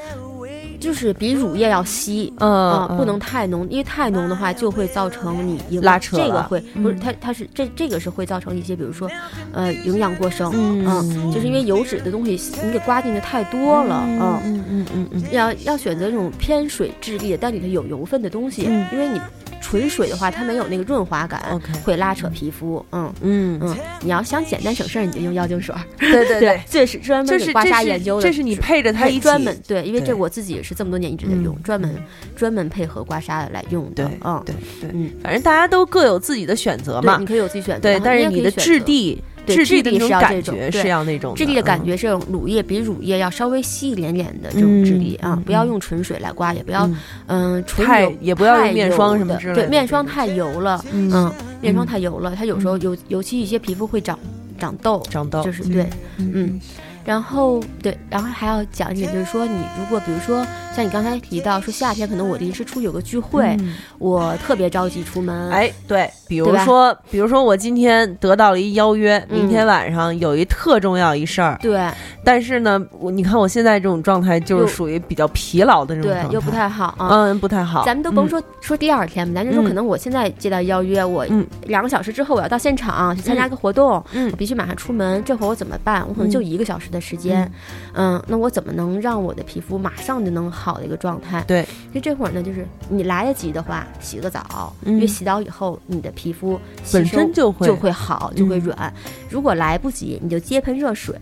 [0.83, 2.33] 就是比乳液要稀。
[2.41, 6.99] 嗯不能太浓，因为太浓的话就会造成你营拉扯这个了会不是嗯。
[6.99, 9.09] 它它是这这个是会造成一些，比如说，
[9.53, 12.33] 呃，营养过剩，嗯就是因为油脂的东西
[12.65, 15.23] 你给刮进去太多了，嗯嗯嗯嗯嗯。
[15.31, 18.87] 要要选择那种偏水质地的，但里头有油分的东西，嗯。
[18.93, 19.21] 因为你
[19.63, 22.85] 纯水的话，它没有那个润滑感会拉扯皮肤。
[22.91, 25.81] 嗯嗯嗯，你要想简单省事儿，你就用妖精水儿。
[25.99, 32.03] 对对对，这是专门这给刮痧研究的，这是你配着它一专门对，因为这我自己也是这么多年一直在用，嗯专门
[32.37, 34.05] 专门配合刮痧来用的。
[34.05, 37.25] 对嗯，对对，嗯，反正大家都各有自己的选择嘛你。
[37.25, 37.81] 可以有自己选择。
[37.81, 46.89] 对，但是你的质地，对质地的那种质地是要感觉这种对是要那种质地的感嗯觉是这种乳液比乳液要稍微稀一点点的这种质地啊，不要用纯水来刮，也不要
[47.27, 47.63] 嗯。
[47.65, 51.87] 太油也不要用太油面霜什么之类的对，面霜太油了，嗯嗯，面霜嗯。
[51.87, 54.19] 太油了，它有时候尤尤其一些皮肤会长
[54.59, 55.87] 长痘，长痘，就是对，
[56.19, 56.61] 嗯。
[57.05, 63.75] 然后对，然后还要讲一点，就是说，你如果比如说像你刚才提到说夏天可能我临时出去有个聚会，嗯。
[63.99, 69.49] 我特别着急出门，哎，对，比如说，比如说我今天得到了一邀约，明嗯。
[69.49, 71.89] 天晚上有一特重要一事儿，对。
[72.25, 77.09] 但是呢，我你看我现在这种状态就是属于比较疲劳的那种状态，对，又不太好啊。
[77.11, 78.29] 嗯不太好，咱们都甭嗯。
[78.29, 79.67] 说、说第二天吧，咱就说嗯。
[79.67, 81.47] 可能我现在接到邀约，我嗯。
[81.67, 86.05] 两个小时之后我要到现场去参加个活动，嗯我必须马上出门，这会儿我怎么办？
[86.09, 87.51] 我可能就一个小时的时间，
[87.95, 91.43] 嗯那我怎么能让我的皮肤马上就能好的一个状态？
[91.47, 96.61] 对，就这会儿呢，就是你来得及的话，洗个澡，嗯因为洗澡以后你的皮肤
[96.93, 98.95] 本身就会就会好，就会嗯软。
[99.29, 101.17] 如果来不及，你就接盆热水，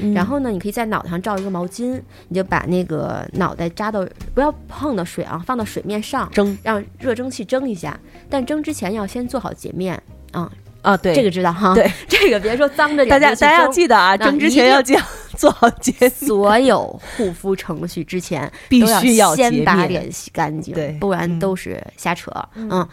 [0.00, 7.98] 嗯然后呢，你可以在脑袋上罩一个毛巾，你就把那个脑袋扎到，不要碰到水啊，放到水面上，蒸让热蒸汽蒸一下。
[8.28, 10.00] 但蒸之前要先做好洁面
[10.32, 10.50] 啊，
[10.82, 11.74] 啊，对这个知道哈？
[11.74, 15.04] 对， 这个别说脏着脸大家大家要记得啊，蒸之前要这样
[15.36, 22.30] 做好洁，所有护肤程序之前 必都须要先把脸洗干净，对不然嗯都是瞎扯。
[22.54, 22.86] 嗯，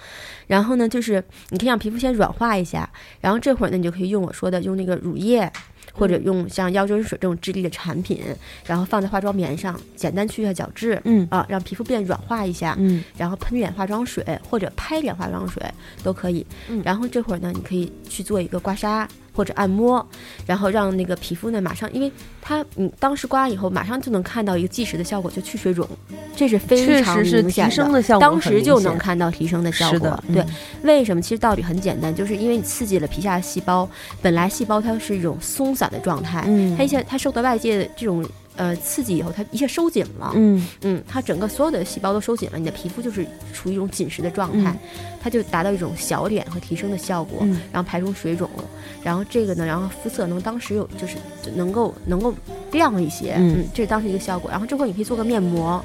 [0.48, 5.52] 然后呢，就是你可以让皮肤先软化一下，然后这会儿呢，你就可以用我说的用那个乳液。
[6.00, 8.22] 或者用像腰椎水这种质地的产品，
[8.66, 11.28] 然后放在化妆棉上，简单去一下角质，嗯。
[11.30, 13.04] 啊，让皮肤变软化一下，嗯。
[13.18, 15.62] 然后喷点化妆水或者拍点化妆水
[16.02, 16.46] 都可以。
[16.70, 16.82] 嗯。
[16.86, 19.06] 然后这会儿呢，你可以去做一个刮痧
[19.40, 20.06] 或者按摩，
[20.46, 22.12] 然后让那个皮肤呢马上，因为
[22.42, 25.88] 它你当时刮以后，马上就能看到一个即时的效果，就去水肿，
[26.36, 29.98] 这是非确常实是提明显升的效果当时就能看到提升的效果。
[29.98, 30.48] 是的，对嗯，
[30.84, 31.22] 为什么？
[31.22, 33.90] 其实道理很简单，就是因为你刺激了皮下的细胞，
[34.22, 38.28] 本来细胞它是一种松散的状态，嗯它一下它受到外界的这种
[38.60, 40.68] 呃刺激以后，它一下收紧了，嗯。
[40.82, 44.78] 嗯，它整个所有的细胞都收紧了，你的皮肤就是处于一种紧实的状态，
[45.22, 47.62] 它就达到一种小脸和提升的效果，嗯。
[47.72, 48.50] 然后排除水肿，
[49.02, 52.34] 然后这个呢，然后肤色能当时有就是就能够能够
[52.74, 53.62] 亮一些，嗯。
[53.62, 54.52] 嗯，这是当时一个效果。
[54.52, 55.84] 然后这会儿你可以做个面膜，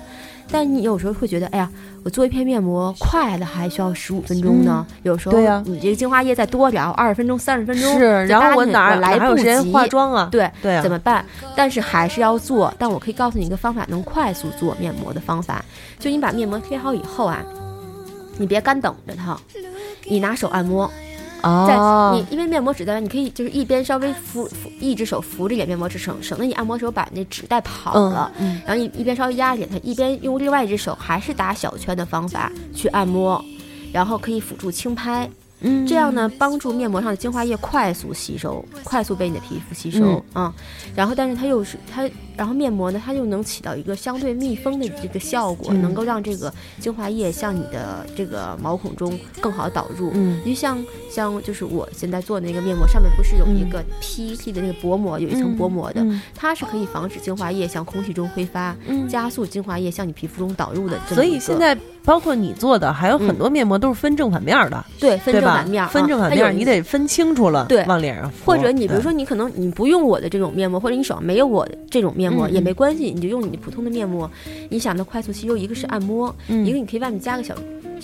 [0.50, 1.70] 但你有时候会觉得，哎呀，
[2.04, 10.28] 我做一片面膜快的还需要十五分钟呢，有时候你这个精华液再多点儿，二十分钟、三十分钟，是，然后我哪儿来不哪有时间及化妆啊？
[10.30, 11.24] 对，对啊，怎么办？
[11.56, 12.72] 但是还是要做。
[12.78, 15.64] 但我可以告诉你一个方法，能快速做面膜的方法。
[15.98, 17.42] 就你把面膜贴好以后啊，
[18.36, 19.34] 你别干等着它，
[20.06, 20.90] 你拿手按摩。
[21.66, 28.32] 在哦你因为面膜纸袋，你可以就是一边稍微扶扶一只手扶着一点面膜纸，省省得你按摩的时候把那纸带跑了。
[28.38, 33.42] 嗯然后你一边稍微压一点它，一边用另外一只手还是打小圈的方法去按摩，
[33.92, 35.28] 然后可以辅助轻拍。
[35.66, 40.52] 嗯这样呢，帮助面膜上的精华液快速吸收，快速被你的皮肤吸收啊、
[40.94, 42.02] 然后，但是它又是它，
[42.36, 50.10] 然后面膜呢，它又能起到一个相对密封的这个效果，嗯能够让这个精华液向你的这个毛孔中更好导入。
[50.14, 50.78] 嗯就像
[51.10, 61.24] 像就是我现在做的那个面膜，上面不是有一个 PET 的那个薄膜，有一层薄膜的，嗯它是可以防止精华液向空气中挥发，嗯加速精华液向你皮肤中导入的所。
[61.24, 65.88] 以现在包括你做的，还有很嗯多面膜都是分正反面儿的，对分正反面儿，？
[65.88, 68.44] 分正反面你得分清楚了，对往脸上敷。
[68.44, 74.30] 或者你比如说你可能你不用我的这种面膜，或者你手上没有我的这种面膜、嗯也没关系，你就用你普通的面膜。
[74.68, 77.54] 你想的快速吸收，一个是按摩，嗯一个你可以外面加个小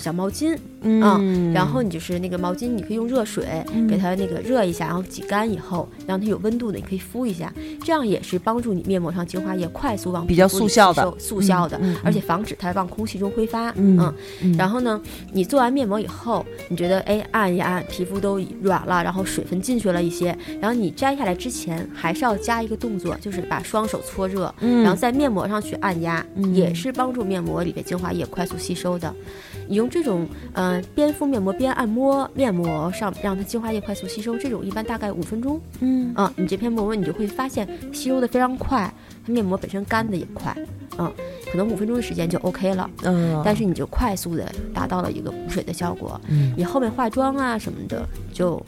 [0.01, 1.53] 小毛巾，嗯。
[1.53, 3.87] 然后你就是那个毛巾，你可以用热水嗯。
[3.87, 11.13] 给它那个热一下，然后挤干以后，让它有温度的，你可以敷一下，这样也是帮助你面膜上精华液快速往比较速效的。
[11.19, 13.69] 速效的，而且防止它往空气中挥发。
[13.77, 14.99] 嗯嗯然后呢，
[15.31, 24.81] 你做完面膜以后，你觉得哎按一按，皮肤都软了，然后水分进去了一些，然后你摘下来之前还是要加一个动作，就是把双手搓热，嗯。
[24.83, 26.55] 然后在面膜上去按压，嗯。
[26.55, 29.13] 也是帮助面膜里的精华液快速吸收的。
[29.71, 35.61] 你用这种呃边敷面膜边按摩面膜上，让它精华液快速吸收，这种一般大概五分钟。
[35.79, 36.13] 嗯。
[36.13, 38.93] 啊、你这片面膜你就会发现吸收的非常快，
[39.25, 40.53] 它面膜本身干的也快，
[40.97, 41.09] 嗯，
[41.49, 42.89] 可能五分钟的时间就 OK 了。
[43.03, 46.53] 嗯，但是你就快速的达到了一个补水的效果，嗯。
[46.57, 48.61] 你后面化妆啊什么的就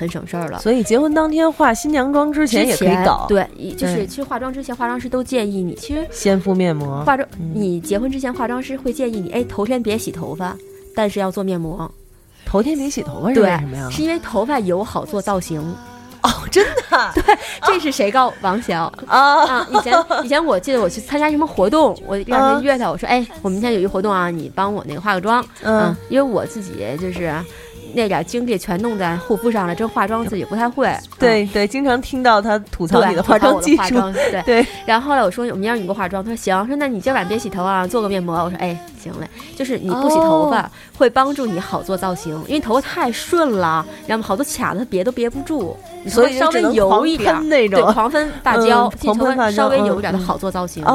[0.00, 0.58] 很省事儿了。
[0.60, 3.46] 所以结婚当天化新娘妆之前也可以搞，，对，
[3.76, 10.56] 就是对其实化妆之前，化妆师都建议你，其实先敷面膜，化妆，嗯你结婚之前，化妆师会建议你，哎，头天别洗头发，
[10.96, 11.90] 但是要做面膜，
[12.46, 13.90] 头天别洗头发是对为什么呀？
[13.90, 15.62] 是因为头发油好做造型。
[16.22, 17.22] 哦，真的对
[17.62, 19.66] 这是谁告王小啊， 啊？
[19.70, 27.34] 以前以前我记得我去参加什么活动，我第二天约他，我说，哎，我们明天有一活动啊，你帮我那个化个妆，嗯嗯，，因为我自己就是
[27.94, 30.86] 那点精力全弄在护肤上了，这化妆自己不太会。
[30.88, 34.42] 嗯对对，经常听到他吐槽对，你的化妆技术，化妆对。
[34.46, 38.34] 对，然后后来我说我明儿你给我化妆，他说行，说那你今晚别洗头啊，做个面膜。
[38.42, 40.70] 我说哎，行嘞，就是你不洗头发、哦
[41.00, 45.74] 会帮助你好做造型，因为头发太顺了，然后好多卡子它别都别不住，
[46.06, 50.84] 所以稍微油一点那种对，狂喷发胶，狂喷稍微油一点的好做造型。
[50.84, 50.92] 哦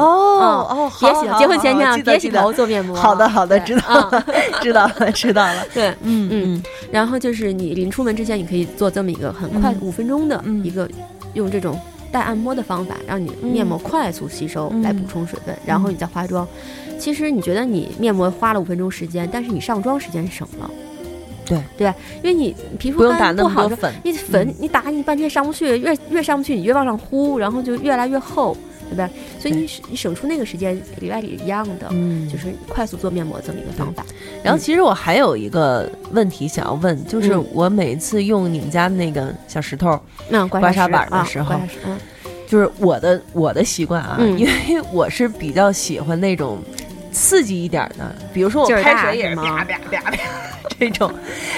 [0.70, 2.96] 哦，别洗了，结婚前天别洗头做面膜。
[2.96, 4.24] 好的好的，对知道嗯了，
[4.62, 6.62] 知道了，知道了， 对，嗯嗯，
[6.92, 10.88] 然后就是你临出门之前，你可以做这么一个很快嗯五分钟的嗯一个，
[11.34, 11.76] 用这种
[12.12, 16.46] 带按摩的方法，让你面膜快速吸收嗯来补充水分，然后你再化妆。
[16.98, 20.70] 其实你觉得你面膜花了五分钟时间，但是你上妆时间省了。
[21.44, 21.58] 对。
[21.76, 21.86] 对，
[22.22, 24.54] 因为你皮肤不用打那干不好的，么多粉，你粉嗯。
[24.58, 28.56] 你打你半天上不去，越越上不去，你越往上呼，然后就越来越厚，
[28.90, 29.08] 对吧？
[29.38, 32.28] 所以你省你省出那个时间，里外里一样的，嗯。
[32.28, 34.04] 就是快速做面膜这么一个方法。
[34.42, 37.44] 然后其实我还有一个问题想要问，就是嗯。
[37.52, 39.98] 我每次用你们家那个小石头，
[40.28, 41.54] 那刮刮痧板的时候
[41.84, 41.96] 嗯。
[42.48, 44.38] 就是我的我的习惯啊，嗯。
[44.38, 44.52] 因为
[44.92, 46.58] 我是比较喜欢那种
[47.16, 50.18] 刺激一点的，比如说我拍水也是啪啪啪啪
[50.78, 51.10] 这种，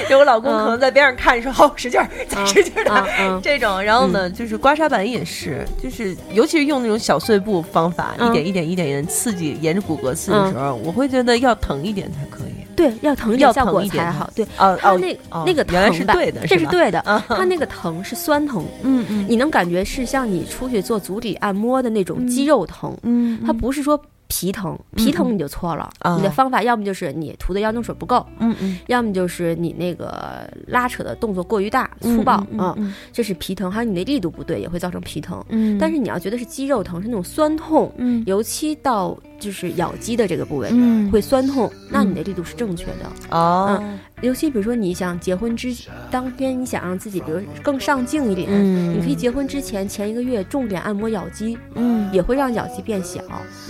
[0.09, 3.41] 就我老公可能在边上看说好使劲儿，再使劲儿的。
[3.43, 12.53] 这种，然后呢，就是刮痧板也是，就是尤其是用那种小碎步方法，嗯一点一点一点一点刺激，沿着骨骼刺的时候，我会觉得要疼一点才可以。
[12.77, 14.31] 对，要疼一要点效果才好。
[14.37, 17.01] 对，哦哦它那哦那个原来是对的，这是对的。
[17.01, 25.91] 啊它那个疼是酸疼，嗯嗯你能感觉是像你出去做足底按摩的那种肌肉疼，嗯它不是说皮疼，皮疼你就错了。
[26.01, 33.71] 啊你的方法要么就是你涂的药用水不够，嗯嗯要么就是你那个拉扯的动作过于大、粗暴，嗯嗯这是皮疼。
[33.71, 35.43] 还有你的力度不对，也会造成皮疼。
[35.49, 40.69] 嗯但是你要觉得是肌肉疼，是那种酸痛，嗯尤其到就是咬肌的这个部位。
[40.73, 41.11] 嗯。
[41.11, 42.93] 会酸痛，那你的力度是正确的。
[43.31, 43.83] 哦。
[44.21, 45.73] 尤其比如说你想结婚之
[46.11, 48.99] 当天，你想让自己比如更上镜一点，嗯。
[48.99, 52.11] 你可以结婚之前前一个月重点按摩咬肌，嗯。
[52.13, 53.21] 也会让咬肌变小，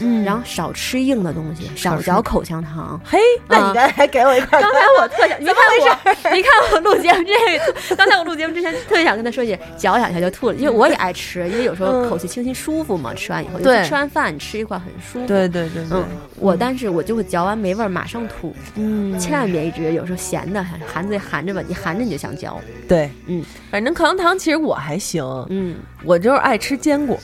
[0.00, 0.24] 嗯。
[0.24, 3.00] 然后少吃硬的东西，少嚼口香糖。
[3.04, 3.18] 嘿，
[3.48, 4.62] 那你刚才还给我一块儿。
[4.62, 12.08] 刚才我特想， 你没看我，没看我录节目这个，刚才我录节目之前特别想跟他说一句，嚼两下就吐了，因为我也爱吃，因为有时候嗯。
[12.08, 13.82] 口气清新舒服嘛，吃完以后，尤对。
[13.82, 15.26] 其吃完饭你吃一块很舒服。
[15.26, 16.04] 对对对对嗯，
[16.36, 19.18] 我但是我就会嚼完没味儿马上吐，嗯。
[19.18, 22.60] 千万别一直有时候咸的含含着含着吧，你含着你就想嚼。
[22.88, 27.18] 对，嗯，反正口香糖其实我还行，嗯，我就是爱吃坚果，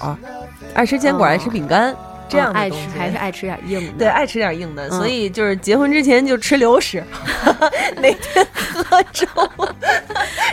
[0.75, 1.29] 爱吃坚果，哦。
[1.29, 1.95] 爱吃饼干，
[2.29, 2.99] 这样的爱吃东西。
[2.99, 3.93] 还是爱吃点硬的。
[3.99, 4.91] 对，爱吃点硬的，嗯。
[4.93, 7.03] 所以就是结婚之前就吃流食，
[8.01, 9.27] 每天喝粥，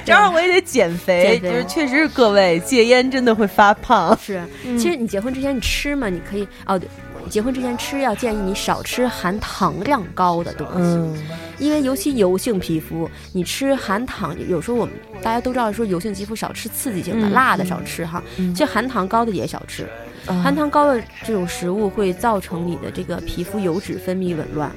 [0.05, 1.49] 正好 我也得减肥，减肥。
[1.49, 4.41] 就是确实是各位戒烟真的会发胖，是，
[4.77, 6.87] 其实你结婚之前你吃嘛，你可以哦，对，
[7.29, 11.17] 结婚之前吃要建议你少吃含糖量高的东西，嗯。
[11.59, 19.87] 因为尤其油性皮肤，你吃含糖，有时候我们大家都知道说油性肌肤少吃刺激性的、嗯辣的少吃哈，嗯其实含糖高的也少吃，
[20.25, 20.41] 啊。
[20.41, 24.71] 含糖高的这种食物会造成你的这个皮肤油脂分泌紊乱，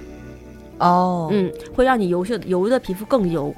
[0.77, 3.55] 哦，嗯，会让你油性油的皮肤更油，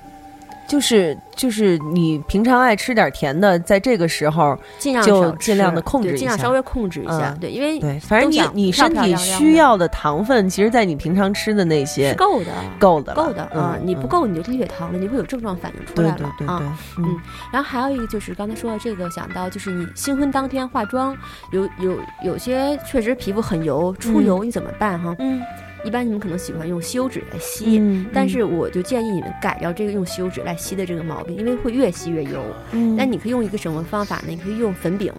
[0.66, 12.46] 就是就是你平常爱吃点甜的，在这个时候，就尽量就尽量的控制一下对尽量稍微控制一下，嗯对，因为对，反正你你身体需要的糖分，其实在你平常吃的那是些够的。
[12.78, 14.06] 够的够的啊、嗯你不。
[14.06, 16.34] 够你就低血糖了，你会有症状反应出来了啊。
[16.38, 16.66] 对对对，
[16.98, 17.18] 嗯，
[17.52, 21.16] 然后还有一个就是刚才说的这个，想到就是你新婚当天化妆，
[21.50, 25.12] 有有有些确实皮肤很油出油，你怎么办哈？
[25.18, 25.42] 嗯
[25.86, 32.42] 一般你们可能喜欢用吸油纸来吸，嗯但是我就建议你们改掉这个用吸油纸来吸的这个毛病，因为会越吸越油。
[32.72, 34.24] 嗯你可以用一个什么方法呢？
[34.28, 35.12] 你可以用粉饼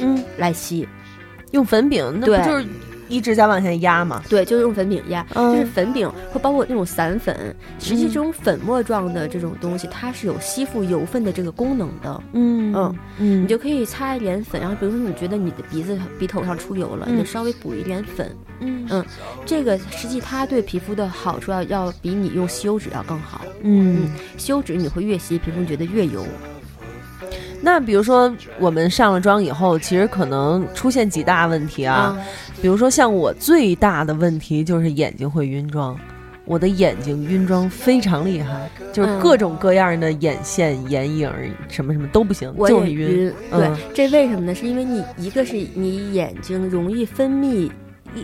[0.00, 0.86] 嗯，来吸，
[1.50, 2.64] 用粉饼，那对不就是
[3.08, 4.22] 一直在往下压嘛？
[4.28, 12.22] 对，就是用粉饼压，嗯就是粉饼会包括那种散粉，实际嗯这种粉末状的这种东西，它是有吸附油分的这个功能的。
[12.32, 18.34] 嗯嗯嗯你就可以擦一点粉，然后比如说你觉得你的鼻子鼻头上出油了，嗯你就稍微补一点粉。
[18.60, 19.04] 嗯嗯
[19.46, 23.42] 这个实际它对皮肤的好处要要比你用吸油纸要更好。
[23.62, 24.10] 嗯。
[24.36, 26.24] 吸油纸你会越吸皮肤觉得越油。
[27.60, 32.16] 那比如说我们上了妆以后，其实可能出现几大问题啊。
[32.60, 35.98] 比如说像我最大的问题就是眼睛会晕妆，
[36.44, 41.30] 我的眼睛晕妆非常厉害，就是嗯各种各样的眼线、眼影
[41.68, 44.54] 什么什么都不行，我就是也晕，对，嗯这为什么呢？
[44.54, 47.70] 是因为你一个是你眼睛容易分泌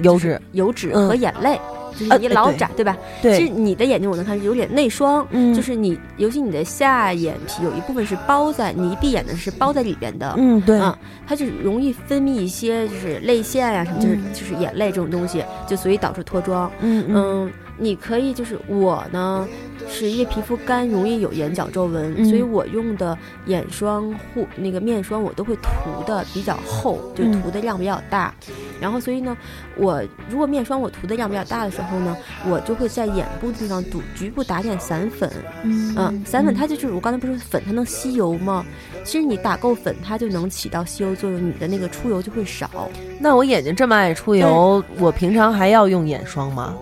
[0.03, 1.59] 油脂、油脂嗯和眼泪，
[1.99, 2.97] 就是你老眨，对吧？
[3.23, 10.97] 其实，你的眼睛我能看是有点内双，嗯就是你，尤其你的下眼皮有一部分是包在，你一闭眼的是包在里边的，嗯对，嗯
[11.27, 16.71] 它就容易分泌一些就是泪腺呀、什么，就是嗯就是眼泪这种东西，就所以导致脱妆。
[16.81, 19.47] 嗯嗯嗯，你可以就是我呢，
[19.89, 28.33] 是因为皮肤干，容易有眼角皱纹，嗯所以我用的眼霜护那个面霜我都会涂的比较厚，就嗯涂的量比较大。
[28.81, 29.37] 然后所以呢，
[29.77, 32.17] 我如果面霜我涂的量比较大的时候呢，
[32.49, 35.31] 我就会在眼部地方堵局部打点散粉。
[35.63, 38.65] 嗯，散粉它就是我刚才不是说粉它能吸油吗？
[39.05, 42.89] 其实你打够粉，它就能起到吸油作用，你的那个出油就会少。
[43.21, 46.75] 那我眼睛这么爱出油，我平常还要用眼霜吗？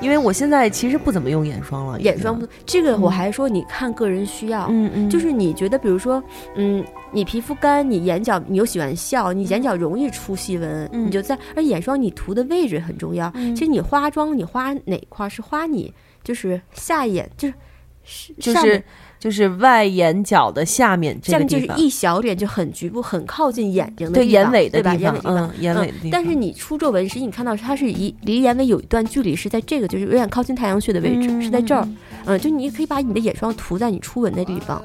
[0.00, 4.66] 因为我现在其实不怎么用眼霜了，眼霜不，这个我嗯还说你看个人需要。
[4.70, 6.22] 嗯嗯，就是你觉得，比如说，
[6.54, 13.30] 嗯，你皮肤干，你眼角你又喜欢笑，你眼角容易出细纹，嗯你就在，而眼霜你涂的位置很重要。
[13.34, 15.92] 嗯其实你化妆，你花哪块儿是花你
[16.24, 17.54] 就是下眼，就是
[18.02, 18.82] 是就是
[19.20, 24.96] 就是外眼角的下面这下面就是一小点，就很局部，很靠近眼睛的对地方眼尾的对吧？
[24.96, 25.36] 地方眼尾，地方。
[25.36, 26.10] 嗯，眼尾的地方。
[26.10, 31.86] 但是你出皱纹，实际你看到它是一离眼尾有一段距离，是在这个就是有点靠近太阳穴的位置，嗯是在这儿。
[32.24, 34.82] 嗯，就你可以把你的眼霜涂在你出纹的地方，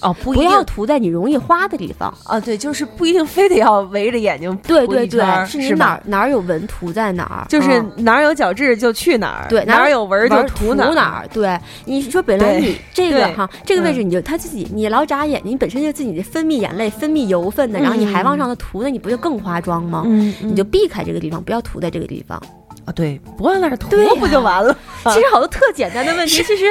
[0.00, 2.12] 哦，不不一定要涂在你容易花的地方。
[2.24, 10.94] 啊，对，就是不一定非得要围着眼睛涂对对对，是你哪儿哪儿有纹涂在哪儿，就是嗯哪儿有角质就去哪儿，对哪儿有纹儿就涂哪儿。
[10.94, 11.28] 哪儿。
[11.32, 20.02] 对，你说本来你这个哈这个位嗯置你就他自己你老眨眼睛，你本身就自己分泌眼泪、分泌油分的，然后你还往上头涂，那你不就更花妆吗？
[20.06, 22.40] 嗯，你就避开这个地方，不要涂在这个地方。
[22.88, 24.74] 啊，对，不往那儿涂对呀不就完了？
[25.12, 26.64] 其实好多特简单的问题，其实，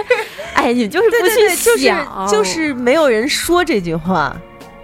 [0.55, 4.35] 哎，你就是不去想，就是没有人说这句话，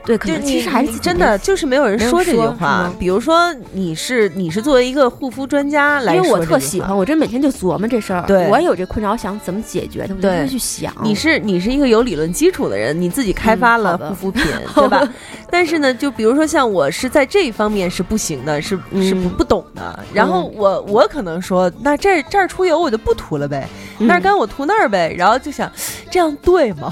[0.06, 2.92] 对，可就能其实还是真的就是没有人说这句话。
[3.00, 10.94] 比如说你是你是作为一个护肤专家来因为我特喜欢，我这每天就琢磨这事儿，对我也有这困扰，想怎么解决它，我就对会去想。
[11.02, 14.44] 你是你是一个有理论基础的人，你自己开发了护肤品，
[14.76, 15.08] 对吧？
[15.50, 20.00] 但是呢，就比如说像我是在这一方面是不行的，是是不嗯不懂的。
[20.14, 23.68] 然后我我可能说，那这儿这儿出油我就不涂了呗，
[24.00, 25.16] 嗯那儿干我涂那儿呗。
[25.18, 25.72] 然后就想，
[26.12, 26.92] 这样对吗？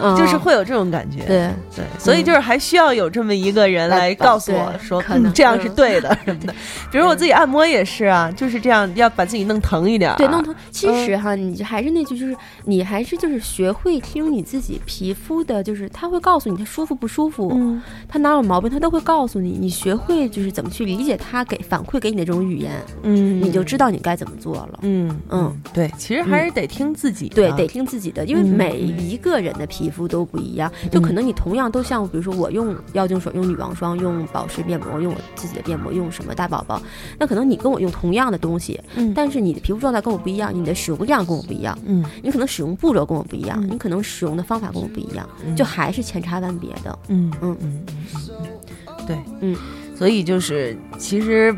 [0.00, 1.24] 嗯就是会有这种感觉。
[1.24, 1.48] 对。
[1.74, 5.02] 对，所以就是还需要有这么一个人来来告诉我说，
[5.34, 6.54] 这样是嗯对的什么的。
[6.90, 10.12] 比如我自己按摩也是啊，就是这样，要把自己弄疼一点。
[10.16, 10.54] 对，弄疼。
[10.70, 19.56] 其嗯实哈，你就还是那句，就是你还是就是学会听你自己皮肤的，就是他会告诉你他舒服不舒服，嗯，它哪有毛病，他都会告诉你。
[19.60, 22.72] 你学会就是怎么去理解他给反馈给你的这种语言，
[23.02, 24.80] 嗯，你就知道你该怎么做了。
[24.82, 27.34] 嗯嗯嗯，对，其实还是得听自己的。
[27.34, 36.80] 对，得听自己的，因为嗯每一个人的皮肤都不一样，就可能你同样都像，比如说我用妖精水、用女王霜、用保湿面膜、用我自己的面膜、用什么大宝宝，
[37.18, 46.98] 那可能你跟我用同样的东西，嗯但是你的皮肤状态跟我不一样，你的使用量跟我不一样，嗯你可能使用步骤跟我不一样，嗯你可能使用的方法跟我不一样，嗯就还是千差万别的。
[47.08, 47.82] 嗯嗯嗯，
[49.06, 49.56] 对，嗯，
[49.96, 51.56] 所以就是其实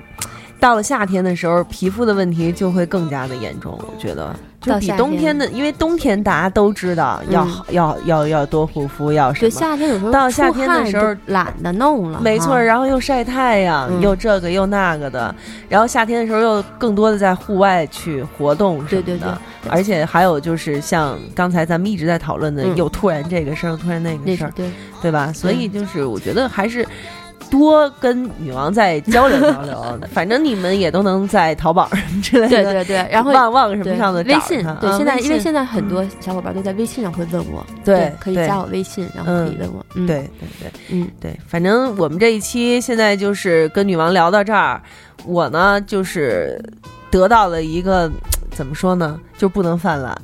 [0.58, 4.34] 到了夏天的时候，皮肤的问题就会更加的严重，我觉得。
[4.60, 15.34] 就比冬天的，因为冬天大家都知道要、嗯要要要多护肤，要什对，么，夏天有时候到夏天的时候懒得弄了，没错，哈然后又晒太阳，嗯又这个又那个的，
[15.68, 24.70] 然后夏天的时候又更多的在户外去活动什么的，对对对，而且还有就是像刚才咱们一直在讨论的，嗯又突然这个事儿，突然那个事儿，对。
[25.00, 25.32] 对吧？
[25.32, 26.86] 所以就是我觉得还是。
[27.48, 41.08] 多跟女王再交流交流， 反正你们也都能在淘宝什么之类的，对对对，然后旺旺什么上的微信，对，现在因为现在在很多小伙伴都在微信上会问我，对对可以加我微信，然后可以嗯问我，嗯，对对对嗯。
[41.20, 44.80] 对，反正我们这一期现在就是跟女王聊到这儿，
[45.24, 46.62] 我呢就是
[47.10, 48.10] 得到了一个
[48.50, 50.16] 怎么说呢，就不能犯懒。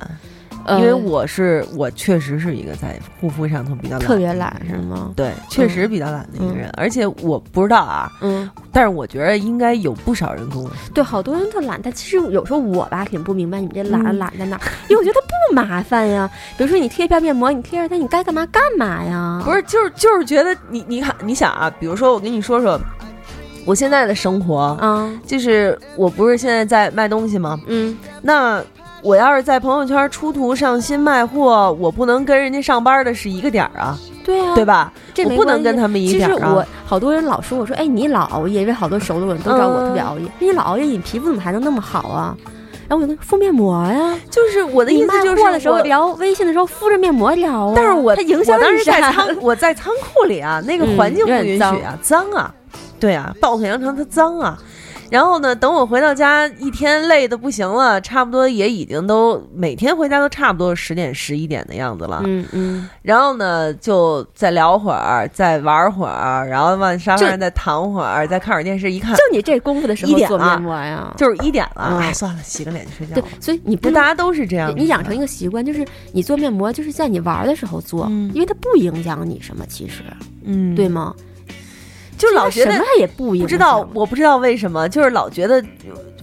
[0.69, 5.13] 因为呃我是我确实是一个在护肤上头比较懒，特别懒是吗？
[5.15, 6.69] 对，确实比较懒的一个人。
[6.75, 16.29] 而且我不知道啊，嗯，但是我觉得应该有不少人跟我说，对，好多人特懒，但其实有时候我吧挺不明白你们这懒嗯懒在哪儿，因为我觉得不麻烦呀。
[16.57, 19.41] 比如说你贴一片面膜，你贴着它，你该干嘛干嘛呀？
[19.45, 22.79] 不是，就是就是觉得你你看你想啊，比如说我跟你说说
[23.65, 27.59] 我现在的生活，啊，就是我不是现在在卖东西吗？
[27.67, 28.63] 嗯，那
[29.03, 34.91] 我要是在朋友圈出图上新卖货，我不能跟人家上班的是一个点儿啊，对啊，对吧？
[35.13, 40.25] 这我不能跟他们一其实点儿啊我好多人老说我说，哎，你老熬夜，因为好多熟的人都知道我特别熬夜。
[40.39, 42.35] 你老熬夜，你皮肤怎么还能那么好啊？
[42.87, 44.17] 然后我就敷面膜呀。
[44.31, 52.53] 就是我的意思就是货的时候我聊微信的时候敷着面膜聊啊，但是我它影响我当时在仓 我在仓库里啊，那个嗯环境不允许啊，脏啊，
[52.99, 54.57] 对啊，暴腿羊肠它脏啊。
[55.09, 62.21] 然后呢，等我回到家，一天累的不行了，差不多也已经都每天回家都差不多十点十一点的样子了。
[62.25, 68.91] 嗯嗯，然后呢，就再聊会儿，再玩会儿，然后往沙发上再躺会儿，再看会儿电视。
[68.91, 80.03] 一看就你这功夫的时一点了候做面膜呀，就是一点了，嗯哎，算了，洗个脸就睡觉对了。，所以你不大家都是这样的，你养成一个习惯，就是你做面膜，就是在你玩的时候做，嗯因为它不影响你什么，其实
[80.43, 81.13] 嗯，对，吗？
[82.17, 85.63] 就老觉得什么也不影响，不知道，我不知道为什么，就是老觉得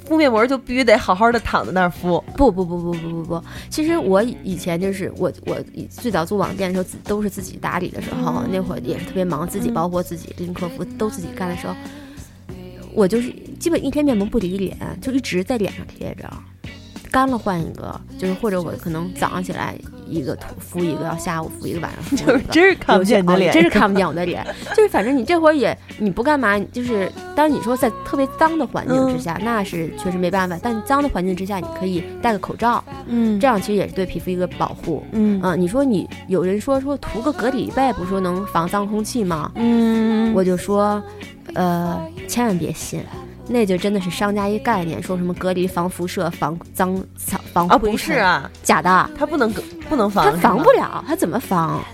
[0.06, 2.22] 敷面膜就必须得好好的躺在那儿敷。
[2.36, 5.56] 不不不不不不不，其实我以前就是我我
[5.88, 11.74] 最早做网店的时候，都是自己打理的时候，那会儿也是特别忙，自己包括自己跟客服都自己干的时候，
[12.92, 16.30] 我就是基本一天面膜不离脸，就一直在脸上贴着，
[17.14, 19.76] 干了换一个，就是或者我可能早上起来
[20.08, 22.24] 一个涂敷一个，下午敷一个，晚上 敷一个。
[22.24, 24.44] 就是真是看不见你的脸，真是看不见我的脸。
[24.74, 30.58] 就是反正你这会儿也你不干嘛，就是当然你说在特别脏的环境之下，那是确实没办法。
[30.60, 35.00] 但脏的环境之下，你可以戴个口罩，嗯这样其实也是对皮肤一个保护。
[35.12, 39.52] 嗯嗯，你说你有人说说涂个隔离呗，不是说能防脏空气吗？
[39.54, 41.00] 嗯，我就说，
[41.54, 41.96] 呃，
[42.26, 43.00] 千万别信。
[43.46, 49.52] 那就真的是商家一概念，说什么隔离、防辐射、防脏、防防啊不是，啊，假的，它不能
[49.88, 51.72] 不能防，它防不了，它怎么防？
[51.72, 51.84] 吗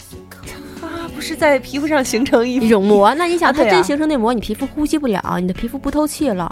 [0.82, 6.50] 啊，不是在皮肤上形成一种膜，那你想，它真形成内膜，你皮肤呼吸不了，你的皮肤不透气了，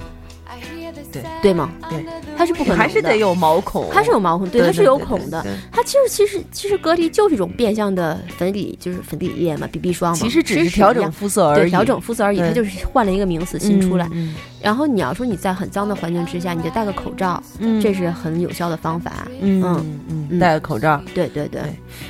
[1.12, 1.22] 对。
[1.40, 1.70] 对吗？
[1.88, 2.04] 对，
[2.36, 5.44] 它是不可能的，还是得有毛孔，它是有毛孔，对，对，它是有孔的。
[5.70, 10.18] 它其实其实其实隔离就是一种变相的粉底，就是粉底液嘛，BB 霜嘛。
[10.18, 14.08] 其实只是调整肤色而已，对调整肤色而已，它就是换了一个名词新出来。
[14.12, 17.80] 嗯，然后你要说你在很脏的环境之下，你就戴个口罩，嗯。
[17.80, 19.28] 这是很有效的方法。
[19.40, 19.62] 嗯
[20.08, 21.46] 嗯戴个口罩，对对。
[21.48, 21.62] 对，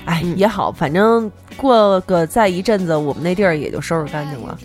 [0.07, 0.37] 哎嗯。
[0.37, 4.59] 也好，反正过个再一阵子，我们那地儿也就收拾干净了，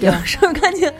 [0.00, 0.90] 对收拾干净，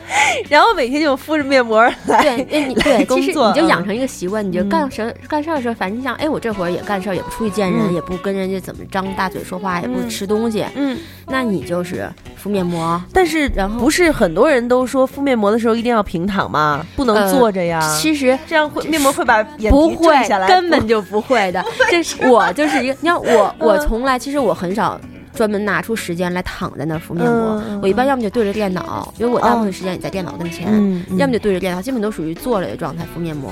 [0.49, 10.97] 然后每天就敷着面膜来对，哎你 对，工其实你就养成一个习惯，你就干事儿干事儿的时候，反正你想，哎，我这会儿也干事儿，也不出去见人，嗯也不跟人家怎么张大嘴说话，也不嗯吃东西，嗯，
[11.27, 13.01] 那你就是敷面膜。
[13.13, 16.85] 但是然后不是很多人都说敷面膜的时候一定要平躺吗？
[16.95, 21.63] 不能呃坐着呀，其实这样会面膜会把眼不会皮坠下，来，根本就不会的。
[21.89, 24.99] 这是我就是一个，你看我我从来其实我很少。
[25.33, 30.71] 专门拿出时间来躺在那儿敷面膜，我一般要么就对着电脑，因为我大部分时间也在电脑跟前，
[31.17, 33.51] 要么就对着电脑，基本都属于坐着的状态敷面膜。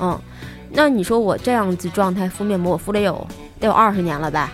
[0.00, 0.18] 嗯，
[0.70, 3.26] 那你说我这样子状态敷面膜，我敷了有
[3.60, 4.52] 得有二十年了吧？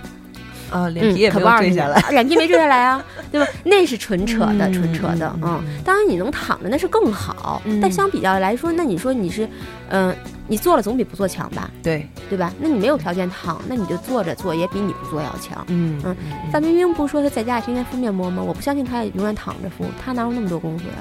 [0.71, 3.47] 啊，脸皮也嗯，没有坠下来，脸皮没坠下来啊， 对吧？
[3.65, 5.83] 那是纯扯的，嗯纯扯的嗯，嗯。
[5.85, 9.49] 当然你能躺着那是更好，嗯但相比较来说，那你说你是，
[9.89, 10.15] 嗯、
[10.47, 12.53] 你做了总比不做强吧，对，对吧？
[12.61, 15.65] 那你没有条件躺，那你就坐着做也比你不做要强。
[15.69, 16.17] 嗯嗯
[16.53, 18.43] 范冰冰不是说她在家里天天敷面膜吗？
[18.43, 20.95] 我不相信她永远躺着敷，她哪有那么多功夫呀？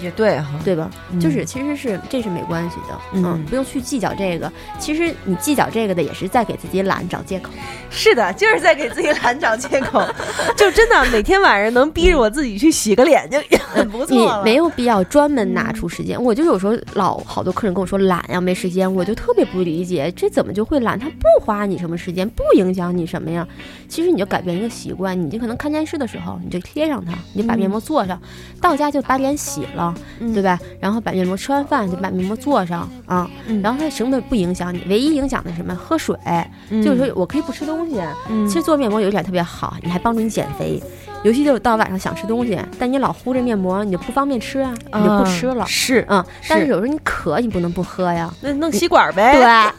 [0.00, 0.90] 也对哈，对吧？
[1.12, 4.50] 嗯就是其实是这是没关系的，嗯嗯，不用去计较这个。
[4.78, 7.50] 其实你计较这个的，也是在给自己懒找借口。
[7.90, 10.02] 是的，就是在给自己懒找借口，
[10.56, 14.44] 就真的每天晚上能逼着我自己去洗个脸，就也很不错了。
[14.44, 16.22] 没有必要专门拿出时间。
[16.22, 20.98] 我就有时候老好多客人跟我说懒呀，没时间，我就特别不理解，这怎么就会懒？
[20.98, 23.46] 他不花你什么时间，不影响你什么呀？
[23.88, 28.20] 其实你就改变一个习惯，你就可能看电视的时候，你就贴上它，你就把面膜做上，
[28.60, 29.87] 到家就把脸洗了，
[30.20, 30.58] 嗯对吧？
[30.80, 35.74] 然后把面膜吃完饭就把面膜做上啊，嗯然后它什么都不影响你，唯一影响的是什么？
[35.74, 36.16] 喝水，
[36.70, 38.00] 就是说我可以不吃东西。
[38.28, 40.82] 嗯其实做面膜有一点特别好，你还帮助你减肥。
[41.24, 45.66] 尤其就是到晚上想吃东西，但你老敷着面膜，你就不方便吃啊，你就不吃了。
[45.66, 48.32] 是，嗯，但是是有时候你渴，你不能不喝呀。
[48.40, 49.32] 那弄吸管呗，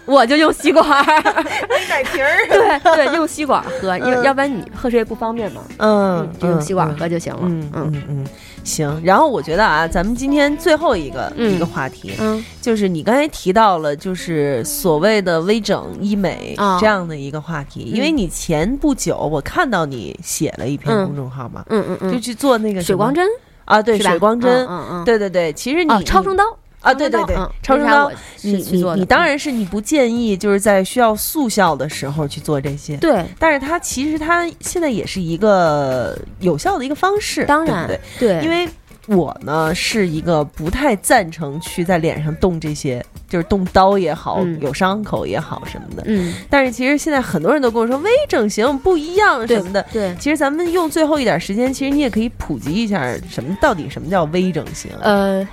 [0.05, 1.05] 对，我就用吸管儿，
[1.89, 2.37] 奶瓶儿，
[2.83, 5.61] 对对，用吸管喝，因为嗯要不然你喝水也不方便嘛。
[5.77, 7.39] 嗯，就用吸管喝就行了。
[7.43, 8.25] 嗯嗯嗯，
[8.69, 11.51] 行，然后我觉得啊，咱们今天最后一个、嗯。
[11.55, 12.45] 一个话题，嗯。
[12.61, 21.83] 就是你刚才提到了，就是所谓的微整医美啊这样的一个话题，因为你前不久我看到你写了一篇嗯公众号嘛，嗯。
[21.89, 23.27] 嗯嗯，就去做那个水光针
[23.65, 25.05] 啊，对，水光针，嗯嗯嗯。
[25.05, 26.43] 对对对，其实你、哦，超声刀
[26.81, 28.11] 啊，对对对，嗯超声刀
[28.41, 38.67] 你你你当然是你不建议就是在需要速效的时候去做这些，对，但是它其实它现在也是一个有效的一个方式，当然对因为
[39.07, 46.03] 我呢是一个不太赞成去在脸上动这些，就是动刀也好，嗯有伤口也好什么的。
[46.05, 49.83] 嗯但是其实现在很多人都跟我说微整形不一样什么的。
[49.91, 50.15] 对。
[50.19, 54.91] 其实咱们用最后一点时间，其实你也可以普及一下什么到底什么叫微整形。
[55.01, 55.47] 呃，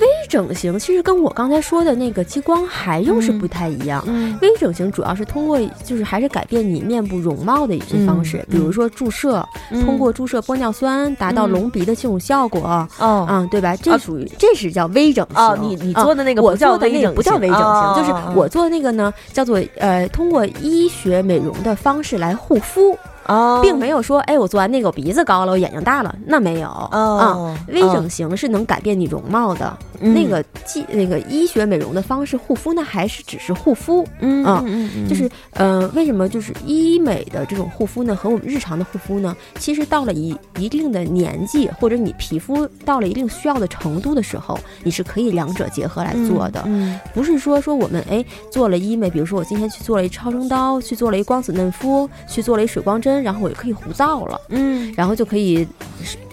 [0.00, 4.02] 微整形其实跟我刚才说的那个激光还又是不太一样。
[4.06, 4.36] 嗯。
[4.40, 9.46] 微整形主要是通过，就是还是改变你面部容貌的一些方式，嗯比如说注射，
[9.84, 13.26] 通过注射玻尿酸达到嗯隆鼻的这种效果，哦。
[13.28, 13.76] 嗯，对吧？
[13.76, 13.98] 这啊。
[13.98, 15.36] 属于这是叫微整形。
[15.36, 17.14] 哦，你你啊做的那个我不叫做的那个微整形。
[17.14, 22.96] 不叫微整形，哦就是哦我做的那个呢，叫做呃，通过医学美容的方式来护肤，
[23.28, 26.68] 哦，并没有说，哎，我做完那个我鼻子高了，我眼睛大了，那没有。
[26.68, 26.88] 啊。
[26.92, 30.14] 哦，微整形是能改变你容貌的，嗯。
[30.14, 34.64] 那个技那个医学美容的方式护肤，那还是只是护肤，嗯啊
[35.08, 46.98] 就是呃，为什么就是医美的这种护肤呢，和我们日常的护肤呢，其实到了一一定的年纪，或者你皮肤到了一定需要的程度的时候，你是可以两者结合来做的，嗯。
[47.12, 55.66] 不是说说我们哎做了医美，比如说我今天去做了一超声刀，去做了一光子嫩肤，去做了一水光针，然后我就可以胡造了，嗯然后就可以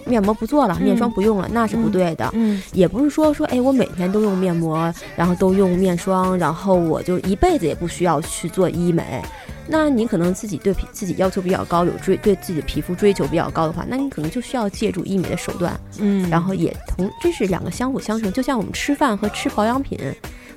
[0.04, 2.28] 面膜不做了，面霜不用了，那是不对的。
[2.34, 9.22] 嗯也不是说说，哎，我每天都用面膜，然后都用面霜，然后我就一辈子也不需要去做医美。
[9.68, 19.98] 那你可能自己对皮自己要求比较高，有追对自己的皮肤追求比较高的话，那你可能就需要借助医美的手段，嗯，然后也同这是两个相辅相成，就像我们吃饭和吃保养品。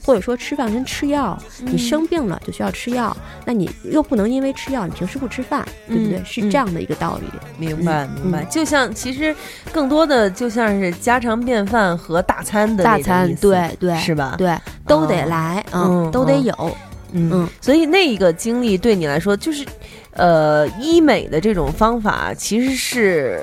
[0.03, 3.15] 或者说吃饭跟吃药，你生病了就需要吃药，
[3.45, 6.19] 那你又不能因为吃药你平时不吃饭，对不对？
[6.19, 7.27] 嗯是这样的一个道理。
[7.57, 9.35] 明白嗯明白，就像其实
[9.71, 14.35] 更多的就像是家常便饭和大餐的大餐对对是吧？
[14.37, 14.55] 对，
[14.87, 16.77] 都得哦来，嗯嗯，都得嗯有，
[17.11, 19.65] 嗯嗯，所以那一个经历对你来说，就是
[20.11, 23.41] 呃，医美的这种方法其实是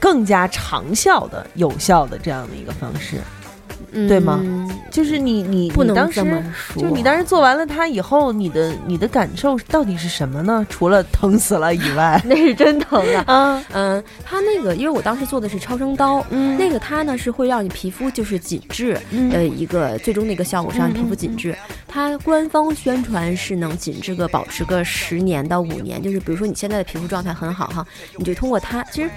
[0.00, 3.16] 更加长效的、有效的这样的一个方式。
[4.08, 10.66] 对吗嗯就是你你不能这么说，就你当时做完了它以后，你的你的感受到底是什么呢？
[10.68, 13.24] 除了疼死了以外， 那是真疼啊。
[13.32, 21.56] 啊，嗯，它那个，因为我当时做的是超声刀，嗯那个它呢是会让你皮肤就是紧致，嗯呃，一个最终的一个效果是让你皮肤紧致。
[21.88, 27.86] 它官方宣传是能紧致个保持个十年到五年，就是比如说你现在的皮肤状态很好哈，
[28.18, 29.08] 你就通过它，其实。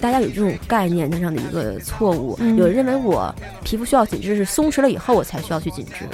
[0.00, 6.04] 大家有这种概念上的一个错误，嗯有人认为我皮肤需要紧致是松弛了以后我才需要去紧致，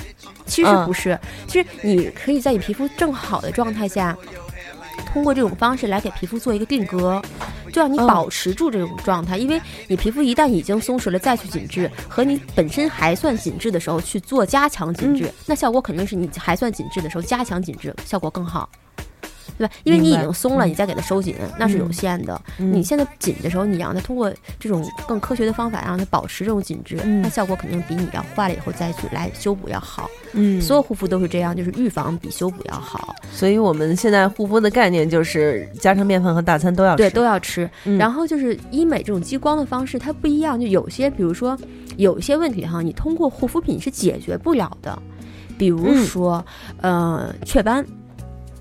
[0.46, 4.16] 其实嗯不是，其实你可以在你皮肤正好的状态下，
[5.12, 7.20] 通过这种方式来给皮肤做一个定格，
[7.72, 9.36] 就让你嗯保持住这种状态。
[9.36, 18.68] 因为你皮肤一旦已经松弛了，再去紧致，和你本身还算紧致的时候去做加强紧致，嗯那效果肯定是你还算紧致的时候加强紧致效果更好。
[19.60, 19.74] 对吧？
[19.84, 22.40] 因为你已经松了，嗯你再给它收紧，那是有限的。
[22.58, 30.08] 嗯你现在紧的时候，你让它通过这种更科学的方法让它保持这种紧致，嗯那效果肯定比你要坏了以后再去来修补要好。
[30.32, 33.14] 嗯所有护肤都是这样，就是预防比修补要好。
[33.32, 37.68] 所以我们现在护肤的概念就是家常便饭和大餐都要吃，对，都要吃。
[37.84, 41.58] 嗯然后就是医美这种激光的方式，它不一样，就有些，比如说
[41.96, 44.96] 有一些问题哈，你通过护肤品是解决不了的，
[45.58, 46.44] 比如嗯说、
[46.80, 47.84] 呃雀斑，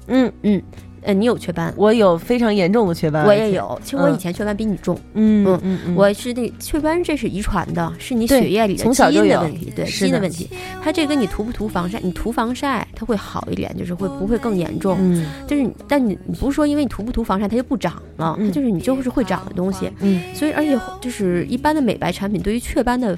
[0.08, 0.62] 嗯嗯，
[1.04, 4.14] 呃你有雀斑，我有非常严重的雀斑，我也，有，其实我嗯。
[4.14, 10.50] 以前雀斑比你重，嗯嗯嗯嗯，我是那雀斑，这是遗传的，是你对血液里的基因的问题，对基因的问题。
[10.82, 14.98] 它这跟你涂不涂防晒，你涂防晒它会好一点，就是会不会更严重？
[15.00, 15.26] 嗯。
[15.48, 18.48] 就是，但你你不是说因为你涂不涂防晒它就不长了，嗯。
[18.48, 19.92] 它就是你就是会长的东西。
[20.00, 20.22] 嗯。
[20.34, 23.18] 所以而且就是一般的美白产品对于雀斑的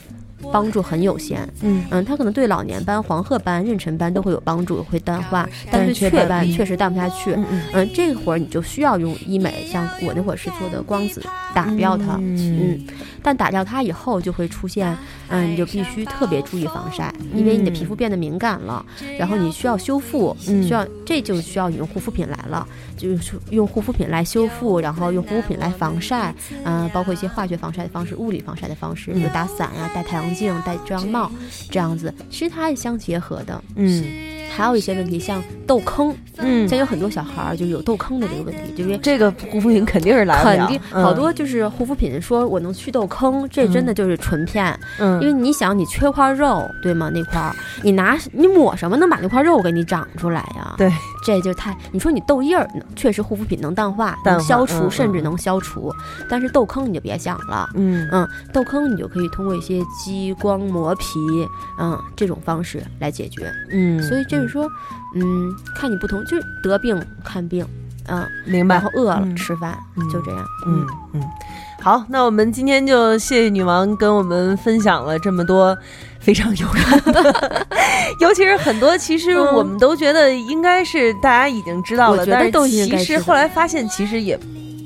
[0.51, 1.47] 帮助很有限。
[1.61, 1.83] 嗯。
[1.91, 7.33] 嗯，它可能对老年斑、黄褐斑、妊娠斑都会有帮助，会淡化，但是雀斑确实淡不下去。
[7.33, 11.21] 嗯嗯，嗯，这会儿你就需要用医美，像我那会儿是做的光子
[11.53, 12.37] 打掉它，嗯。
[12.37, 12.87] 嗯，
[13.21, 14.95] 但打掉它以后就会出现，
[15.29, 18.85] 嗯，你就必须特别注意防晒，因为你的皮肤变得敏感了，
[19.17, 20.61] 然后你需要修复，嗯。
[20.63, 22.65] 需要这就需要你用护肤品来了，
[22.95, 31.31] 就是用护肤品来修复，然后用护肤品来防晒，嗯、包括一些化学防晒的方式、物理防晒的方式，比如打伞呀、戴太阳镜、戴遮阳帽
[31.69, 33.63] 这样子，其实它是相结合的。
[33.75, 34.03] 嗯
[34.51, 44.79] 还还有一些问题，像痘坑，嗯像有很多小孩儿就有痘坑的这个问题，就是这个护肤品肯定是来不了肯定嗯好多就是护肤品说我能去痘坑，这真的就是纯骗。
[44.99, 47.09] 嗯，因为你想，你缺块肉，对吗？
[47.11, 50.75] 那块儿你拿你抹什么能把那块肉给你长出来呀？
[50.77, 50.91] 对，
[51.25, 55.91] 这就太你说你痘印儿，确实护肤品能淡化、能消除，甚至能消除，
[56.29, 57.67] 但是痘坑你就别想了。
[57.73, 61.19] 嗯嗯，痘坑你就可以通过一些激光磨皮，
[61.79, 63.51] 嗯，这种方式来解决。
[63.71, 64.69] 嗯，所以就是说，
[65.15, 67.65] 嗯，看你不同，就是得病看病，
[68.07, 69.35] 嗯，明白然后饿了嗯。
[69.35, 70.45] 吃饭，嗯就这样。
[70.65, 71.23] 嗯嗯，
[71.81, 75.77] 好，那我们今天就谢谢女王跟我们分享了这么多
[76.19, 77.67] 非常有用的，
[78.19, 79.55] 尤其是很多其实嗯。
[79.55, 84.39] 我们都觉得应该是大家已经知道了，但是其实后来发现其实也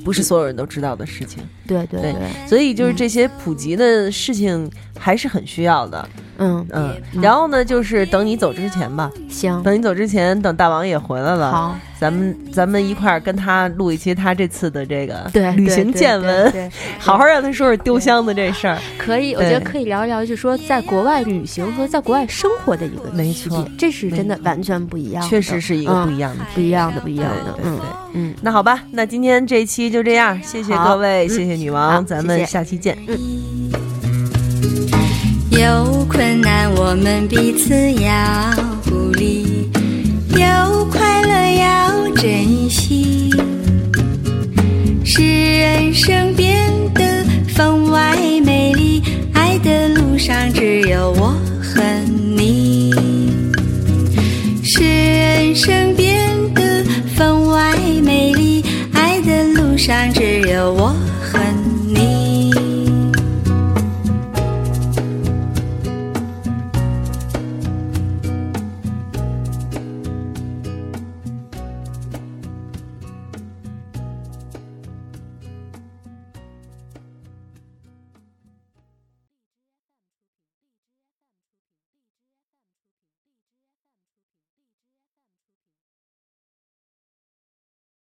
[0.04, 2.14] 不是所有人都知道的事情，对对对对，
[2.48, 6.08] 所以就是这些普及的事情还是很需要的。
[6.38, 18.78] 嗯，嗯，然后呢，就是等你走之前吧，行，等你走之前，等大王也回来了，好，咱们咱们一块儿跟他录一期他这次的这个对，旅行见闻， 对好好让他说说丢箱子这事儿。
[18.98, 26.44] 可以，我觉得可以聊一聊，就是说在国外旅行和在国外生活的一个没错区别，这是真的完全不一样的，确实是一个不嗯一样的。
[26.54, 27.80] 不一样的，不一样的，嗯
[28.12, 32.96] 嗯，那好吧，那今天这一期就这样，谢谢各位，嗯谢谢女王，咱们下期见。
[35.50, 38.10] 有困难我们彼此要
[38.84, 39.70] 鼓励，
[40.30, 43.30] 有快乐要珍惜，
[45.04, 48.14] 使人生变得分外
[48.44, 49.02] 美丽。
[49.32, 51.82] 爱的路上只有我和
[52.36, 52.92] 你，
[54.62, 56.84] 使人生变得
[57.16, 58.62] 分外美丽。
[58.92, 61.05] 爱的路上只有我和你。